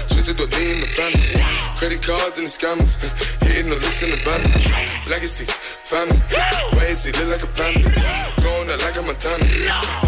Twisted 0.09 0.41
the 0.41 0.49
lean 0.57 0.81
in 0.81 0.81
the 0.81 0.89
family. 0.97 1.45
Credit 1.77 2.01
cards 2.01 2.41
and 2.41 2.49
the 2.49 2.53
scammers. 2.57 2.97
Hitting 3.45 3.69
the 3.69 3.77
looks 3.77 4.01
in 4.01 4.09
the 4.09 4.21
van. 4.25 4.41
Legacy, 5.13 5.45
family. 5.93 6.17
See, 6.97 7.13
look 7.21 7.37
like 7.37 7.45
a 7.45 7.53
panda. 7.53 7.93
Going 8.41 8.65
out 8.65 8.81
like 8.81 8.97
a 8.97 9.05
Montana. 9.05 9.45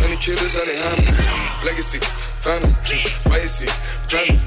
Honey 0.01 0.17
killers 0.17 0.57
on 0.57 0.65
the 0.65 0.81
hammers. 0.81 1.13
Legacy, 1.61 2.01
family. 2.41 2.73
See, 3.53 3.69
family. 4.09 4.41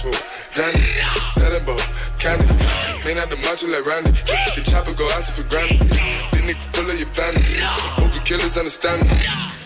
Full, 0.00 0.16
Danny. 0.56 0.80
Ball, 1.68 1.76
candy. 2.16 2.48
Man 3.04 3.20
out 3.20 3.28
the 3.28 3.36
macho 3.44 3.68
like 3.68 3.84
Randy. 3.84 4.16
The 4.56 4.64
chopper 4.64 4.96
go 4.96 5.04
out 5.12 5.28
to 5.28 5.36
for 5.36 5.44
granted. 5.52 5.84
Then 6.32 6.48
they 6.48 6.56
pull 6.72 6.88
up 6.88 6.96
your 6.96 7.12
bandit. 7.12 7.60
Hope 8.00 8.08
the 8.16 8.24
killers 8.24 8.56
understand 8.56 9.04
me. 9.04 9.63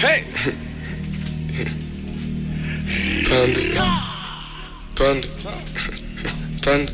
Hey! 0.00 0.24
Panda. 3.28 3.60
Panda. 4.96 5.28
Panda. 6.62 6.92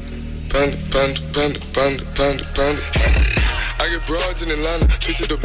Panda, 0.51 0.77
panda, 0.91 1.21
panda, 1.33 1.61
panda, 1.73 2.05
panda, 2.17 2.45
panda. 2.53 3.56
I 3.79 3.89
get 3.91 4.07
broads 4.07 4.43
in 4.43 4.51
Atlanta, 4.51 4.87
twisted 5.01 5.33
up 5.33 5.41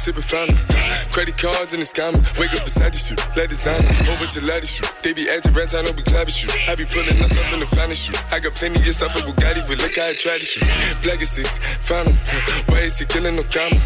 sipping 0.00 0.22
fountain. 0.22 0.56
Credit 1.12 1.36
cards 1.38 1.72
and 1.72 1.82
the 1.82 1.86
scammers, 1.86 2.26
wake 2.38 2.52
up 2.52 2.64
beside 2.64 2.94
you, 2.94 3.00
shoot, 3.00 3.20
let 3.36 3.48
designer, 3.48 3.86
bunch 4.18 4.36
of 4.36 4.42
ladder 4.42 4.66
shoot. 4.66 4.90
They 5.02 5.12
be 5.12 5.30
acting 5.30 5.54
rats, 5.54 5.74
I 5.74 5.82
know 5.82 5.92
we 5.96 6.02
clapping 6.02 6.34
shoot. 6.34 6.50
I 6.68 6.74
be 6.74 6.84
pulling 6.84 7.22
us 7.22 7.32
up 7.38 7.52
in 7.54 7.60
the 7.60 7.66
finest 7.66 8.06
shoot. 8.06 8.18
I 8.32 8.40
got 8.40 8.54
plenty 8.54 8.80
just 8.80 9.02
off 9.02 9.14
of 9.14 9.22
Bugatti, 9.22 9.62
but 9.66 9.78
look 9.78 9.94
how 9.94 10.10
I 10.10 10.14
try 10.14 10.38
to 10.38 10.44
shoot. 10.44 10.66
Black 11.02 11.22
is 11.22 11.30
six. 11.30 11.58
Why 12.68 12.82
is 12.82 12.98
he 12.98 13.06
killing 13.06 13.36
no 13.36 13.44
comma? 13.46 13.80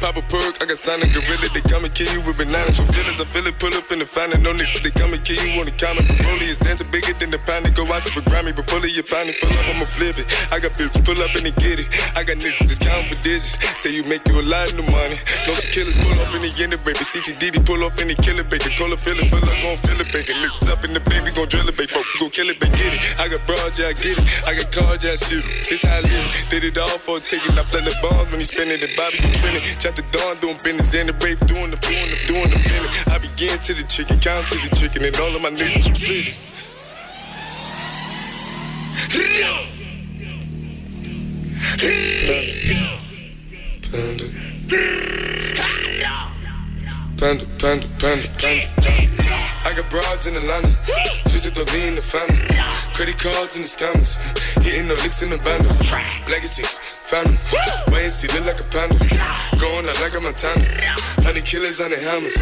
Pop 0.00 0.16
a 0.16 0.22
perk, 0.22 0.60
I 0.60 0.66
got 0.66 0.80
a 0.80 1.06
gorilla, 1.12 1.48
they 1.52 1.60
come 1.68 1.84
and 1.84 1.94
kill 1.94 2.10
you 2.12 2.20
with 2.24 2.38
bananas. 2.38 2.80
For 2.80 2.88
feelings, 2.92 3.20
I 3.20 3.24
feel 3.28 3.46
it, 3.46 3.58
pull 3.58 3.74
up 3.76 3.92
in 3.92 3.98
the 4.00 4.06
fountain. 4.06 4.42
No 4.42 4.52
niggas, 4.52 4.82
they 4.82 4.90
come 4.90 5.12
and 5.12 5.22
kill 5.24 5.38
you 5.44 5.60
on 5.60 5.66
the 5.66 5.76
counter. 5.76 6.02
Broly 6.24 6.48
is 6.48 6.58
dancing 6.58 6.90
bigger 6.90 7.12
than 7.14 7.30
the 7.30 7.38
pound. 7.44 7.68
Go 7.76 7.84
out 7.92 8.04
to 8.04 8.14
the 8.14 8.24
Grammy, 8.30 8.56
but 8.56 8.66
pull 8.66 8.82
it, 8.84 8.96
you 8.96 9.02
find 9.02 9.28
it, 9.28 9.36
pull 9.40 9.52
up, 9.52 9.76
I'ma 9.76 9.84
flip 9.84 10.16
it. 10.18 10.26
I 10.50 10.58
got 10.58 10.72
bitches, 10.72 11.04
pull 11.04 11.20
up 11.20 11.34
and 11.36 11.44
they 11.44 11.54
get 11.60 11.80
it. 11.80 11.88
I 12.16 12.24
got 12.24 12.38
niggas, 12.40 12.66
discount 12.66 13.04
for 13.06 13.16
digits. 13.34 13.58
Say 13.80 13.90
you 13.90 14.02
make 14.04 14.26
you 14.26 14.40
a 14.40 14.46
lot 14.46 14.72
of 14.72 14.84
money. 14.90 15.16
No 15.46 15.54
killers 15.74 15.96
pull 15.96 16.18
up 16.18 16.34
in 16.34 16.42
the 16.42 16.52
end 16.62 16.72
of 16.72 16.84
baby. 16.84 16.98
CTDD 16.98 17.64
pull 17.66 17.84
up 17.84 17.98
in 18.00 18.08
the 18.08 18.14
killer 18.14 18.44
baby. 18.44 18.70
Call 18.78 18.92
it, 18.92 19.02
feel 19.02 19.18
it, 19.18 19.28
feel 19.30 19.42
it, 19.42 19.62
gon' 19.62 19.76
feel 19.78 20.00
it, 20.00 20.12
baby. 20.12 20.32
Niggas 20.32 20.70
up 20.70 20.84
in 20.84 20.94
the 20.94 21.00
baby, 21.00 21.30
gon' 21.34 21.48
drill 21.48 21.68
it, 21.68 21.76
baby. 21.76 21.90
Folk, 21.90 22.06
gon' 22.20 22.30
kill 22.30 22.48
it, 22.50 22.60
baby. 22.60 22.76
Get 22.76 22.94
it. 22.94 23.20
I 23.20 23.28
got 23.28 23.44
broad, 23.46 23.78
yeah, 23.78 23.88
I 23.90 23.92
get 23.92 24.18
it. 24.18 24.24
I 24.46 24.54
got 24.54 24.70
cards, 24.72 25.04
yeah, 25.04 25.12
I 25.12 25.16
shoot 25.16 25.44
it. 25.44 25.66
This 25.68 25.82
how 25.82 25.98
I 25.98 26.00
live. 26.00 26.46
Did 26.50 26.64
it 26.64 26.78
all 26.78 26.98
for 27.02 27.18
a 27.18 27.20
ticket. 27.20 27.58
I 27.58 27.62
play 27.66 27.82
the 27.82 27.94
bombs 28.02 28.30
when 28.30 28.40
he 28.40 28.46
spinning 28.46 28.80
the 28.80 28.88
Bobby, 28.96 29.18
you 29.18 29.34
trending. 29.42 29.62
Chop 29.82 29.94
the 29.98 30.02
dawn, 30.14 30.36
doing 30.38 30.58
business 30.62 30.94
in 30.94 31.06
the 31.06 31.12
brave, 31.18 31.40
doing 31.46 31.70
the 31.70 31.76
doing 31.82 32.10
the 32.10 32.18
doing 32.26 32.50
the 32.50 32.58
minute. 32.58 32.90
I 33.10 33.18
begin 33.18 33.58
to 33.58 33.74
the 33.74 33.84
chicken, 33.90 34.18
count 34.20 34.46
to 34.54 34.58
the 34.62 34.70
chicken, 34.76 35.04
and 35.04 35.16
all 35.18 35.34
of 35.34 35.42
my 35.42 35.50
niggas 35.50 35.94
split 35.94 36.28
it. 36.30 36.36
Panda. 43.94 44.24
Panda, 47.16 47.46
panda, 47.60 47.86
panda, 48.00 48.28
panda. 48.38 48.74
I 49.64 49.72
got 49.76 49.88
broads 49.88 50.26
in 50.26 50.34
Atlanta, 50.34 50.76
twisted 51.28 51.54
the 51.54 51.62
lean 51.72 51.88
in 51.90 51.94
the 51.94 52.02
family. 52.02 52.42
Credit 52.92 53.16
cards 53.16 53.54
and 53.54 53.64
the 53.64 53.68
scammers, 53.68 54.18
hitting 54.64 54.88
the 54.88 54.94
licks 54.94 55.22
in 55.22 55.30
the 55.30 55.38
bundle. 55.38 55.70
Legacies, 56.28 56.80
family, 57.06 57.38
and 57.86 58.10
see, 58.10 58.26
look 58.36 58.46
like 58.46 58.58
a 58.58 58.64
panda. 58.64 58.98
Going 59.60 59.88
out 59.88 60.00
like 60.00 60.16
a 60.16 60.20
Montana, 60.20 60.64
honey 61.22 61.40
killers 61.42 61.80
on 61.80 61.90
the 61.90 61.96
hammers. 61.96 62.36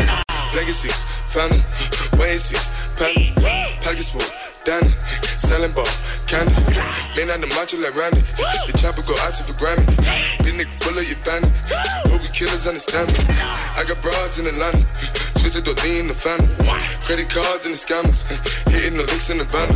Legacies, 0.57 1.05
family, 1.29 1.63
wait 2.19 2.31
and 2.31 2.41
see, 2.41 2.57
panda. 2.97 3.79
Pockets 3.83 4.09
full, 4.09 4.23
Danny, 4.65 4.95
selling 5.39 5.73
ball, 5.73 5.87
candy. 6.27 6.55
Man 7.17 7.31
on 7.31 7.41
the 7.41 7.51
macho 7.59 7.79
like 7.83 7.97
Randy, 7.97 8.23
the 8.67 8.73
chopper 8.79 9.03
go 9.03 9.15
out 9.27 9.35
to 9.35 9.43
for 9.43 9.55
Grammy. 9.59 9.85
Then 10.39 10.55
nigga 10.55 10.71
pull 10.79 10.99
up 10.99 11.03
your 11.03 11.19
bandit, 11.27 11.51
hope 12.07 12.23
killers 12.33 12.67
understand 12.67 13.11
me. 13.11 13.27
I 13.75 13.83
got 13.83 14.01
broads 14.01 14.39
in 14.39 14.47
the 14.47 14.55
Atlanta, 14.55 14.87
twisted 15.35 15.67
the 15.67 15.75
lean 15.83 16.07
in 16.07 16.09
the 16.09 16.15
family. 16.15 16.47
Credit 17.03 17.27
cards 17.27 17.67
and 17.67 17.75
the 17.75 17.81
scammers, 17.81 18.23
hitting 18.71 18.97
the 18.99 19.03
licks 19.03 19.31
in 19.31 19.39
the 19.43 19.47
bundle. 19.51 19.75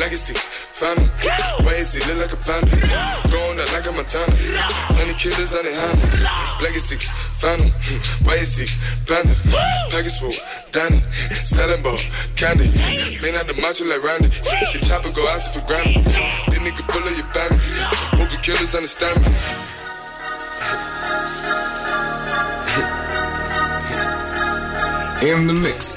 Legacy, 0.00 0.32
family, 0.72 1.04
wait 1.68 1.84
and 1.84 1.86
see, 1.86 2.00
look 2.08 2.24
like 2.24 2.32
a 2.32 2.40
panda. 2.40 2.80
Going 3.28 3.60
out 3.60 3.68
like 3.76 3.84
a 3.84 3.92
Montana, 3.92 4.32
honey 4.96 5.12
killers 5.20 5.52
on 5.52 5.68
the 5.68 5.72
hammers. 5.76 6.16
Legacy, 6.64 6.96
family, 7.44 7.72
wait 8.24 8.38
and 8.38 8.48
see, 8.48 8.68
panda. 9.06 9.34
Package 9.90 10.18
full, 10.18 10.32
Danny, 10.72 11.00
selling 11.44 11.82
ball, 11.82 11.98
candy. 12.36 12.68
Man 13.20 13.34
out 13.36 13.46
the 13.46 13.54
macho 13.60 13.84
like 13.84 14.02
Randy, 14.02 14.28
the 14.28 14.80
chopper 14.88 15.10
go 15.10 15.28
out 15.28 15.42
to 15.42 15.50
for 15.50 15.60
Grammy. 15.68 16.02
Then 16.48 16.60
nigga 16.64 16.88
pull 16.88 17.02
up 17.02 17.16
your 17.16 17.28
bandit, 17.34 17.60
hope 18.16 18.30
the 18.30 18.38
killers 18.40 18.74
understand 18.74 19.20
me. 19.20 19.28
In 25.28 25.46
the 25.46 25.54
mix. 25.54 25.96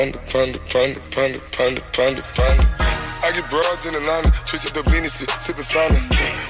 panda, 0.00 0.18
panda, 0.32 0.58
panda, 0.70 1.00
panda, 1.10 1.38
panda, 1.52 1.80
panda, 1.92 2.22
panda. 2.32 2.64
I 3.20 3.36
get 3.36 3.44
broads 3.52 3.84
in 3.84 3.94
Atlanta, 3.94 4.32
twisted 4.48 4.72
up 4.78 4.86
Venus, 4.88 5.20
sipping 5.44 5.62
fountain. 5.62 6.00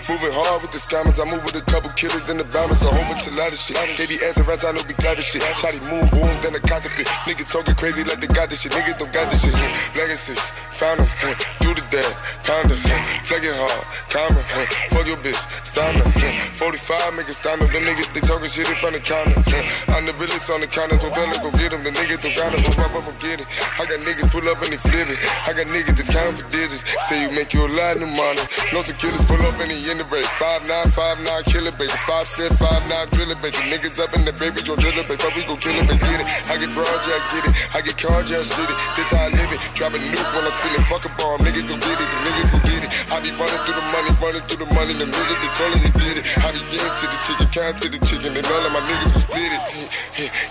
Moving 0.06 0.30
hard 0.30 0.62
with 0.62 0.70
the 0.70 0.78
scammers, 0.78 1.18
I 1.18 1.26
move 1.26 1.42
with 1.42 1.58
a 1.58 1.66
couple 1.66 1.90
killers 1.98 2.30
in 2.30 2.38
the 2.38 2.46
bombers, 2.46 2.82
a 2.82 2.94
whole 2.94 3.02
bunch 3.10 3.26
of 3.26 3.34
lot 3.34 3.50
of 3.50 3.58
shit. 3.58 3.74
They 3.98 4.06
be 4.06 4.22
answering 4.22 4.46
rats, 4.46 4.62
I 4.62 4.70
know 4.70 4.86
be 4.86 4.94
glad 4.94 5.18
as 5.18 5.26
shit. 5.26 5.42
Shotty 5.58 5.82
moon, 5.90 6.06
boom, 6.14 6.30
then 6.46 6.54
the 6.54 6.62
fit. 6.62 7.10
Niggas 7.26 7.50
talking 7.50 7.74
crazy 7.74 8.04
like 8.06 8.22
they 8.22 8.30
got 8.30 8.50
this 8.50 8.62
shit. 8.62 8.70
Niggas 8.70 9.02
don't 9.02 9.10
got 9.10 9.26
this 9.34 9.42
shit. 9.42 9.54
Legacies, 9.98 10.54
found 10.80 10.96
them, 10.96 11.08
huh, 11.20 11.36
do 11.60 11.76
the 11.76 11.84
dad, 11.92 12.08
pound 12.48 12.72
them, 12.72 12.80
huh, 12.80 13.20
flagging 13.28 13.52
hard, 13.52 13.84
camera, 14.08 14.40
huh, 14.48 14.64
fuck 14.88 15.04
your 15.04 15.20
bitch, 15.20 15.36
stand 15.60 16.00
up, 16.00 16.08
huh, 16.16 16.56
45 16.56 17.20
niggas 17.20 17.36
stand 17.36 17.60
up, 17.60 17.68
the 17.68 17.80
niggas 17.84 18.08
they 18.16 18.24
talking 18.24 18.48
shit 18.48 18.64
in 18.64 18.76
front 18.80 18.96
of 18.96 19.04
counter. 19.04 19.36
Huh, 19.44 19.92
I'm 19.92 20.08
the 20.08 20.16
realest 20.16 20.48
on 20.48 20.64
the 20.64 20.70
counter, 20.72 20.96
so 20.96 21.12
fella 21.12 21.36
go 21.44 21.52
get 21.52 21.76
them, 21.76 21.84
the 21.84 21.92
niggas 21.92 22.24
don't 22.24 22.32
got 22.32 22.56
them, 22.56 22.64
but 22.64 22.80
up, 22.80 22.96
up, 22.96 23.16
get 23.20 23.44
it. 23.44 23.46
I 23.76 23.84
got 23.84 24.00
niggas 24.00 24.32
pull 24.32 24.48
up 24.48 24.56
and 24.64 24.72
they 24.72 24.80
flip 24.80 25.12
it. 25.12 25.20
I 25.44 25.52
got 25.52 25.68
niggas 25.68 26.00
that 26.00 26.08
count 26.08 26.40
for 26.40 26.48
digits, 26.48 26.80
say 27.04 27.20
you 27.20 27.30
make 27.30 27.52
you 27.52 27.68
a 27.68 27.70
lot 27.76 28.00
of 28.00 28.08
money. 28.08 28.40
No 28.72 28.80
killers 28.80 29.24
pull 29.28 29.40
up 29.44 29.60
and 29.60 29.68
he 29.68 29.84
in 29.92 30.00
the 30.00 30.06
break. 30.08 30.24
Five 30.40 30.64
nine, 30.64 30.88
five 30.88 31.20
nine, 31.28 31.44
killer 31.44 31.72
baby. 31.76 31.92
Five 32.08 32.24
step, 32.28 32.52
five 32.56 32.80
nine, 32.88 33.08
driller 33.12 33.36
baby. 33.40 33.56
Niggas 33.68 34.00
up 34.00 34.12
in 34.16 34.24
the 34.24 34.32
baby, 34.36 34.64
don't 34.64 34.80
drill 34.80 34.96
it, 34.96 35.08
baby. 35.08 35.20
But 35.20 35.32
we 35.36 35.44
gon' 35.44 35.60
kill 35.60 35.76
it, 35.76 35.88
baby. 35.88 36.00
Get 36.00 36.20
it. 36.24 36.28
I 36.48 36.54
get 36.56 36.72
broad, 36.72 37.00
yeah, 37.04 37.20
get 37.32 37.44
it. 37.48 37.54
I 37.72 37.78
get 37.80 37.96
card, 37.96 38.28
yeah, 38.28 38.44
shit 38.44 38.68
it. 38.68 38.78
This 38.96 39.12
how 39.12 39.24
I 39.24 39.32
live 39.32 39.52
it. 39.52 39.60
Drop 39.72 39.92
a 39.92 39.98
nuke 40.00 40.30
when 40.36 40.44
I'm 40.44 40.54
spinning. 40.70 40.86
Fuck 40.86 41.04
a 41.04 41.08
bomb. 41.18 41.40
Niggas 41.40 41.68
gon' 41.68 41.80
get 41.80 42.00
it. 42.00 42.08
The 42.10 42.18
niggas 42.26 42.50
gon' 42.52 42.62
get 42.62 42.84
it. 42.84 42.90
I 43.10 43.20
be 43.20 43.30
running 43.30 43.60
through 43.66 43.74
the 43.74 43.86
money, 43.92 44.10
running 44.22 44.42
through 44.48 44.60
the 44.64 44.74
money. 44.74 44.94
The 44.94 45.06
niggas 45.06 45.38
they 45.40 45.50
calling 45.58 45.82
me 45.82 45.90
did 45.98 46.18
it. 46.18 46.24
I 46.38 46.52
be 46.52 46.58
getting 46.70 46.94
to 47.00 47.06
the 47.06 47.18
chicken, 47.26 47.46
count 47.50 47.82
to 47.82 47.88
the 47.88 47.98
chicken, 48.06 48.36
and 48.36 48.46
all 48.46 48.66
of 48.66 48.72
my 48.72 48.80
niggas 48.80 49.10
gon' 49.12 49.20
split 49.20 49.52
it. 49.52 49.60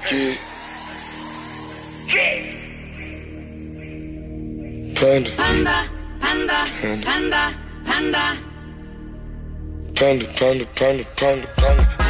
Get. 0.10 0.40
Panda, 4.96 5.32
Panda, 5.38 5.88
panda, 6.20 6.66
panda, 6.82 7.56
panda. 7.86 8.38
panda, 9.96 10.26
panda, 10.36 10.66
panda, 10.76 11.06
panda, 11.16 11.48
panda. 11.56 12.09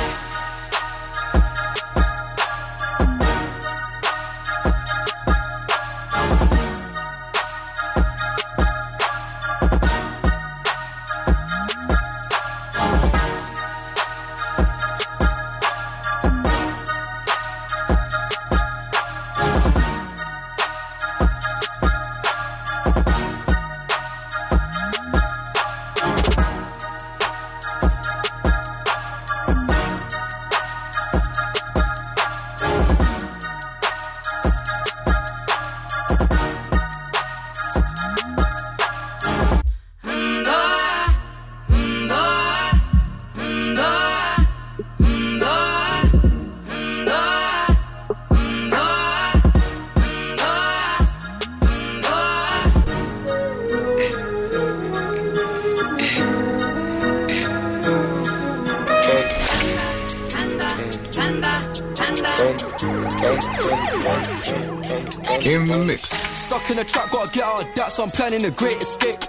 So 68.00 68.06
I'm 68.06 68.12
planning 68.12 68.45
a 68.45 68.52
great 68.52 68.82
escape. 68.82 69.20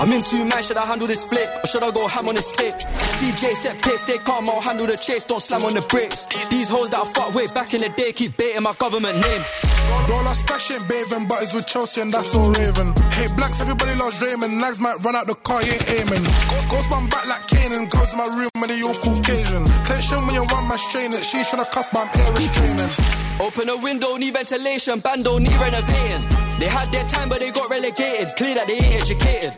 I'm 0.00 0.10
in 0.10 0.22
two 0.22 0.46
man, 0.46 0.62
should 0.62 0.78
I 0.78 0.86
handle 0.86 1.06
this 1.06 1.24
flick? 1.26 1.46
Or 1.62 1.66
should 1.66 1.84
I 1.84 1.90
go 1.90 2.08
ham 2.08 2.26
on 2.26 2.34
this 2.34 2.50
tape? 2.52 2.72
CJ 3.20 3.52
set 3.52 3.76
pace, 3.82 4.00
stay 4.00 4.16
calm, 4.16 4.48
I'll 4.48 4.62
handle 4.62 4.86
the 4.86 4.96
chase, 4.96 5.24
don't 5.24 5.42
slam 5.42 5.60
on 5.60 5.74
the 5.74 5.84
brakes. 5.92 6.24
These 6.48 6.70
hoes 6.70 6.88
that 6.88 7.04
I 7.04 7.12
fuck 7.12 7.34
with 7.34 7.52
back 7.52 7.74
in 7.74 7.82
the 7.82 7.90
day 7.90 8.12
keep 8.12 8.34
baiting 8.38 8.62
my 8.62 8.72
government 8.80 9.20
name. 9.20 9.42
Roll 10.08 10.24
our 10.24 10.34
bathing, 10.88 11.28
but 11.28 11.42
it's 11.42 11.52
with 11.52 11.66
Chelsea 11.66 12.00
and 12.00 12.12
that's 12.12 12.34
all 12.34 12.50
Raven. 12.50 12.96
Hate 13.12 13.36
blacks, 13.36 13.60
everybody 13.60 13.94
loves 13.94 14.20
Raymond. 14.20 14.60
Lags 14.60 14.80
might 14.80 14.96
run 15.04 15.14
out 15.14 15.26
the 15.26 15.34
car, 15.34 15.60
he 15.60 15.76
ain't 15.76 15.90
aiming. 16.00 16.24
Ghost 16.72 16.88
man 16.88 17.04
back 17.12 17.28
like 17.28 17.44
Kanan, 17.44 17.90
goes 17.90 18.10
to 18.10 18.16
my 18.16 18.24
room 18.24 18.48
and 18.56 18.70
they 18.72 18.80
all 18.80 18.96
Tension 19.24 20.20
when 20.26 20.34
you 20.34 20.44
run 20.52 20.68
my 20.68 20.76
strain 20.76 21.10
it, 21.14 21.24
she's 21.24 21.48
tryna 21.48 21.64
cuff, 21.70 21.88
but 21.92 22.04
I'm 22.04 22.20
air 22.20 22.32
restraining. 22.36 22.92
Open 23.40 23.70
a 23.70 23.76
window, 23.78 24.16
need 24.16 24.34
ventilation, 24.34 25.00
band 25.00 25.24
don't 25.24 25.42
need 25.42 25.56
renovating. 25.56 26.28
They 26.60 26.68
had 26.68 26.92
their 26.92 27.04
time, 27.04 27.30
but 27.30 27.40
they 27.40 27.50
got 27.50 27.70
relegated. 27.70 28.36
Clear 28.36 28.54
that 28.56 28.68
they 28.68 28.76
ain't 28.76 29.00
educated. 29.00 29.56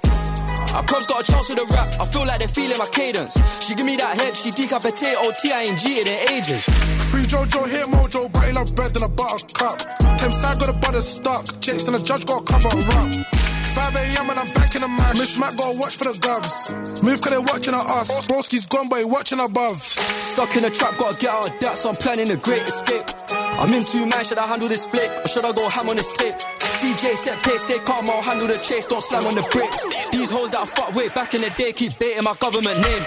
I 0.71 0.87
probs 0.87 1.09
got 1.09 1.23
a 1.23 1.33
chance 1.33 1.49
with 1.49 1.59
the 1.59 1.67
rap. 1.75 1.99
I 1.99 2.07
feel 2.07 2.25
like 2.27 2.39
they're 2.39 2.47
feeling 2.47 2.79
my 2.79 2.87
cadence. 2.87 3.43
She 3.59 3.75
give 3.75 3.87
me 3.87 3.97
that 3.97 4.15
head, 4.21 4.37
she 4.37 4.53
decapitate 4.53 5.17
OT, 5.19 5.51
I 5.51 5.63
ain't 5.63 5.81
G 5.81 6.01
in 6.01 6.07
ages. 6.07 6.63
Free 7.11 7.27
Jojo, 7.27 7.67
hit 7.67 7.91
Mojo, 7.91 8.31
he 8.45 8.53
love 8.53 8.73
bread 8.77 8.95
and 8.95 9.05
a 9.05 9.09
butter 9.09 9.45
cup. 9.51 9.83
Them 10.21 10.31
side 10.31 10.61
got 10.61 10.69
a 10.69 10.75
butter 10.75 11.03
stuck. 11.03 11.43
Jakes 11.59 11.85
and 11.91 11.99
the 11.99 12.05
judge 12.05 12.25
got 12.25 12.43
a 12.43 12.45
cover 12.45 12.71
up. 12.71 13.56
5 13.77 13.95
a.m. 13.95 14.31
and 14.31 14.41
I'm 14.41 14.49
back 14.57 14.75
in 14.75 14.81
the 14.81 14.89
mash. 14.89 15.19
Miss 15.21 15.37
Mac 15.37 15.55
got 15.55 15.77
watch 15.77 15.97
for 16.01 16.09
the 16.09 16.17
gubs. 16.17 16.73
Move 17.05 17.21
cause 17.21 17.29
they 17.29 17.37
watching 17.37 17.77
at 17.77 17.85
us. 17.85 18.09
Broski's 18.25 18.65
gone, 18.65 18.89
but 18.89 19.01
he 19.01 19.05
watching 19.05 19.39
above. 19.39 19.85
Stuck 19.85 20.57
in 20.57 20.65
a 20.65 20.71
trap, 20.71 20.97
gotta 20.97 21.13
get 21.21 21.29
out 21.29 21.53
of 21.53 21.61
that, 21.61 21.77
so 21.77 21.91
I'm 21.93 21.97
planning 21.97 22.31
a 22.33 22.41
great 22.41 22.65
escape. 22.65 23.05
I'm 23.29 23.69
in 23.77 23.85
two 23.85 24.09
man, 24.09 24.25
should 24.25 24.41
I 24.41 24.47
handle 24.49 24.73
this 24.73 24.87
flick? 24.87 25.13
Or 25.21 25.29
should 25.29 25.45
I 25.45 25.53
go 25.53 25.69
ham 25.69 25.91
on 25.93 25.97
this 26.01 26.09
tape? 26.17 26.41
CJ 26.81 27.21
set 27.21 27.37
pace, 27.45 27.69
stay 27.69 27.77
calm, 27.85 28.09
I'll 28.09 28.25
handle 28.25 28.49
the 28.49 28.57
chase, 28.57 28.87
don't 28.87 29.05
slam 29.05 29.29
on 29.29 29.37
the 29.37 29.45
bricks. 29.53 29.85
These 30.09 30.31
hoes 30.33 30.53
that 30.57 30.65
I 30.65 30.67
fuck 30.73 30.95
with 30.95 31.15
back 31.15 31.35
in 31.35 31.43
the 31.43 31.51
day 31.61 31.73
keep 31.77 31.99
baiting 31.99 32.25
my 32.25 32.33
government 32.41 32.81
name. 32.81 33.05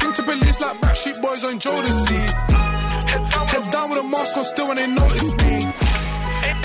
Seem 0.00 0.16
to 0.16 0.22
release 0.24 0.64
like 0.64 0.80
Backstreet 0.80 1.20
Boys 1.20 1.44
on 1.44 1.60
Jodeci. 1.60 2.24
Head 3.52 3.68
down 3.68 3.90
with 3.92 4.00
a 4.00 4.02
mask 4.02 4.32
on 4.32 4.46
still 4.46 4.64
when 4.68 4.80
they 4.80 4.88
notice 4.88 5.28
me. 5.44 5.68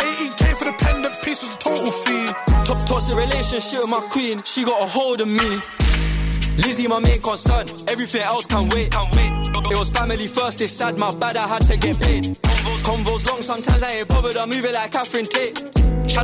18k 0.08 0.56
for 0.56 0.66
the 0.72 0.76
pendant 0.80 1.20
piece 1.22 1.43
was 1.43 1.51
a 1.51 1.60
total 1.60 1.91
fee. 1.91 2.12
Top 2.74 2.86
toxic 2.86 3.15
relationship 3.15 3.82
with 3.82 3.89
my 3.89 3.99
queen, 4.09 4.41
she 4.41 4.63
got 4.63 4.82
a 4.82 4.88
hold 4.88 5.21
of 5.21 5.28
me. 5.28 5.61
Lizzie, 6.57 6.88
my 6.88 6.99
main 6.99 7.21
concern, 7.21 7.69
everything 7.88 8.24
else 8.24 8.47
can 8.47 8.67
wait. 8.69 8.89
It 9.69 9.78
was 9.78 9.91
family 9.91 10.26
first, 10.26 10.59
it's 10.59 10.74
sad, 10.74 10.97
my 10.97 11.13
bad, 11.13 11.38
I 11.38 11.47
had 11.47 11.61
to 11.67 11.78
get 11.78 12.01
paid. 12.01 12.24
Convos 12.82 13.30
long, 13.30 13.43
sometimes 13.43 13.84
I 13.84 13.91
ain't 14.01 14.07
bothered, 14.07 14.38
I'm 14.38 14.49
moving 14.49 14.74
like 14.74 14.91
Catherine 14.91 15.26
Tate. 15.26 15.53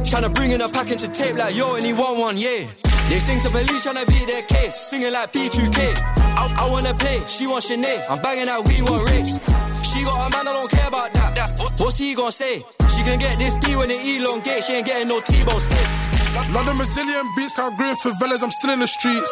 Tryna 0.10 0.34
bring 0.34 0.52
in 0.52 0.62
a 0.62 0.68
pack 0.68 0.90
into 0.90 1.08
tape 1.08 1.38
like 1.38 1.56
yo, 1.56 1.70
and 1.76 1.86
he 1.86 1.94
one, 1.94 2.36
yeah. 2.36 2.66
They 3.10 3.20
sing 3.20 3.38
to 3.46 3.50
police, 3.50 3.86
tryna 3.86 4.08
beat 4.08 4.26
their 4.26 4.42
case, 4.42 4.74
singing 4.74 5.14
like 5.14 5.32
B2K. 5.32 6.02
I, 6.34 6.52
I 6.58 6.72
wanna 6.72 6.96
play, 6.96 7.20
she 7.28 7.46
wants 7.46 7.70
Sinead, 7.70 8.10
I'm 8.10 8.20
banging 8.24 8.50
out, 8.50 8.68
we 8.68 8.82
want 8.82 9.08
race. 9.08 9.38
She 9.86 10.04
got 10.04 10.18
a 10.18 10.36
man, 10.36 10.48
I 10.48 10.54
don't 10.54 10.72
care 10.72 10.88
about 10.88 11.14
that. 11.14 11.62
What's 11.78 12.00
he 12.00 12.16
gonna 12.16 12.32
say? 12.32 12.66
She 12.90 13.04
can 13.04 13.20
get 13.20 13.38
this 13.38 13.54
D 13.54 13.76
when 13.76 13.92
it 13.92 14.02
elongate, 14.02 14.64
she 14.64 14.74
ain't 14.74 14.88
getting 14.88 15.10
no 15.10 15.22
T-bone 15.22 15.60
stick. 15.60 16.09
London 16.54 16.78
Brazilian 16.78 17.26
beats, 17.36 17.54
can't 17.54 17.76
green 17.78 17.96
favelas, 17.96 18.44
I'm 18.44 18.52
still 18.52 18.72
in 18.72 18.80
the 18.80 18.88
streets. 18.88 19.32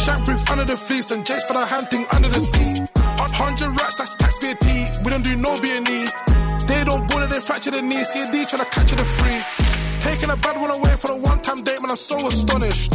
Shank 0.00 0.24
brief 0.24 0.50
under 0.50 0.64
the 0.64 0.76
fleece 0.76 1.10
and 1.10 1.24
Jace 1.24 1.46
for 1.46 1.54
the 1.54 1.64
hand 1.64 1.88
thing 1.88 2.06
under 2.12 2.28
the 2.28 2.40
seat. 2.40 2.88
100 2.94 3.80
rats, 3.80 3.96
that's 3.96 4.14
tax 4.16 4.38
VAT. 4.38 4.64
We 5.04 5.10
don't 5.10 5.24
do 5.24 5.36
no 5.36 5.54
B&E. 5.60 6.08
They 6.66 6.84
don't 6.84 7.08
bother, 7.08 7.26
they 7.26 7.40
fracture 7.40 7.70
the 7.70 7.82
knee. 7.82 8.04
CAD 8.12 8.32
tryna 8.32 8.70
catch 8.70 8.92
it 8.92 9.00
a 9.00 9.04
free. 9.04 9.40
Taking 10.00 10.30
a 10.30 10.36
bad 10.36 10.60
one 10.60 10.70
away 10.70 10.92
for 10.94 11.08
the 11.08 11.16
one 11.16 11.40
time 11.42 11.62
date, 11.62 11.80
man, 11.82 11.90
I'm 11.90 11.96
so 11.96 12.16
astonished. 12.26 12.92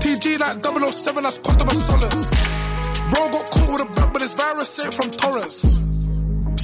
TG 0.00 0.38
like 0.38 0.64
007, 0.64 1.22
that's 1.22 1.38
customer 1.38 1.74
solace. 1.74 2.30
Bro 3.10 3.30
got 3.30 3.50
caught 3.50 3.72
with 3.72 3.82
a 3.82 3.88
bug, 3.96 4.12
but 4.12 4.22
it's 4.22 4.34
virus 4.34 4.70
sent 4.70 4.94
from 4.94 5.10
Torrance. 5.10 5.85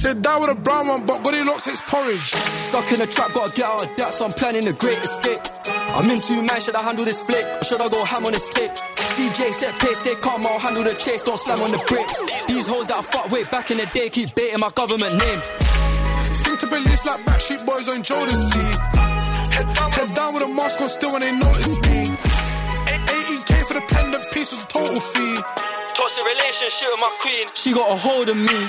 Said 0.03 0.21
down 0.21 0.41
with 0.41 0.49
a 0.49 0.55
brown 0.55 0.87
one, 0.87 1.05
but 1.05 1.23
Goldilocks 1.23 1.63
hates 1.63 1.79
porridge. 1.87 2.35
Stuck 2.59 2.91
in 2.91 2.99
a 2.99 3.07
trap, 3.07 3.31
gotta 3.31 3.55
get 3.55 3.69
out 3.69 3.87
of 3.87 3.95
that, 3.95 4.13
so 4.13 4.25
I'm 4.25 4.35
planning 4.35 4.67
a 4.67 4.73
great 4.75 4.99
escape. 4.99 5.39
I'm 5.95 6.11
in 6.11 6.19
two 6.19 6.43
man, 6.43 6.59
should 6.59 6.75
I 6.75 6.83
handle 6.83 7.05
this 7.05 7.21
flick? 7.21 7.47
Or 7.47 7.63
should 7.63 7.79
I 7.79 7.87
go 7.87 8.03
ham 8.03 8.25
on 8.25 8.33
this 8.33 8.43
tape? 8.51 8.75
CJ 9.15 9.47
set 9.47 9.79
pace, 9.79 9.99
stay 10.03 10.15
calm, 10.19 10.43
I'll 10.43 10.59
handle 10.59 10.83
the 10.83 10.91
chase, 10.91 11.21
don't 11.21 11.39
slam 11.39 11.63
on 11.63 11.71
the 11.71 11.79
bricks. 11.87 12.19
These 12.51 12.67
hoes 12.67 12.87
that 12.87 12.99
I 12.99 13.01
fuck 13.01 13.31
with 13.31 13.49
back 13.49 13.71
in 13.71 13.77
the 13.77 13.87
day 13.95 14.09
keep 14.09 14.35
baiting 14.35 14.59
my 14.59 14.67
government 14.75 15.15
name. 15.15 15.39
Seem 16.43 16.59
to 16.59 16.67
release 16.67 17.05
like 17.07 17.23
Backstreet 17.23 17.63
Boys 17.63 17.87
on 17.87 18.03
Jodeci. 18.03 18.59
Head 19.47 20.11
down 20.11 20.35
with 20.35 20.43
a 20.43 20.51
mask 20.51 20.81
on 20.81 20.89
still 20.89 21.15
when 21.15 21.21
they 21.21 21.31
notice 21.31 21.79
me. 21.87 22.11
18k 23.07 23.51
for 23.71 23.79
the 23.79 23.83
pendant 23.87 24.27
piece 24.35 24.51
was 24.51 24.59
a 24.59 24.67
total 24.67 24.99
fee. 24.99 25.39
Toxic 25.95 26.25
relationship 26.27 26.91
with 26.91 26.99
my 26.99 27.15
queen, 27.23 27.47
she 27.55 27.71
got 27.71 27.87
a 27.87 27.95
hold 27.95 28.27
of 28.27 28.35
me. 28.35 28.67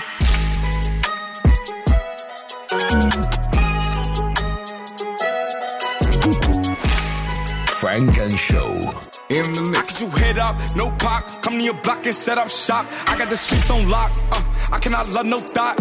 Funk 7.85 8.19
and 8.19 8.39
Show. 8.39 8.75
In 9.31 9.53
the 9.53 9.69
mix. 9.71 10.01
you 10.01 10.09
hit 10.11 10.39
up, 10.39 10.57
no 10.75 10.91
pop. 10.93 11.43
Come 11.43 11.55
to 11.55 11.63
your 11.63 11.75
block 11.83 12.07
and 12.07 12.15
set 12.15 12.39
up 12.39 12.49
shop. 12.49 12.87
I 13.07 13.17
got 13.17 13.29
the 13.29 13.37
streets 13.37 13.71
on 13.71 13.89
lock. 13.89 14.13
Uh, 14.33 14.43
I 14.75 14.81
cannot 14.81 15.09
love 15.11 15.27
no 15.27 15.39
thought. 15.39 15.79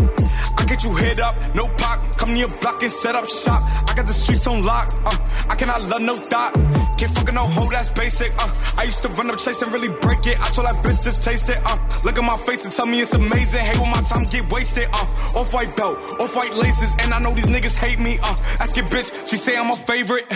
I 0.60 0.66
get 0.66 0.84
you 0.84 0.96
hit 0.96 1.20
up, 1.20 1.34
no 1.56 1.66
pop. 1.82 2.00
Come 2.20 2.36
your 2.36 2.48
block 2.62 2.84
and 2.84 2.92
set 2.92 3.16
up 3.16 3.26
shop. 3.26 3.62
I 3.90 3.96
got 3.96 4.06
the 4.06 4.14
streets 4.14 4.46
on 4.46 4.64
lock. 4.64 4.94
Uh, 5.04 5.18
I 5.50 5.56
cannot 5.56 5.82
love 5.90 6.02
no 6.02 6.14
thought. 6.14 6.54
Can't 6.98 7.12
fucking 7.18 7.34
no 7.34 7.42
hoe, 7.44 7.70
that's 7.72 7.90
basic. 7.90 8.32
Uh, 8.38 8.54
I 8.78 8.84
used 8.84 9.02
to 9.02 9.10
run 9.18 9.32
up 9.32 9.40
chase 9.40 9.64
and 9.64 9.74
really 9.74 9.90
break 9.90 10.22
it. 10.28 10.40
I 10.40 10.48
told 10.54 10.68
that 10.68 10.78
bitch 10.86 11.04
just 11.04 11.24
taste 11.24 11.50
it. 11.50 11.58
Uh, 11.66 11.76
look 12.06 12.20
at 12.20 12.24
my 12.24 12.38
face 12.38 12.66
and 12.66 12.72
tell 12.72 12.86
me 12.86 13.02
it's 13.02 13.16
amazing. 13.16 13.66
Hey, 13.66 13.78
when 13.82 13.90
my 13.90 14.02
time 14.06 14.30
get 14.30 14.50
wasted. 14.52 14.88
Uh, 14.94 15.42
off 15.42 15.52
white 15.52 15.74
belt, 15.76 15.98
off 16.22 16.36
white 16.36 16.54
laces, 16.54 16.96
and 17.02 17.14
I 17.14 17.20
know 17.20 17.34
these 17.34 17.50
niggas 17.50 17.76
hate 17.76 18.00
me. 18.00 18.20
Uh, 18.22 18.38
ask 18.62 18.78
your 18.78 18.86
bitch, 18.86 19.28
she 19.28 19.38
say 19.38 19.58
I'm 19.58 19.72
a 19.72 19.76
favorite. 19.76 20.30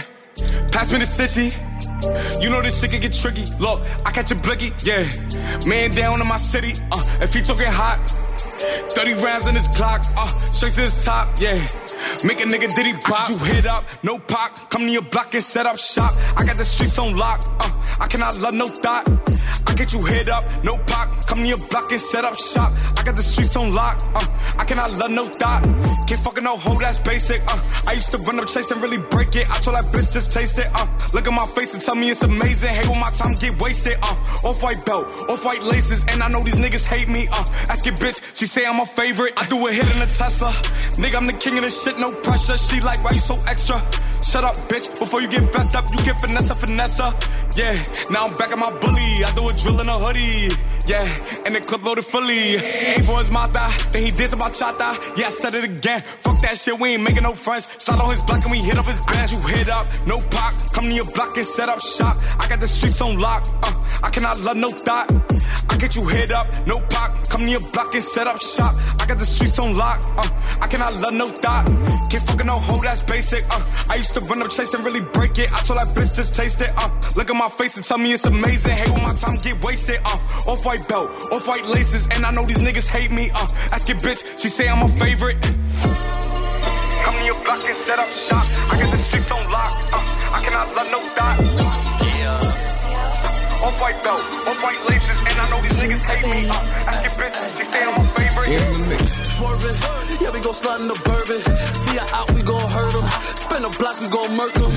Pass 0.73 0.91
me 0.91 0.97
the 0.97 1.05
city. 1.05 1.53
You 2.41 2.49
know 2.49 2.61
this 2.61 2.81
shit 2.81 2.91
can 2.91 3.01
get 3.01 3.13
tricky. 3.13 3.45
Look, 3.59 3.81
I 4.05 4.11
catch 4.11 4.31
a 4.31 4.35
blicky, 4.35 4.71
yeah. 4.83 5.05
Man 5.65 5.91
down 5.91 6.21
in 6.21 6.27
my 6.27 6.37
city. 6.37 6.73
Uh, 6.91 7.01
if 7.21 7.33
he 7.33 7.41
talking 7.41 7.65
hot, 7.67 7.97
30 8.57 9.13
rounds 9.23 9.47
in 9.47 9.55
his 9.55 9.67
clock. 9.67 10.01
Uh, 10.17 10.27
straight 10.51 10.73
to 10.73 10.81
his 10.81 11.05
top, 11.05 11.27
yeah. 11.39 11.55
Make 12.23 12.41
a 12.41 12.45
nigga 12.45 12.73
diddy 12.73 12.93
pop. 12.93 13.29
You 13.29 13.37
hit 13.37 13.65
up, 13.65 13.83
no 14.03 14.17
pop. 14.17 14.69
Come 14.69 14.83
to 14.83 14.91
your 14.91 15.03
block 15.03 15.33
and 15.33 15.43
set 15.43 15.65
up 15.65 15.77
shop. 15.77 16.13
I 16.35 16.45
got 16.45 16.57
the 16.57 16.65
streets 16.65 16.97
on 16.97 17.15
lock. 17.15 17.43
Uh, 17.59 17.69
I 17.99 18.07
cannot 18.07 18.37
love 18.37 18.53
no 18.53 18.67
thought. 18.67 19.07
I 19.67 19.73
get 19.73 19.93
you 19.93 20.03
hit 20.05 20.29
up, 20.29 20.43
no 20.63 20.75
pop. 20.87 21.09
Come 21.27 21.39
to 21.39 21.47
your 21.47 21.57
block 21.69 21.91
and 21.91 21.99
set 21.99 22.23
up 22.23 22.35
shop. 22.35 22.71
I 22.97 23.03
got 23.03 23.15
the 23.15 23.23
streets 23.23 23.55
on 23.55 23.73
lock. 23.73 23.99
Uh, 24.15 24.25
I 24.57 24.65
cannot 24.65 24.91
love 24.93 25.11
no 25.11 25.23
thought. 25.23 25.63
Can't 26.07 26.21
fucking 26.21 26.43
no 26.43 26.57
hoe, 26.57 26.79
that's 26.79 26.97
basic. 26.99 27.41
Uh, 27.47 27.59
I 27.87 27.93
used 27.93 28.11
to 28.11 28.17
run 28.19 28.39
up 28.39 28.47
chase 28.47 28.71
and 28.71 28.81
really 28.81 28.97
break 28.97 29.35
it. 29.35 29.49
I 29.49 29.59
told 29.59 29.75
that 29.75 29.85
bitch 29.91 30.13
just 30.13 30.31
taste 30.31 30.59
it. 30.59 30.67
Uh, 30.73 30.87
look 31.13 31.27
at 31.27 31.33
my 31.33 31.45
face 31.47 31.73
and 31.73 31.83
tell 31.83 31.95
me 31.95 32.09
it's 32.09 32.23
amazing. 32.23 32.73
Hey, 32.73 32.87
when 32.87 32.99
my 32.99 33.09
time 33.11 33.35
get 33.39 33.59
wasted. 33.59 33.97
Uh, 34.01 34.15
off 34.47 34.63
white 34.63 34.83
belt, 34.85 35.05
off 35.29 35.43
white 35.43 35.63
laces, 35.63 36.05
and 36.07 36.23
I 36.23 36.29
know 36.29 36.43
these 36.43 36.55
niggas 36.55 36.85
hate 36.85 37.09
me. 37.09 37.27
Uh, 37.31 37.43
ask 37.69 37.85
your 37.85 37.95
bitch, 37.95 38.21
she 38.35 38.45
say 38.45 38.65
I'm 38.65 38.79
a 38.79 38.85
favorite. 38.85 39.33
I 39.37 39.45
do 39.47 39.67
a 39.67 39.71
hit 39.71 39.85
in 39.95 40.01
a 40.01 40.07
Tesla. 40.07 40.49
Nigga, 41.01 41.15
I'm 41.15 41.25
the 41.25 41.33
king 41.33 41.57
of 41.57 41.63
this 41.63 41.83
shit, 41.83 41.99
no 41.99 42.11
pressure. 42.11 42.57
She 42.57 42.79
like, 42.81 43.03
why 43.03 43.11
you 43.11 43.19
so 43.19 43.37
extra? 43.47 43.81
Shut 44.27 44.43
up, 44.43 44.55
bitch. 44.67 44.91
Before 44.99 45.21
you 45.21 45.29
get 45.29 45.43
vest 45.53 45.73
up, 45.73 45.85
you 45.89 46.03
get 46.03 46.19
finesse, 46.19 46.51
finesse. 46.59 46.99
Yeah, 47.55 47.71
now 48.11 48.27
I'm 48.27 48.33
back 48.33 48.51
at 48.51 48.59
my 48.59 48.69
bully. 48.71 49.23
I 49.23 49.31
do 49.35 49.47
a 49.47 49.53
drill 49.55 49.79
in 49.79 49.87
a 49.87 49.97
hoodie. 49.97 50.51
Yeah, 50.87 51.03
and 51.45 51.53
the 51.53 51.59
clip 51.59 51.83
loaded 51.83 52.05
fully. 52.05 52.55
Aim 52.55 53.03
for 53.03 53.19
his 53.19 53.29
mata, 53.29 53.67
then 53.91 54.03
he 54.05 54.11
did 54.11 54.29
some 54.29 54.39
bachata. 54.39 54.95
Yeah, 55.17 55.25
I 55.25 55.29
said 55.29 55.53
it 55.55 55.65
again. 55.65 56.01
Fuck 56.23 56.39
that 56.41 56.57
shit, 56.57 56.79
we 56.79 56.93
ain't 56.93 57.03
making 57.03 57.23
no 57.23 57.33
friends. 57.33 57.67
Slide 57.77 57.99
on 57.99 58.09
his 58.09 58.23
block 58.23 58.41
and 58.43 58.51
we 58.51 58.59
hit 58.59 58.77
up 58.77 58.85
his 58.85 58.99
bench. 59.01 59.33
You 59.33 59.39
hit 59.51 59.67
up, 59.67 59.85
no 60.07 60.15
pop. 60.31 60.55
Come 60.73 60.85
to 60.85 60.93
your 60.93 61.11
block 61.11 61.35
and 61.35 61.45
set 61.45 61.67
up 61.67 61.81
shop. 61.81 62.15
I 62.39 62.47
got 62.47 62.61
the 62.61 62.67
streets 62.67 63.01
on 63.01 63.19
lock. 63.19 63.47
Uh, 63.63 63.73
I 64.01 64.09
cannot 64.09 64.39
love 64.39 64.55
no 64.55 64.69
thought. 64.69 65.11
I 65.69 65.75
get 65.75 65.95
you 65.95 66.07
hit 66.07 66.31
up, 66.31 66.47
no 66.65 66.79
pop. 66.87 67.11
Come 67.29 67.41
to 67.41 67.49
your 67.51 67.65
block 67.73 67.93
and 67.93 68.03
set 68.03 68.25
up 68.25 68.39
shop. 68.39 68.73
I 69.01 69.05
got 69.05 69.19
the 69.19 69.25
streets 69.25 69.59
on 69.59 69.75
lock. 69.75 70.03
Uh, 70.15 70.23
I 70.61 70.67
cannot 70.67 70.93
love 71.03 71.13
no 71.13 71.27
thought. 71.27 71.67
Can't 72.09 72.23
fucking 72.23 72.47
no 72.47 72.57
hoe, 72.57 72.81
that's 72.81 73.01
basic. 73.01 73.43
Uh, 73.51 73.59
I 73.89 73.95
used 73.95 74.13
to 74.13 74.21
run 74.21 74.41
up 74.41 74.51
chase 74.51 74.73
and 74.73 74.85
really 74.85 75.01
break 75.01 75.37
it. 75.37 75.51
I 75.51 75.59
told 75.67 75.79
that 75.79 75.91
bitch 75.91 76.15
just 76.15 76.33
taste 76.33 76.61
it. 76.61 76.71
Uh, 76.77 76.89
look 77.15 77.29
at 77.29 77.35
my 77.35 77.49
face 77.49 77.75
and 77.75 77.85
tell 77.85 77.97
me 77.97 78.13
it's 78.13 78.25
amazing. 78.25 78.75
Hey, 78.75 78.89
when 78.91 79.03
my 79.03 79.13
time 79.13 79.35
get 79.43 79.61
wasted. 79.61 79.99
Uh, 80.05 80.17
off 80.47 80.65
white 80.65 80.76
belt, 80.87 81.09
off 81.31 81.47
white 81.47 81.65
laces, 81.65 82.07
and 82.13 82.25
I 82.25 82.31
know 82.31 82.45
these 82.45 82.59
niggas 82.59 82.87
hate 82.87 83.11
me. 83.11 83.29
Uh, 83.33 83.47
ask 83.71 83.87
your 83.87 83.97
bitch, 83.97 84.23
she 84.39 84.49
say 84.49 84.67
I'm 84.69 84.83
a 84.83 84.89
favorite. 84.99 85.41
Come 87.03 87.15
to 87.17 87.25
your 87.25 87.39
block 87.43 87.63
and 87.65 87.77
set 87.85 87.99
up 87.99 88.09
shop. 88.27 88.45
I 88.71 88.79
got 88.79 88.91
the 88.91 88.97
streets 89.05 89.31
on 89.31 89.49
lock. 89.51 89.73
Uh, 89.93 90.35
I 90.35 90.41
cannot 90.43 90.75
love 90.75 90.89
no 90.91 90.99
thought. 91.15 91.37
Yeah. 92.19 93.65
Off 93.65 93.81
white 93.81 94.01
belt, 94.03 94.21
off 94.47 94.63
white 94.63 94.81
laces, 94.89 95.19
and 95.25 95.35
I 95.39 95.49
know 95.49 95.61
these 95.61 95.79
niggas 95.79 96.03
hate 96.03 96.27
me. 96.35 96.49
Uh, 96.49 96.89
ask 96.91 97.03
your 97.03 97.13
bitch, 97.13 97.57
she 97.57 97.65
say 97.65 97.83
I'm 97.83 98.01
a. 98.03 98.06
In 98.47 98.63
the 98.63 98.85
mix. 98.87 99.19
Swerving, 99.35 99.77
yeah, 100.23 100.31
we 100.31 100.39
gon' 100.39 100.55
slide 100.55 100.79
in 100.79 100.87
the 100.87 100.95
bourbon. 101.03 101.41
See 101.43 101.99
her 101.99 102.07
out, 102.15 102.31
we 102.31 102.41
gon' 102.47 102.63
hurt 102.71 102.95
him. 102.95 103.05
Spin 103.35 103.63
a 103.67 103.71
block, 103.75 103.99
we 103.99 104.07
gon' 104.07 104.31
murk 104.39 104.55
him. 104.55 104.71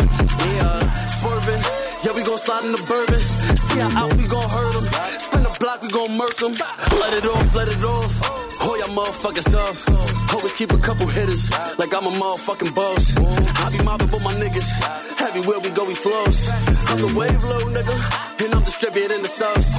Yeah, 0.59 0.91
swerving, 1.23 1.62
yeah, 2.03 2.12
we 2.18 2.23
gon' 2.27 2.39
slide 2.43 2.66
in 2.66 2.73
the 2.75 2.83
bourbon. 2.83 3.21
See 3.23 3.79
her 3.79 3.91
out, 3.95 4.11
we 4.18 4.27
gon' 4.27 4.51
hurt 4.51 4.75
him. 4.75 4.85
Spin 5.23 5.47
a 5.47 5.53
block, 5.62 5.79
we 5.83 5.89
gon' 5.89 6.18
murk 6.18 6.35
him. 6.43 6.53
Let 6.99 7.14
it 7.14 7.27
off, 7.31 7.55
let 7.55 7.68
it 7.71 7.79
off. 7.87 8.12
Hold 8.59 8.79
your 8.83 8.93
motherfuckers 8.93 9.55
off. 9.55 9.79
Always 10.35 10.53
keep 10.53 10.75
a 10.75 10.79
couple 10.79 11.07
hitters, 11.07 11.49
like 11.79 11.95
I'm 11.95 12.11
a 12.11 12.12
motherfucking 12.18 12.75
boss. 12.75 13.14
I 13.16 13.71
be 13.71 13.79
mobbing 13.87 14.11
with 14.11 14.25
my 14.27 14.35
niggas. 14.35 14.66
Heavy 15.14 15.47
where 15.47 15.61
we 15.62 15.71
go, 15.71 15.87
we 15.87 15.95
flows. 15.95 16.51
I'm 16.91 16.99
the 17.01 17.14
wave 17.14 17.43
low, 17.47 17.62
nigga, 17.71 17.95
and 18.45 18.51
I'm 18.51 18.64
distributing 18.66 19.23
the 19.23 19.31
sauce. 19.31 19.79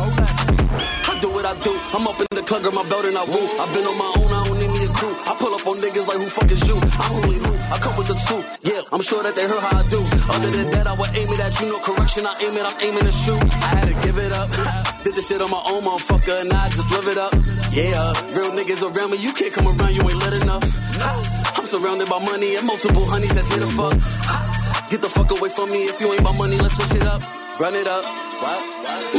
Do 1.21 1.29
what 1.29 1.45
I 1.45 1.53
do. 1.61 1.69
I'm 1.93 2.01
up 2.09 2.17
in 2.17 2.25
the 2.33 2.41
club, 2.41 2.65
girl, 2.65 2.73
my 2.73 2.81
belt 2.89 3.05
and 3.05 3.13
I 3.13 3.21
woo. 3.29 3.45
i 3.61 3.69
been 3.77 3.85
on 3.85 3.93
my 3.93 4.09
own, 4.17 4.29
I 4.33 4.41
don't 4.41 4.57
need 4.57 4.73
me 4.73 4.81
a 4.81 4.91
crew. 4.97 5.13
I 5.29 5.37
pull 5.37 5.53
up 5.53 5.61
on 5.69 5.77
niggas 5.77 6.09
like 6.09 6.17
who 6.17 6.25
fuck 6.25 6.49
is 6.49 6.65
you? 6.65 6.73
I'm 6.73 7.13
only 7.21 7.37
who. 7.37 7.53
I 7.69 7.77
come 7.77 7.93
with 7.93 8.09
the 8.09 8.17
truth. 8.25 8.41
Yeah, 8.65 8.81
I'm 8.89 9.05
sure 9.05 9.21
that 9.21 9.37
they 9.37 9.45
heard 9.45 9.61
how 9.61 9.69
I 9.69 9.85
do. 9.85 10.01
Other 10.01 10.49
than 10.49 10.73
that, 10.73 10.89
I 10.89 10.97
would 10.97 11.13
aim 11.13 11.29
it 11.29 11.37
at 11.37 11.53
you. 11.61 11.69
No 11.69 11.77
correction, 11.77 12.25
I 12.25 12.33
aim 12.41 12.57
it, 12.57 12.65
I'm 12.65 12.73
aiming 12.81 13.05
to 13.05 13.13
shoot. 13.13 13.37
I 13.37 13.69
had 13.69 13.85
to 13.93 13.95
give 14.01 14.17
it 14.17 14.33
up. 14.33 14.49
Did 15.05 15.13
this 15.13 15.29
shit 15.29 15.45
on 15.45 15.53
my 15.53 15.61
own, 15.61 15.85
motherfucker, 15.85 16.41
and 16.41 16.49
I 16.49 16.73
just 16.73 16.89
live 16.89 17.05
it 17.05 17.19
up. 17.21 17.33
Yeah, 17.69 18.01
real 18.33 18.49
niggas 18.57 18.81
around 18.81 19.13
me, 19.13 19.21
you 19.21 19.29
can't 19.37 19.53
come 19.53 19.69
around, 19.69 19.93
you 19.93 20.01
ain't 20.01 20.21
lit 20.25 20.41
enough. 20.41 20.65
I'm 21.61 21.69
surrounded 21.69 22.09
by 22.09 22.17
money 22.17 22.57
and 22.57 22.65
multiple 22.65 23.05
honeys 23.05 23.29
that's 23.37 23.45
here 23.45 23.61
to 23.61 23.69
fuck. 23.77 23.93
Get 24.89 25.05
the 25.05 25.11
fuck 25.13 25.29
away 25.29 25.53
from 25.53 25.69
me 25.69 25.85
if 25.85 26.01
you 26.01 26.09
ain't 26.09 26.25
my 26.25 26.33
money, 26.33 26.57
let's 26.57 26.73
switch 26.81 26.97
it 26.97 27.05
up. 27.05 27.21
Run 27.61 27.77
it 27.77 27.85
up. 27.85 28.01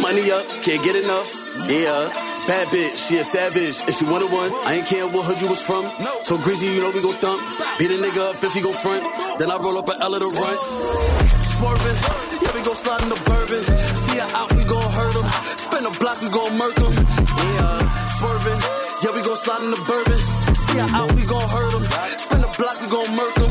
Money 0.02 0.34
up, 0.34 0.42
can't 0.66 0.82
get 0.82 0.98
enough. 0.98 1.41
Yeah. 1.68 2.10
Bad 2.42 2.66
bitch, 2.74 2.98
she 3.06 3.18
a 3.18 3.24
savage, 3.24 3.78
and 3.86 3.94
she 3.94 4.04
one 4.04 4.22
of 4.22 4.32
one. 4.32 4.50
I 4.66 4.82
ain't 4.82 4.86
care 4.86 5.06
what 5.06 5.22
hood 5.30 5.40
you 5.40 5.46
was 5.46 5.62
from. 5.62 5.86
So 6.26 6.36
greasy, 6.38 6.66
you 6.66 6.82
know 6.82 6.90
we 6.90 6.98
gon' 6.98 7.14
thump. 7.22 7.38
Beat 7.78 7.94
a 7.94 7.98
nigga 8.02 8.34
up 8.34 8.42
if 8.42 8.52
he 8.52 8.60
gon' 8.60 8.74
front. 8.74 9.06
Then 9.38 9.46
I 9.46 9.56
roll 9.62 9.78
up 9.78 9.86
an 9.86 10.02
L 10.02 10.10
of 10.10 10.18
the 10.18 10.26
run. 10.26 10.56
Swerving, 11.54 11.98
yeah, 12.42 12.50
we 12.50 12.60
gon' 12.66 12.74
slide 12.74 13.02
in 13.06 13.10
the 13.14 13.20
bourbon. 13.22 13.62
See 13.62 14.18
her 14.18 14.30
out, 14.34 14.50
we 14.58 14.64
gon' 14.66 14.90
hurt 14.90 15.14
him. 15.14 15.26
Spin 15.54 15.86
a 15.86 15.92
block, 16.02 16.18
we 16.18 16.28
gon' 16.34 16.52
murk 16.58 16.78
him. 16.82 16.94
Yeah, 16.98 17.78
swerving, 18.18 18.60
yeah, 19.06 19.12
we 19.14 19.20
gon' 19.22 19.38
slide 19.38 19.62
in 19.62 19.70
the 19.70 19.82
bourbon. 19.86 20.18
See 20.66 20.78
her 20.82 20.90
out, 20.98 21.10
we 21.14 21.22
gon' 21.22 21.46
hurt 21.46 21.72
him. 21.78 21.84
Spin 22.26 22.42
a 22.42 22.50
block, 22.58 22.76
we 22.82 22.86
gon' 22.90 23.10
murk 23.14 23.38
him. 23.38 23.41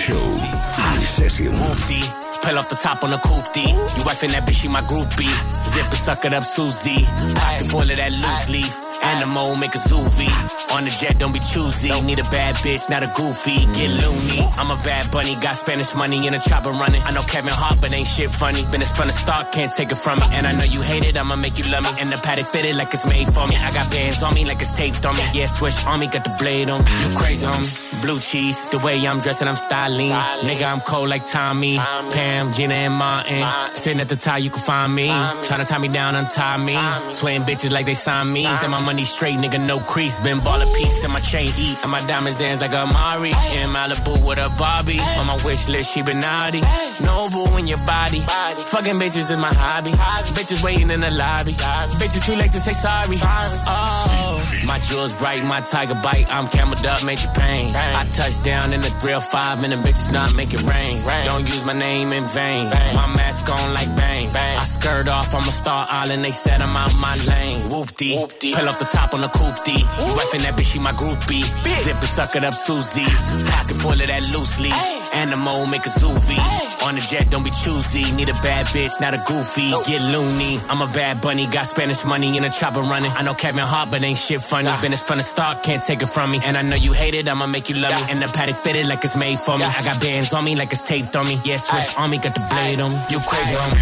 Show. 0.00 0.30
Session. 1.02 1.48
Whoopty. 1.48 2.29
Pull 2.42 2.58
off 2.58 2.68
the 2.68 2.76
top 2.76 3.04
on 3.04 3.10
the 3.10 3.16
coopty. 3.16 3.68
You 3.68 4.02
wifing 4.04 4.32
that 4.32 4.46
bitch, 4.46 4.62
she 4.62 4.68
my 4.68 4.80
groupie. 4.80 5.30
Zip 5.64 5.86
and 5.86 5.94
suck 5.96 6.24
it 6.24 6.32
up, 6.32 6.44
Susie. 6.44 7.04
Pocket 7.36 7.66
full 7.68 7.82
of 7.82 7.96
that 7.96 8.12
loose 8.12 8.48
leaf. 8.48 8.72
Animal, 9.02 9.56
make 9.56 9.74
a 9.74 9.78
zoovie. 9.78 10.28
On 10.76 10.84
the 10.84 10.90
jet, 10.90 11.18
don't 11.18 11.32
be 11.32 11.40
choosy. 11.40 11.88
Need 12.02 12.18
a 12.18 12.24
bad 12.24 12.54
bitch, 12.56 12.88
not 12.90 13.02
a 13.02 13.10
goofy. 13.16 13.64
Get 13.72 13.90
loony. 14.02 14.44
I'm 14.56 14.70
a 14.70 14.76
bad 14.84 15.10
bunny, 15.10 15.36
got 15.36 15.56
Spanish 15.56 15.94
money 15.94 16.26
in 16.26 16.34
a 16.34 16.38
chopper 16.38 16.70
running. 16.70 17.02
I 17.02 17.12
know 17.12 17.22
Kevin 17.22 17.52
Hart, 17.52 17.80
but 17.80 17.92
ain't 17.92 18.06
shit 18.06 18.30
funny. 18.30 18.64
Been 18.70 18.82
as 18.82 18.92
fun 18.92 19.06
to 19.06 19.12
start, 19.12 19.52
can't 19.52 19.72
take 19.72 19.90
it 19.90 19.96
from 19.96 20.18
me. 20.18 20.26
And 20.32 20.46
I 20.46 20.52
know 20.52 20.64
you 20.64 20.82
hate 20.82 21.04
it, 21.04 21.16
I'ma 21.16 21.36
make 21.36 21.56
you 21.58 21.64
love 21.72 21.84
me. 21.84 21.90
And 21.98 22.10
the 22.10 22.20
paddock 22.22 22.46
fitted 22.46 22.76
like 22.76 22.92
it's 22.92 23.06
made 23.06 23.28
for 23.28 23.46
me. 23.46 23.56
I 23.56 23.72
got 23.72 23.90
bands 23.90 24.22
on 24.22 24.34
me 24.34 24.44
like 24.44 24.60
it's 24.60 24.74
taped 24.74 25.04
on 25.06 25.16
me. 25.16 25.24
Yeah, 25.32 25.46
switch 25.46 25.80
on 25.86 25.98
me, 26.00 26.06
got 26.06 26.24
the 26.24 26.34
blade 26.38 26.68
on. 26.68 26.80
You 26.80 27.16
crazy, 27.16 27.46
homie. 27.46 28.02
Blue 28.02 28.18
cheese, 28.18 28.66
the 28.68 28.78
way 28.78 28.96
I'm 29.06 29.20
dressing, 29.20 29.48
I'm 29.48 29.56
styling. 29.56 30.10
Nigga, 30.10 30.70
I'm 30.70 30.80
cold 30.80 31.08
like 31.08 31.26
Tommy. 31.26 31.78
Pam, 32.30 32.52
Gina, 32.52 32.74
and 32.74 32.94
Martin. 32.94 33.42
Sitting 33.74 34.00
at 34.00 34.08
the 34.08 34.14
top, 34.14 34.40
you 34.40 34.50
can 34.50 34.60
find 34.60 34.94
me. 34.94 35.08
Tryna 35.46 35.66
tie 35.66 35.78
me 35.78 35.88
down, 35.88 36.14
untie 36.14 36.58
me. 36.58 36.78
Swaying 37.12 37.42
bitches 37.42 37.72
like 37.72 37.86
they 37.86 37.94
signed 37.94 38.32
me. 38.32 38.44
Say 38.56 38.68
my 38.68 38.78
money 38.78 39.04
straight, 39.04 39.36
nigga, 39.36 39.58
no 39.58 39.80
crease. 39.80 40.20
Been 40.20 40.38
ball 40.38 40.62
a 40.62 40.66
piece 40.78 41.02
and 41.02 41.12
my 41.12 41.18
chain 41.18 41.50
eat. 41.58 41.76
And 41.82 41.90
my 41.90 42.00
diamonds 42.06 42.38
dance 42.38 42.60
like 42.60 42.72
a 42.72 42.86
Mari. 42.86 43.30
In 43.58 43.70
Malibu 43.74 44.24
with 44.24 44.38
a 44.38 44.48
Barbie. 44.56 45.00
On 45.18 45.26
my 45.26 45.38
wish 45.44 45.68
list, 45.68 45.92
she 45.92 46.02
been 46.02 46.20
naughty. 46.20 46.62
Noble 47.02 47.56
in 47.56 47.66
your 47.66 47.82
body. 47.84 48.20
Fucking 48.20 48.98
bitches 49.02 49.26
is 49.28 49.40
my 49.46 49.52
hobby. 49.52 49.90
Bitches 50.38 50.62
waiting 50.62 50.90
in 50.90 51.00
the 51.00 51.10
lobby. 51.10 51.54
Bitches 51.98 52.24
too 52.24 52.36
late 52.36 52.52
to 52.52 52.60
say 52.60 52.72
sorry. 52.72 53.18
Oh, 53.22 54.29
My 54.70 54.78
jewels 54.78 55.16
bright, 55.16 55.42
my 55.42 55.60
tiger 55.62 55.98
bite. 56.00 56.26
I'm 56.30 56.46
cameled 56.46 56.86
up, 56.86 57.02
major 57.02 57.26
pain. 57.34 57.74
I 57.74 58.04
touch 58.12 58.40
down 58.44 58.72
in 58.72 58.80
the 58.80 58.92
real 59.04 59.20
five, 59.20 59.58
and 59.64 59.72
the 59.72 59.76
bitches 59.82 60.12
not 60.12 60.36
make 60.36 60.54
it 60.54 60.62
rain. 60.62 61.02
Don't 61.26 61.42
use 61.42 61.64
my 61.64 61.72
name 61.72 62.12
in 62.12 62.22
vain. 62.26 62.70
My 62.94 63.08
mask 63.08 63.50
on 63.50 63.74
like 63.74 63.90
bang. 63.96 64.30
I 64.36 64.62
skirt 64.62 65.08
off, 65.08 65.34
I'm 65.34 65.42
a 65.42 65.50
star 65.50 65.88
island. 65.90 66.24
They 66.24 66.30
said 66.30 66.60
I'm 66.60 66.76
out 66.76 66.94
my 67.00 67.16
lane. 67.26 67.58
Whoop 67.68 67.96
dee. 67.96 68.14
Pull 68.54 68.68
off 68.68 68.78
the 68.78 68.84
top 68.84 69.12
on 69.12 69.22
the 69.22 69.28
coupe 69.28 69.58
D. 69.64 69.72
You 69.72 70.12
wifing 70.14 70.42
that 70.46 70.54
bitch, 70.54 70.72
she 70.72 70.78
my 70.78 70.92
groupie. 70.92 71.42
Zip 71.82 71.96
it, 71.96 72.06
suck 72.06 72.36
it 72.36 72.44
up, 72.44 72.54
Susie. 72.54 73.10
Pocket 73.50 73.74
full 73.74 73.90
of 73.90 74.06
that 74.06 74.22
loosely. 74.30 74.70
Animal, 75.12 75.66
make 75.66 75.84
a 75.84 75.90
zoovie. 75.90 76.38
On 76.86 76.94
the 76.94 77.00
jet, 77.00 77.28
don't 77.28 77.42
be 77.42 77.50
choosy. 77.50 78.06
Need 78.12 78.28
a 78.28 78.34
bad 78.34 78.66
bitch, 78.66 79.00
not 79.00 79.14
a 79.14 79.20
goofy. 79.26 79.70
Get 79.90 80.00
loony. 80.14 80.60
I'm 80.70 80.80
a 80.80 80.86
bad 80.86 81.20
bunny, 81.20 81.48
got 81.48 81.66
Spanish 81.66 82.04
money 82.04 82.36
in 82.36 82.44
a 82.44 82.50
chopper 82.50 82.82
running. 82.82 83.10
I 83.18 83.22
know 83.22 83.34
Kevin 83.34 83.66
Hart, 83.66 83.90
but 83.90 84.04
ain't 84.04 84.16
shit 84.16 84.40
funny. 84.40 84.59
Been 84.60 84.92
as 84.92 85.02
fun 85.02 85.16
to 85.16 85.22
start, 85.22 85.62
can't 85.62 85.82
take 85.82 86.02
it 86.02 86.08
from 86.08 86.30
me. 86.30 86.40
And 86.44 86.56
I 86.56 86.62
know 86.62 86.76
you 86.76 86.92
hate 86.92 87.14
it, 87.14 87.28
I'ma 87.28 87.46
make 87.46 87.68
you 87.68 87.76
love 87.80 87.94
me. 87.94 88.02
And 88.12 88.20
the 88.20 88.28
paddock 88.28 88.56
fitted 88.56 88.88
like 88.88 89.04
it's 89.04 89.16
made 89.16 89.38
for 89.38 89.56
me. 89.56 89.64
I 89.64 89.82
got 89.82 90.00
bands 90.00 90.32
on 90.32 90.44
me 90.44 90.54
like 90.54 90.72
it's 90.72 90.86
taped 90.86 91.16
on 91.16 91.26
me. 91.26 91.40
Yeah, 91.44 91.56
switch 91.56 91.96
on 91.96 92.10
me, 92.10 92.18
got 92.18 92.34
the 92.34 92.44
blade 92.48 92.80
on 92.80 92.92
me. 92.92 92.98
You 93.08 93.20
crazy 93.24 93.56
on 93.56 93.70
me. 93.72 93.80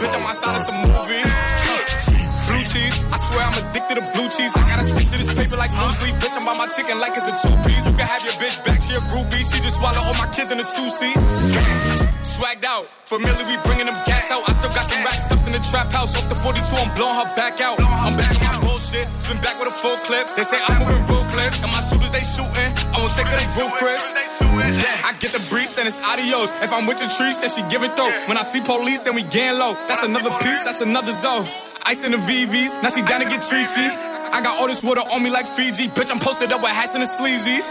Bitch, 0.00 0.14
I'm 0.14 0.22
outside 0.22 0.56
of 0.56 0.62
some 0.68 0.80
movie. 0.84 1.24
Blue 2.44 2.64
cheese, 2.68 2.96
I 3.08 3.16
swear 3.16 3.44
I'm 3.44 3.56
addicted 3.64 4.04
to 4.04 4.12
blue 4.12 4.28
cheese. 4.28 4.52
I 4.56 4.68
gotta 4.68 4.84
stick 4.84 5.08
to 5.08 5.16
this 5.16 5.34
paper 5.34 5.56
like 5.56 5.72
blue 5.72 5.92
sleep. 5.92 6.14
Bitch, 6.16 6.36
I'm 6.36 6.44
by 6.44 6.56
my 6.56 6.68
chicken 6.68 7.00
like 7.00 7.16
it's 7.16 7.24
a 7.24 7.32
two 7.32 7.56
piece. 7.64 7.88
You 7.88 7.96
can 7.96 8.06
have 8.06 8.22
your 8.22 8.36
bitch 8.36 8.60
back, 8.64 8.82
she 8.82 8.94
a 8.94 9.00
groupie. 9.00 9.44
She 9.48 9.64
just 9.64 9.78
swallow 9.80 10.04
all 10.04 10.14
my 10.20 10.28
kids 10.32 10.52
in 10.52 10.60
a 10.60 10.64
two 10.64 10.88
seat. 10.92 12.13
Swagged 12.34 12.64
out, 12.66 12.90
familiar, 13.06 13.46
we 13.46 13.54
bringing 13.62 13.86
them 13.86 13.94
gas 14.02 14.26
out. 14.34 14.42
I 14.48 14.52
still 14.58 14.74
got 14.74 14.82
some 14.90 14.98
racks 15.06 15.22
stuffed 15.30 15.46
in 15.46 15.54
the 15.54 15.62
trap 15.70 15.86
house. 15.94 16.18
Off 16.18 16.26
the 16.26 16.34
42, 16.34 16.66
I'm 16.82 16.90
blowing 16.98 17.14
her 17.14 17.30
back 17.38 17.62
out. 17.62 17.78
I'm 17.78 18.10
back 18.18 18.34
my 18.42 18.58
bullshit, 18.58 19.06
spin 19.22 19.38
back 19.38 19.54
with 19.62 19.70
a 19.70 19.76
full 19.78 19.94
clip. 20.02 20.26
They 20.34 20.42
say 20.42 20.58
I'm 20.66 20.82
moving 20.82 20.98
ruthless, 21.06 21.62
and 21.62 21.70
my 21.70 21.78
shooters 21.78 22.10
they 22.10 22.26
shooting. 22.26 22.74
I 22.90 22.98
won't 22.98 23.14
take 23.14 23.30
they 23.30 23.46
Chris. 23.78 24.02
I 25.06 25.14
get 25.22 25.30
the 25.30 25.46
breeze, 25.46 25.78
then 25.78 25.86
it's 25.86 26.02
adios. 26.02 26.50
If 26.58 26.74
I'm 26.74 26.90
with 26.90 26.98
your 26.98 27.10
trees, 27.14 27.38
then 27.38 27.54
she 27.54 27.62
give 27.70 27.86
it 27.86 27.94
though. 27.94 28.10
When 28.26 28.34
I 28.34 28.42
see 28.42 28.58
police, 28.58 29.06
then 29.06 29.14
we 29.14 29.22
gang 29.22 29.54
low. 29.54 29.78
That's 29.86 30.02
another 30.02 30.34
piece, 30.42 30.66
that's 30.66 30.82
another 30.82 31.14
zone. 31.14 31.46
Ice 31.86 32.02
in 32.02 32.10
the 32.10 32.18
VVs, 32.18 32.82
now 32.82 32.90
she 32.90 33.06
down 33.06 33.22
to 33.22 33.30
get 33.30 33.46
treachy. 33.46 33.86
I 34.34 34.42
got 34.42 34.58
all 34.58 34.66
this 34.66 34.82
water 34.82 35.06
on 35.06 35.22
me 35.22 35.30
like 35.30 35.46
Fiji. 35.46 35.86
Bitch, 35.86 36.10
I'm 36.10 36.18
posted 36.18 36.50
up 36.50 36.58
with 36.58 36.74
hats 36.74 36.98
and 36.98 37.02
the 37.04 37.06
sleazies. 37.06 37.70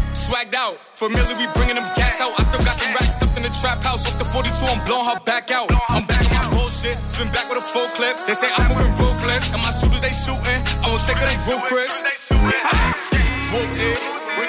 Swagged 0.31 0.55
out, 0.55 0.79
familiar, 0.95 1.35
we 1.35 1.43
bringing 1.59 1.75
them 1.75 1.83
gas 1.91 2.23
out. 2.23 2.31
I 2.39 2.47
still 2.47 2.63
got 2.63 2.79
some 2.79 2.95
racks 2.95 3.19
stuffed 3.19 3.35
in 3.35 3.43
the 3.43 3.51
trap 3.51 3.83
house. 3.83 4.07
Off 4.07 4.15
the 4.15 4.23
42, 4.23 4.47
I'm 4.63 4.79
blowing 4.87 5.03
her 5.11 5.19
back 5.27 5.51
out. 5.51 5.67
I'm 5.91 6.07
back 6.07 6.23
on 6.23 6.39
my 6.39 6.55
bullshit, 6.55 6.95
spin 7.11 7.27
back 7.35 7.51
with 7.51 7.59
a 7.59 7.65
full 7.67 7.91
clip. 7.99 8.15
They 8.23 8.33
say 8.33 8.47
I'm 8.55 8.71
moving 8.71 8.95
ruthless, 8.95 9.51
and 9.51 9.59
my 9.59 9.75
shooters 9.75 9.99
they 9.99 10.15
shooting. 10.15 10.63
I 10.79 10.87
won't 10.87 11.03
take 11.03 11.19
her, 11.19 11.27
they 11.27 11.35
Chris. 11.67 11.91
Whooped. 12.31 13.91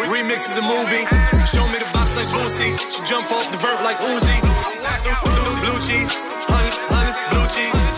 Remix 0.06 0.54
is 0.54 0.62
a 0.62 0.66
movie. 0.70 1.02
Show 1.50 1.66
me 1.66 1.82
the 1.82 1.90
box 1.90 2.14
like 2.14 2.30
Lucy. 2.30 2.78
She 2.94 3.02
jump 3.02 3.26
off 3.34 3.50
the 3.50 3.58
vert 3.58 3.82
like 3.82 3.98
Uzi. 4.06 4.38
Blue 5.66 5.78
cheese, 5.82 6.14
honey, 6.46 6.70
honey, 6.94 7.10
blue 7.26 7.46
cheese. 7.50 7.91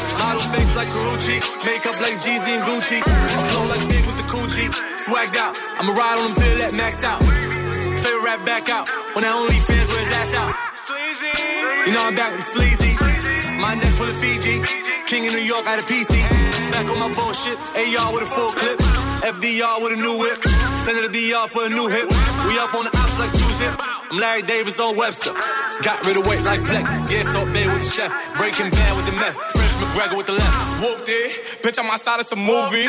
Face 0.74 0.82
like 0.82 0.88
Carucci. 0.88 1.38
Makeup 1.64 2.00
like 2.00 2.18
Jeezy 2.18 2.58
and 2.58 2.64
Gucci. 2.66 2.98
Flow 3.02 3.64
like 3.70 3.88
big 3.88 4.04
with 4.06 4.16
the 4.16 4.26
coochie. 4.26 4.68
Swagged 4.98 5.36
out. 5.36 5.56
I'ma 5.78 5.92
ride 5.92 6.18
on 6.18 6.26
them 6.26 6.34
till 6.34 6.58
that 6.58 6.72
max 6.74 7.04
out. 7.04 7.22
Favorite 7.22 8.24
rap 8.24 8.44
back 8.44 8.68
out. 8.68 8.88
When 9.14 9.24
I 9.24 9.30
only 9.30 9.58
fans 9.58 9.88
wear 9.88 10.02
his 10.02 10.12
ass 10.12 10.34
out. 10.34 10.50
You 11.86 11.92
know 11.92 12.02
I'm 12.02 12.14
back 12.14 12.34
with 12.34 12.42
the 12.42 12.50
sleazy. 12.50 12.90
My 13.54 13.74
neck 13.74 13.94
full 13.94 14.10
of 14.10 14.16
Fiji. 14.16 14.66
King 15.06 15.24
in 15.26 15.32
New 15.32 15.46
York 15.46 15.66
out 15.66 15.78
of 15.78 15.86
PC. 15.86 16.18
Back 16.72 16.90
on 16.90 16.98
my 16.98 17.12
bullshit. 17.14 17.58
AR 17.78 18.10
with 18.10 18.26
a 18.26 18.30
full 18.34 18.50
clip. 18.58 18.78
FDR 19.22 19.78
with 19.78 19.94
a 19.94 20.00
new 20.02 20.18
whip. 20.18 20.42
Send 20.82 20.98
it 20.98 21.06
to 21.06 21.12
DR 21.12 21.46
for 21.46 21.66
a 21.66 21.70
new 21.70 21.86
hit. 21.86 22.10
We 22.50 22.58
up 22.58 22.74
on 22.74 22.84
the 22.84 22.92
ops 22.98 23.18
like 23.18 23.30
two 23.30 23.50
zip. 23.54 23.78
I'm 23.78 24.18
Larry 24.18 24.42
Davis 24.42 24.80
on 24.80 24.96
Webster. 24.96 25.32
Got 25.82 26.04
rid 26.06 26.16
of 26.16 26.26
weight 26.26 26.42
like 26.42 26.60
flex. 26.60 26.94
Yeah, 27.06 27.22
so 27.22 27.46
bad 27.54 27.70
with 27.70 27.86
the 27.86 27.90
chef. 27.94 28.10
Breaking 28.36 28.70
bad 28.70 28.96
with 28.96 29.06
the 29.06 29.12
meth. 29.12 29.38
Fresh 29.54 29.73
McGregor 29.84 30.16
with 30.16 30.26
the 30.26 30.32
left. 30.32 30.80
Whooped 30.80 31.08
it. 31.08 31.60
Bitch, 31.62 31.78
I'm 31.78 31.90
outside 31.90 32.20
of 32.20 32.26
some 32.26 32.40
movie. 32.40 32.88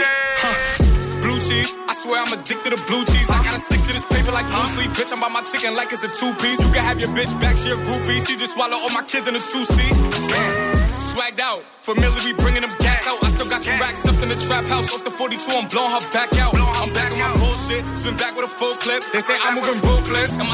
Blue 1.19 1.39
cheese, 1.41 1.73
I 1.89 1.93
swear 1.97 2.21
I'm 2.21 2.31
addicted 2.31 2.71
to 2.71 2.79
blue 2.85 3.03
cheese. 3.03 3.27
I 3.29 3.41
gotta 3.43 3.59
stick 3.59 3.81
to 3.81 3.91
this 3.91 4.05
paper 4.05 4.31
like 4.31 4.45
blue 4.45 4.69
sleep. 4.77 4.91
Bitch, 4.93 5.11
I'm 5.11 5.19
by 5.19 5.27
my 5.27 5.41
chicken 5.41 5.75
like 5.75 5.91
it's 5.91 6.05
a 6.05 6.11
two 6.11 6.31
piece. 6.37 6.61
You 6.61 6.69
can 6.71 6.85
have 6.85 7.01
your 7.01 7.09
bitch 7.17 7.33
back, 7.41 7.57
she 7.57 7.73
a 7.73 7.77
groupie. 7.81 8.21
She 8.21 8.37
just 8.37 8.53
swallow 8.53 8.77
all 8.77 8.93
my 8.93 9.01
kids 9.03 9.27
in 9.27 9.35
a 9.35 9.41
two 9.41 9.65
seat. 9.65 9.91
Swagged 11.01 11.39
out, 11.41 11.65
familiar, 11.81 12.13
we 12.21 12.37
bringing 12.37 12.61
them 12.61 12.69
gas 12.77 13.09
out. 13.09 13.17
I 13.25 13.33
still 13.33 13.49
got 13.49 13.61
some 13.65 13.79
racks 13.81 14.05
stuffed 14.05 14.21
in 14.21 14.29
the 14.29 14.37
trap 14.45 14.67
house. 14.69 14.93
Off 14.93 15.03
the 15.03 15.09
42, 15.09 15.41
I'm 15.49 15.65
blowing 15.65 15.89
her 15.97 16.03
back 16.13 16.29
out. 16.37 16.53
I'm 16.53 16.93
back 16.93 17.09
on 17.09 17.17
my 17.17 17.33
bullshit, 17.41 17.89
spin 17.97 18.13
back 18.21 18.37
with 18.37 18.45
a 18.45 18.53
full 18.61 18.77
clip. 18.77 19.01
They 19.09 19.21
say 19.25 19.33
I'm 19.41 19.57
moving 19.57 19.81
ruthless, 19.81 20.37
and 20.37 20.45
my 20.45 20.53